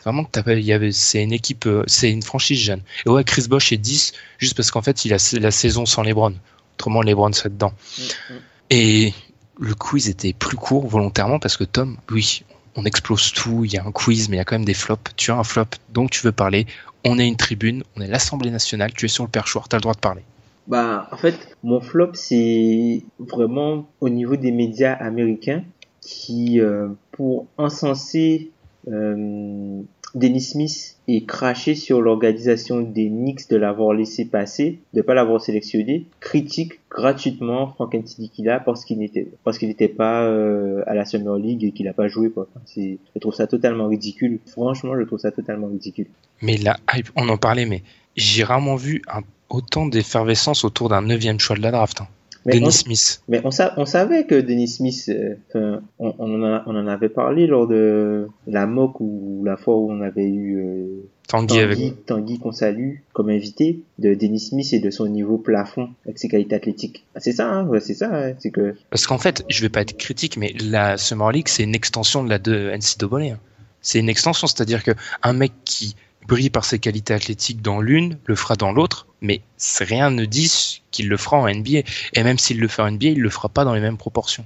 [0.04, 2.82] vraiment que t'as pas- il y avait, c'est une équipe, euh, c'est une franchise jeune.
[3.06, 6.04] Et ouais, Chris Bosh est 10, juste parce qu'en fait, il a la saison sans
[6.04, 6.34] LeBron.
[6.78, 7.74] Autrement, LeBron serait dedans.
[7.98, 8.34] Mm,
[8.72, 9.14] Et
[9.60, 12.44] le quiz était plus court volontairement parce que Tom, oui,
[12.76, 14.74] on explose tout, il y a un quiz, mais il y a quand même des
[14.74, 15.12] flops.
[15.18, 16.66] Tu as un flop, donc tu veux parler.
[17.04, 19.78] On est une tribune, on est l'Assemblée nationale, tu es sur le perchoir, tu as
[19.78, 20.22] le droit de parler.
[20.68, 25.64] Bah, en fait, mon flop, c'est vraiment au niveau des médias américains
[26.02, 28.52] qui, euh, pour encenser
[28.88, 29.82] euh,
[30.16, 35.42] Dennis Smith et cracher sur l'organisation des Knicks de l'avoir laissé passer, de pas l'avoir
[35.42, 41.06] sélectionné, critiquent gratuitement Frank Ntilikina parce qu'il n'était parce qu'il n'était pas euh, à la
[41.06, 42.32] Summer League et qu'il a pas joué
[42.66, 44.40] c'est je trouve ça totalement ridicule.
[44.48, 46.08] Franchement, je trouve ça totalement ridicule.
[46.42, 47.84] Mais la hype, on en parlait, mais
[48.16, 49.02] j'ai rarement vu
[49.50, 52.02] autant d'effervescence autour d'un neuvième choix de la draft.
[52.02, 52.08] hein.
[52.46, 53.22] Mais Denis on- Smith.
[53.28, 55.10] Mais on, sa- on savait que Dennis Smith,
[55.56, 59.58] euh, on, on, en a- on en avait parlé lors de la mock ou la
[59.58, 60.88] fois où on avait eu euh,
[61.28, 62.06] Tanguy avec.
[62.08, 66.28] Tanguy, qu'on salue comme invité de Dennis Smith et de son niveau plafond avec ses
[66.30, 67.06] qualités athlétiques.
[67.16, 69.70] Ah, c'est ça, hein, ouais, c'est ça, hein, c'est que Parce qu'en fait, je vais
[69.70, 73.34] pas être critique, mais la Summer League, c'est une extension de la de NCAA.
[73.34, 73.40] hein.
[73.84, 74.92] C'est une extension, c'est-à-dire que
[75.24, 75.96] un mec qui
[76.28, 79.42] brille par ses qualités athlétiques dans l'une, le fera dans l'autre, mais
[79.80, 81.80] rien ne dit qu'il le fera en NBA.
[82.14, 84.46] Et même s'il le fait en NBA, il le fera pas dans les mêmes proportions.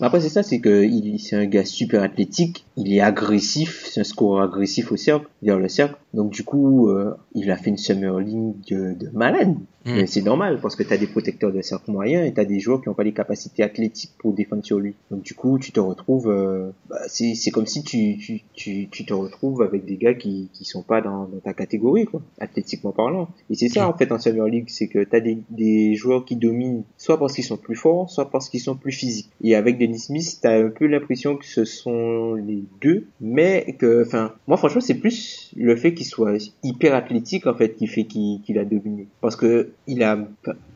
[0.00, 0.88] Après, c'est ça, c'est que
[1.18, 5.58] c'est un gars super athlétique, il est agressif, c'est un scoreur agressif au cercle, vers
[5.58, 5.96] le cercle.
[6.14, 9.54] Donc, du coup, euh, il a fait une summer league de malade.
[9.84, 9.94] Mm.
[9.94, 12.80] Mais c'est normal, parce que t'as des protecteurs de cercle moyen et t'as des joueurs
[12.82, 14.94] qui n'ont pas les capacités athlétiques pour défendre sur lui.
[15.10, 19.04] Donc, du coup, tu te retrouves, euh, bah, c'est, comme si tu, tu, tu, tu
[19.04, 22.92] te retrouves avec des gars qui, qui sont pas dans, dans ta catégorie, quoi, athlétiquement
[22.92, 23.28] parlant.
[23.50, 26.36] Et c'est ça, en fait, en summer league, c'est que t'as des, des joueurs qui
[26.36, 29.30] dominent, soit parce qu'ils sont plus forts, soit parce qu'ils sont plus physiques.
[29.42, 34.04] Et avec Dennis Smith, t'as un peu l'impression que ce sont les deux, mais que,
[34.06, 38.04] enfin, moi franchement, c'est plus le fait qu'il soit hyper athlétique en fait qui fait
[38.04, 39.08] qu'il qu'il a dominé.
[39.20, 40.18] Parce que il a,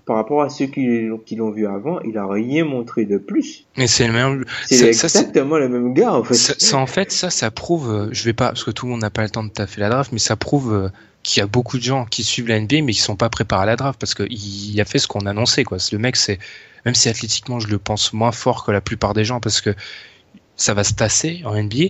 [0.06, 3.18] par rapport à ceux qui, l'ont- qui l'ont vu avant, il a rien montré de
[3.18, 3.64] plus.
[3.76, 4.44] Mais c'est le même.
[4.66, 6.34] C'est ça, exactement le même gars en fait.
[6.34, 8.08] Ça, ça, en fait, ça, ça prouve.
[8.12, 9.88] Je vais pas, parce que tout le monde n'a pas le temps de taffer la
[9.88, 10.88] draft, mais ça prouve euh,
[11.22, 13.64] qu'il y a beaucoup de gens qui suivent la NBA mais qui sont pas préparés
[13.64, 15.78] à la draft parce qu'il il a fait ce qu'on annonçait quoi.
[15.90, 16.38] Le mec, c'est
[16.84, 19.74] même si athlétiquement je le pense moins fort que la plupart des gens parce que
[20.56, 21.86] ça va se tasser en NBA.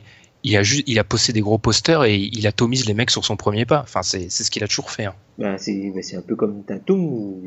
[0.46, 3.24] Il a juste, il a posté des gros posters et il atomise les mecs sur
[3.24, 3.80] son premier pas.
[3.82, 5.06] Enfin, c'est c'est ce qu'il a toujours fait.
[5.06, 5.14] hein.
[5.38, 7.42] Ben, c'est ben, c'est un peu comme Tatum où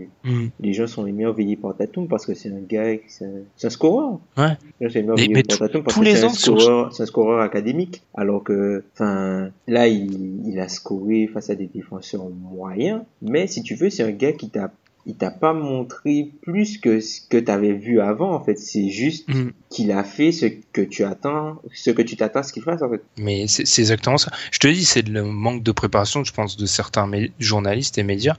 [0.59, 3.25] les gens sont émerveillés par Tatum parce que c'est un gars, c'est
[3.65, 4.19] un, scoreur.
[4.37, 4.57] Ouais.
[4.81, 7.05] Les gens sont émerveillés mais par Tatum parce tous que les c'est un c'est un
[7.05, 8.03] scoreur académique.
[8.13, 13.01] Alors que, enfin, là, il, il a scoré face à des défenseurs moyens.
[13.21, 14.71] Mais si tu veux, c'est un gars qui t'a
[15.05, 18.57] il t'a pas montré plus que ce que tu avais vu avant en fait.
[18.59, 19.51] C'est juste Mm.
[19.69, 22.89] qu'il a fait ce que tu attends, ce que tu t'attends ce qu'il fasse en
[22.89, 23.01] fait.
[23.17, 24.31] Mais c'est exactement ça.
[24.51, 27.09] Je te dis, c'est le manque de préparation, je pense, de certains
[27.39, 28.35] journalistes et médias.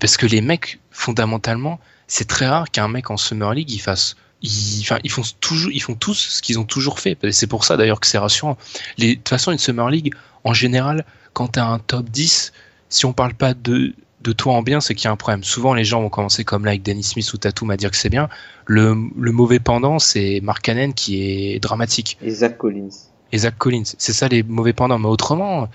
[0.00, 4.16] Parce que les mecs, fondamentalement, c'est très rare qu'un mec en Summer League, il fasse.
[4.42, 7.16] Ils, enfin, ils font toujours, ils font tous ce qu'ils ont toujours fait.
[7.32, 8.56] C'est pour ça d'ailleurs que c'est rassurant.
[8.98, 10.12] Les, de toute façon, une Summer League,
[10.44, 11.04] en général,
[11.34, 12.52] quand tu as un top 10,
[12.88, 13.94] si on parle pas de,
[14.24, 15.44] de toi en bien, c'est qu'il y a un problème.
[15.44, 17.96] Souvent, les gens vont commencer comme là avec Dennis Smith ou Tatum à dire que
[17.96, 18.28] c'est bien.
[18.66, 22.88] Le, le mauvais pendant, c'est Mark Cannon qui est dramatique Et Zach Collins.
[23.32, 23.84] et Zach Collins.
[23.98, 24.98] C'est ça les mauvais pendants.
[24.98, 25.68] Mais autrement,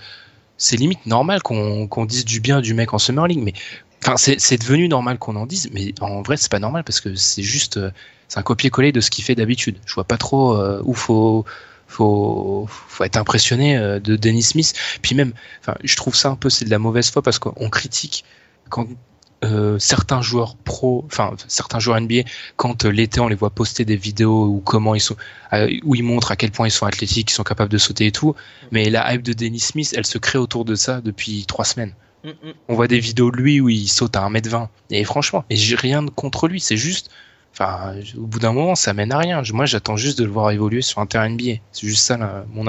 [0.58, 3.42] c'est limite normal qu'on dise du bien du mec en Summer League.
[3.42, 3.54] Mais
[4.04, 5.70] enfin, c'est c'est devenu normal qu'on en dise.
[5.72, 7.90] Mais en vrai, c'est pas normal parce que c'est juste, euh,
[8.28, 9.76] c'est un copier-coller de ce qu'il fait d'habitude.
[9.86, 11.44] Je vois pas trop euh, où faut
[11.86, 14.74] faut faut être impressionné euh, de Dennis Smith.
[15.02, 17.68] Puis même, enfin, je trouve ça un peu c'est de la mauvaise foi parce qu'on
[17.70, 18.24] critique
[18.70, 18.86] quand
[19.42, 23.86] euh, certains joueurs pro, enfin certains joueurs NBA, quand euh, l'été on les voit poster
[23.86, 25.16] des vidéos ou comment ils sont,
[25.54, 28.06] euh, où ils montrent à quel point ils sont athlétiques, ils sont capables de sauter
[28.06, 28.34] et tout.
[28.70, 31.94] Mais la hype de Dennis Smith, elle se crée autour de ça depuis trois semaines.
[32.68, 34.68] On voit des vidéos de lui où il saute à 1m20.
[34.90, 37.10] Et franchement, et j'ai rien contre lui, c'est juste,
[37.54, 39.42] enfin, au bout d'un moment, ça mène à rien.
[39.54, 41.60] Moi, j'attends juste de le voir évoluer sur un terrain NBA.
[41.72, 42.66] C'est juste ça, là, mon,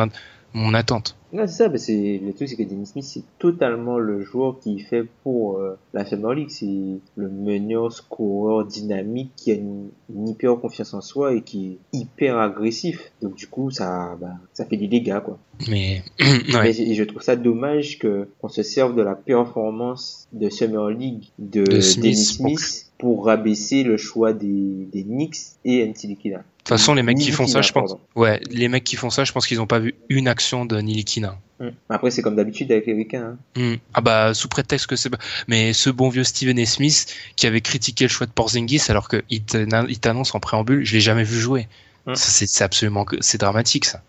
[0.53, 1.15] mon attente.
[1.33, 4.59] Ouais, c'est ça, bah, c'est, le truc, c'est que Dennis Smith, c'est totalement le joueur
[4.59, 6.49] qui fait pour euh, la Summer League.
[6.49, 11.67] C'est le meneur, scoreur, dynamique, qui a une, une hyper confiance en soi et qui
[11.93, 13.11] est hyper agressif.
[13.21, 15.39] Donc, du coup, ça, bah, ça fait des dégâts, quoi.
[15.69, 20.49] Mais, ouais, et je trouve ça dommage que qu'on se serve de la performance de
[20.49, 25.87] Summer League de, De Smith Dennis Smith pour rabaisser le choix des, des Knicks et
[25.87, 26.43] Ntilikina.
[26.75, 28.03] De toute façon, les mecs qui font ça, je pense, pardon.
[28.15, 30.79] ouais, les mecs qui font ça, je pense qu'ils ont pas vu une action de
[30.79, 31.37] Nilikina.
[31.59, 31.67] Mm.
[31.89, 33.35] Après, c'est comme d'habitude avec les Ricains.
[33.57, 33.61] Hein.
[33.61, 33.75] Hmm.
[33.93, 35.11] Ah bah sous prétexte que c'est
[35.47, 36.65] mais ce bon vieux Steven A.
[36.65, 40.39] Smith qui avait critiqué le choix de Porzingis alors que il t'ann- il t'annonce en
[40.39, 41.67] préambule je l'ai jamais vu jouer
[42.07, 42.15] Hmm.
[42.15, 44.01] C'est absolument c'est dramatique ça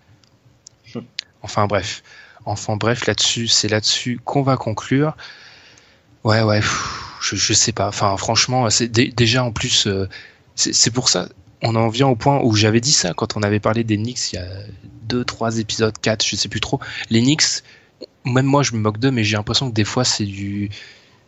[0.94, 1.00] Hmm.
[1.42, 2.02] enfin bref
[2.46, 5.14] enfin bref là-dessus c'est là-dessus qu'on va conclure
[6.24, 10.08] ouais ouais pff, je, je sais pas enfin franchement c'est dé- déjà en plus euh,
[10.54, 11.28] c'est pour ça
[11.62, 14.32] on en vient au point où j'avais dit ça quand on avait parlé des Knicks
[14.32, 14.46] il y a
[15.08, 16.80] deux trois épisodes quatre je sais plus trop
[17.10, 17.62] les Knicks
[18.24, 20.70] même moi je me moque d'eux mais j'ai l'impression que des fois c'est du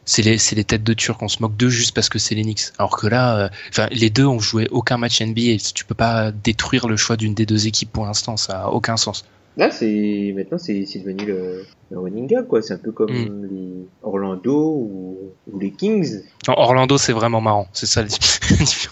[0.07, 2.43] c'est les, les têtes de turc on se moque d'eux juste parce que c'est les
[2.43, 6.31] Knicks alors que là euh, les deux ont joué aucun match NBA tu peux pas
[6.33, 9.25] détruire le choix d'une des deux équipes pour l'instant ça a aucun sens
[9.57, 12.61] Là, c'est maintenant, c'est devenu le, le running gag, quoi.
[12.61, 13.49] C'est un peu comme Mm.
[13.53, 15.17] les Orlando ou,
[15.47, 16.23] ou les Kings.
[16.49, 18.89] Orlando c'est vraiment marrant c'est ça la différence.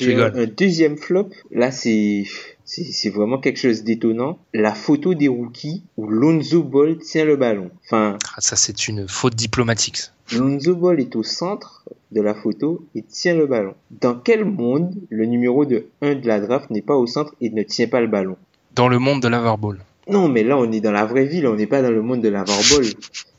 [0.00, 1.30] Un, un deuxième flop.
[1.50, 2.24] Là, c'est
[3.12, 4.38] vraiment quelque chose d'étonnant.
[4.54, 7.70] La photo des rookies où Lonzo Ball tient le ballon.
[7.84, 9.98] Enfin, Ah, ça c'est une faute diplomatique.
[10.36, 13.74] Lonzo Ball est au centre de la photo et tient le ballon.
[13.90, 17.48] Dans quel monde le numéro de 1 de la draft n'est pas au centre et
[17.50, 18.36] ne tient pas le ballon?
[18.74, 21.50] Dans le monde de l'Averball Non, mais là, on est dans la vraie vie, là,
[21.50, 22.84] on n'est pas dans le monde de la ball.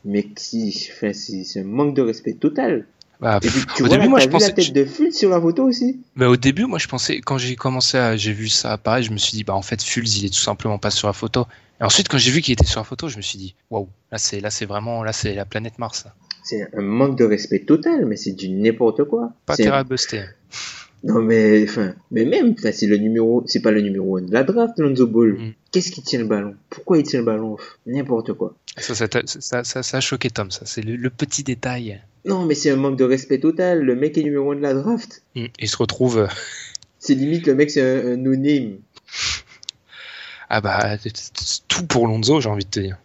[0.04, 2.86] Mais qui, enfin, c'est un manque de respect total.
[3.20, 4.72] Bah, Et puis, pff, tu au vois, début là, moi je vu pensais la tête
[4.72, 6.00] de Fultz sur la photo aussi?
[6.16, 9.12] Mais au début, moi, je pensais, quand j'ai commencé à, j'ai vu ça apparaître, je
[9.12, 11.46] me suis dit, bah, en fait, Fulz, il est tout simplement pas sur la photo.
[11.80, 13.88] Et ensuite, quand j'ai vu qu'il était sur la photo, je me suis dit, waouh,
[14.10, 16.06] là, c'est, là, c'est vraiment, là, c'est la planète Mars.
[16.42, 19.32] C'est un manque de respect total, mais c'est du n'importe quoi.
[19.44, 20.24] Pas à buster.
[21.02, 24.44] Non, mais, enfin, mais même, c'est le numéro, c'est pas le numéro 1 de la
[24.44, 25.32] draft, Lonzo Ball.
[25.32, 25.54] Mm.
[25.72, 26.54] Qu'est-ce qui tient le ballon?
[26.68, 27.56] Pourquoi il tient le ballon
[27.86, 28.54] N'importe quoi?
[28.76, 30.62] Ça, ça, ça, ça, ça a choqué Tom, ça.
[30.66, 32.00] C'est le, le petit détail.
[32.24, 33.82] Non, mais c'est un manque de respect total.
[33.82, 35.22] Le mec est numéro 1 de la draft.
[35.36, 35.46] Mm.
[35.58, 36.26] Il se retrouve, euh,
[36.98, 38.78] C'est limite, le mec, c'est un, un no-name.
[40.48, 42.98] ah bah, c'est- tout pour Lonzo, j'ai envie de te dire.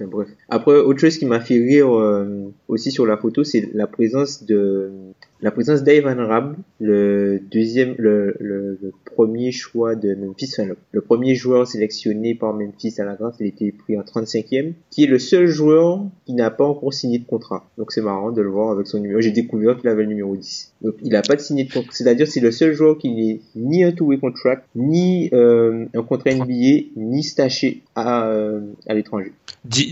[0.00, 0.28] Bref.
[0.48, 4.44] Après, autre chose qui m'a fait rire euh, aussi sur la photo, c'est la présence
[4.44, 4.90] de
[5.40, 11.00] la présence d'Ivan Rab, le deuxième, le, le, premier choix de Memphis, enfin, le, le
[11.00, 15.04] premier joueur sélectionné par Memphis à la draft, il a été pris en 35e, qui
[15.04, 17.68] est le seul joueur qui n'a pas encore signé de contrat.
[17.78, 19.20] Donc c'est marrant de le voir avec son numéro.
[19.20, 20.72] J'ai découvert qu'il avait le numéro 10.
[20.82, 21.92] Donc il n'a pas de signé de contrat.
[21.92, 26.34] C'est-à-dire c'est le seul joueur qui n'est ni un two-way contract, ni euh, un contrat
[26.34, 29.32] NBA, ni staché à, euh, à l'étranger.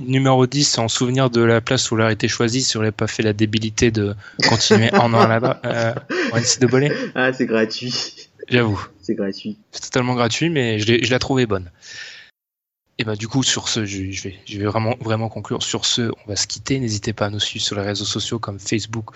[0.06, 2.92] Numéro 10, en souvenir de la place où il a été choisi, si on n'avait
[2.92, 4.14] pas fait la débilité de
[4.48, 5.94] continuer en an là-bas, euh,
[6.32, 8.28] en NCAA, Ah, c'est gratuit.
[8.48, 8.80] j'avoue.
[9.02, 9.59] C'est gratuit.
[9.72, 11.70] C'est totalement gratuit, mais je l'ai, je l'ai trouvé bonne.
[12.98, 15.62] Et bah du coup sur ce, je, je vais, je vais vraiment vraiment conclure.
[15.64, 16.78] Sur ce, on va se quitter.
[16.78, 19.06] N'hésitez pas à nous suivre sur les réseaux sociaux comme Facebook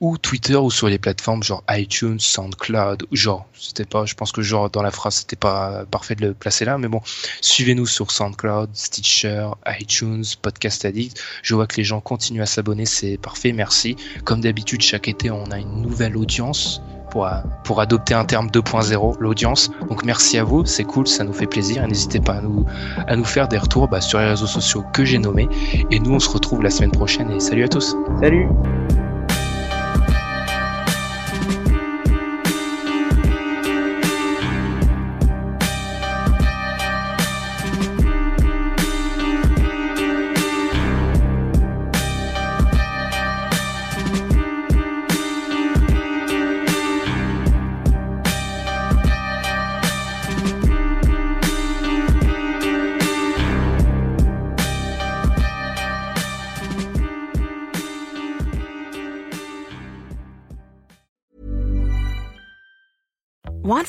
[0.00, 4.42] ou Twitter ou sur les plateformes genre iTunes, SoundCloud, genre, c'était pas, je pense que
[4.42, 7.00] genre dans la phrase c'était pas parfait de le placer là, mais bon,
[7.40, 9.48] suivez-nous sur SoundCloud, Stitcher,
[9.80, 11.20] iTunes, Podcast Addict.
[11.42, 13.96] Je vois que les gens continuent à s'abonner, c'est parfait, merci.
[14.24, 16.82] Comme d'habitude, chaque été on a une nouvelle audience.
[17.10, 17.30] Pour,
[17.62, 19.70] pour, adopter un terme 2.0, l'audience.
[19.88, 21.86] Donc merci à vous, c'est cool, ça nous fait plaisir.
[21.86, 22.66] N'hésitez pas à nous,
[23.06, 25.46] à nous faire des retours bah, sur les réseaux sociaux que j'ai nommés.
[25.92, 27.94] Et nous, on se retrouve la semaine prochaine et salut à tous.
[28.20, 28.48] Salut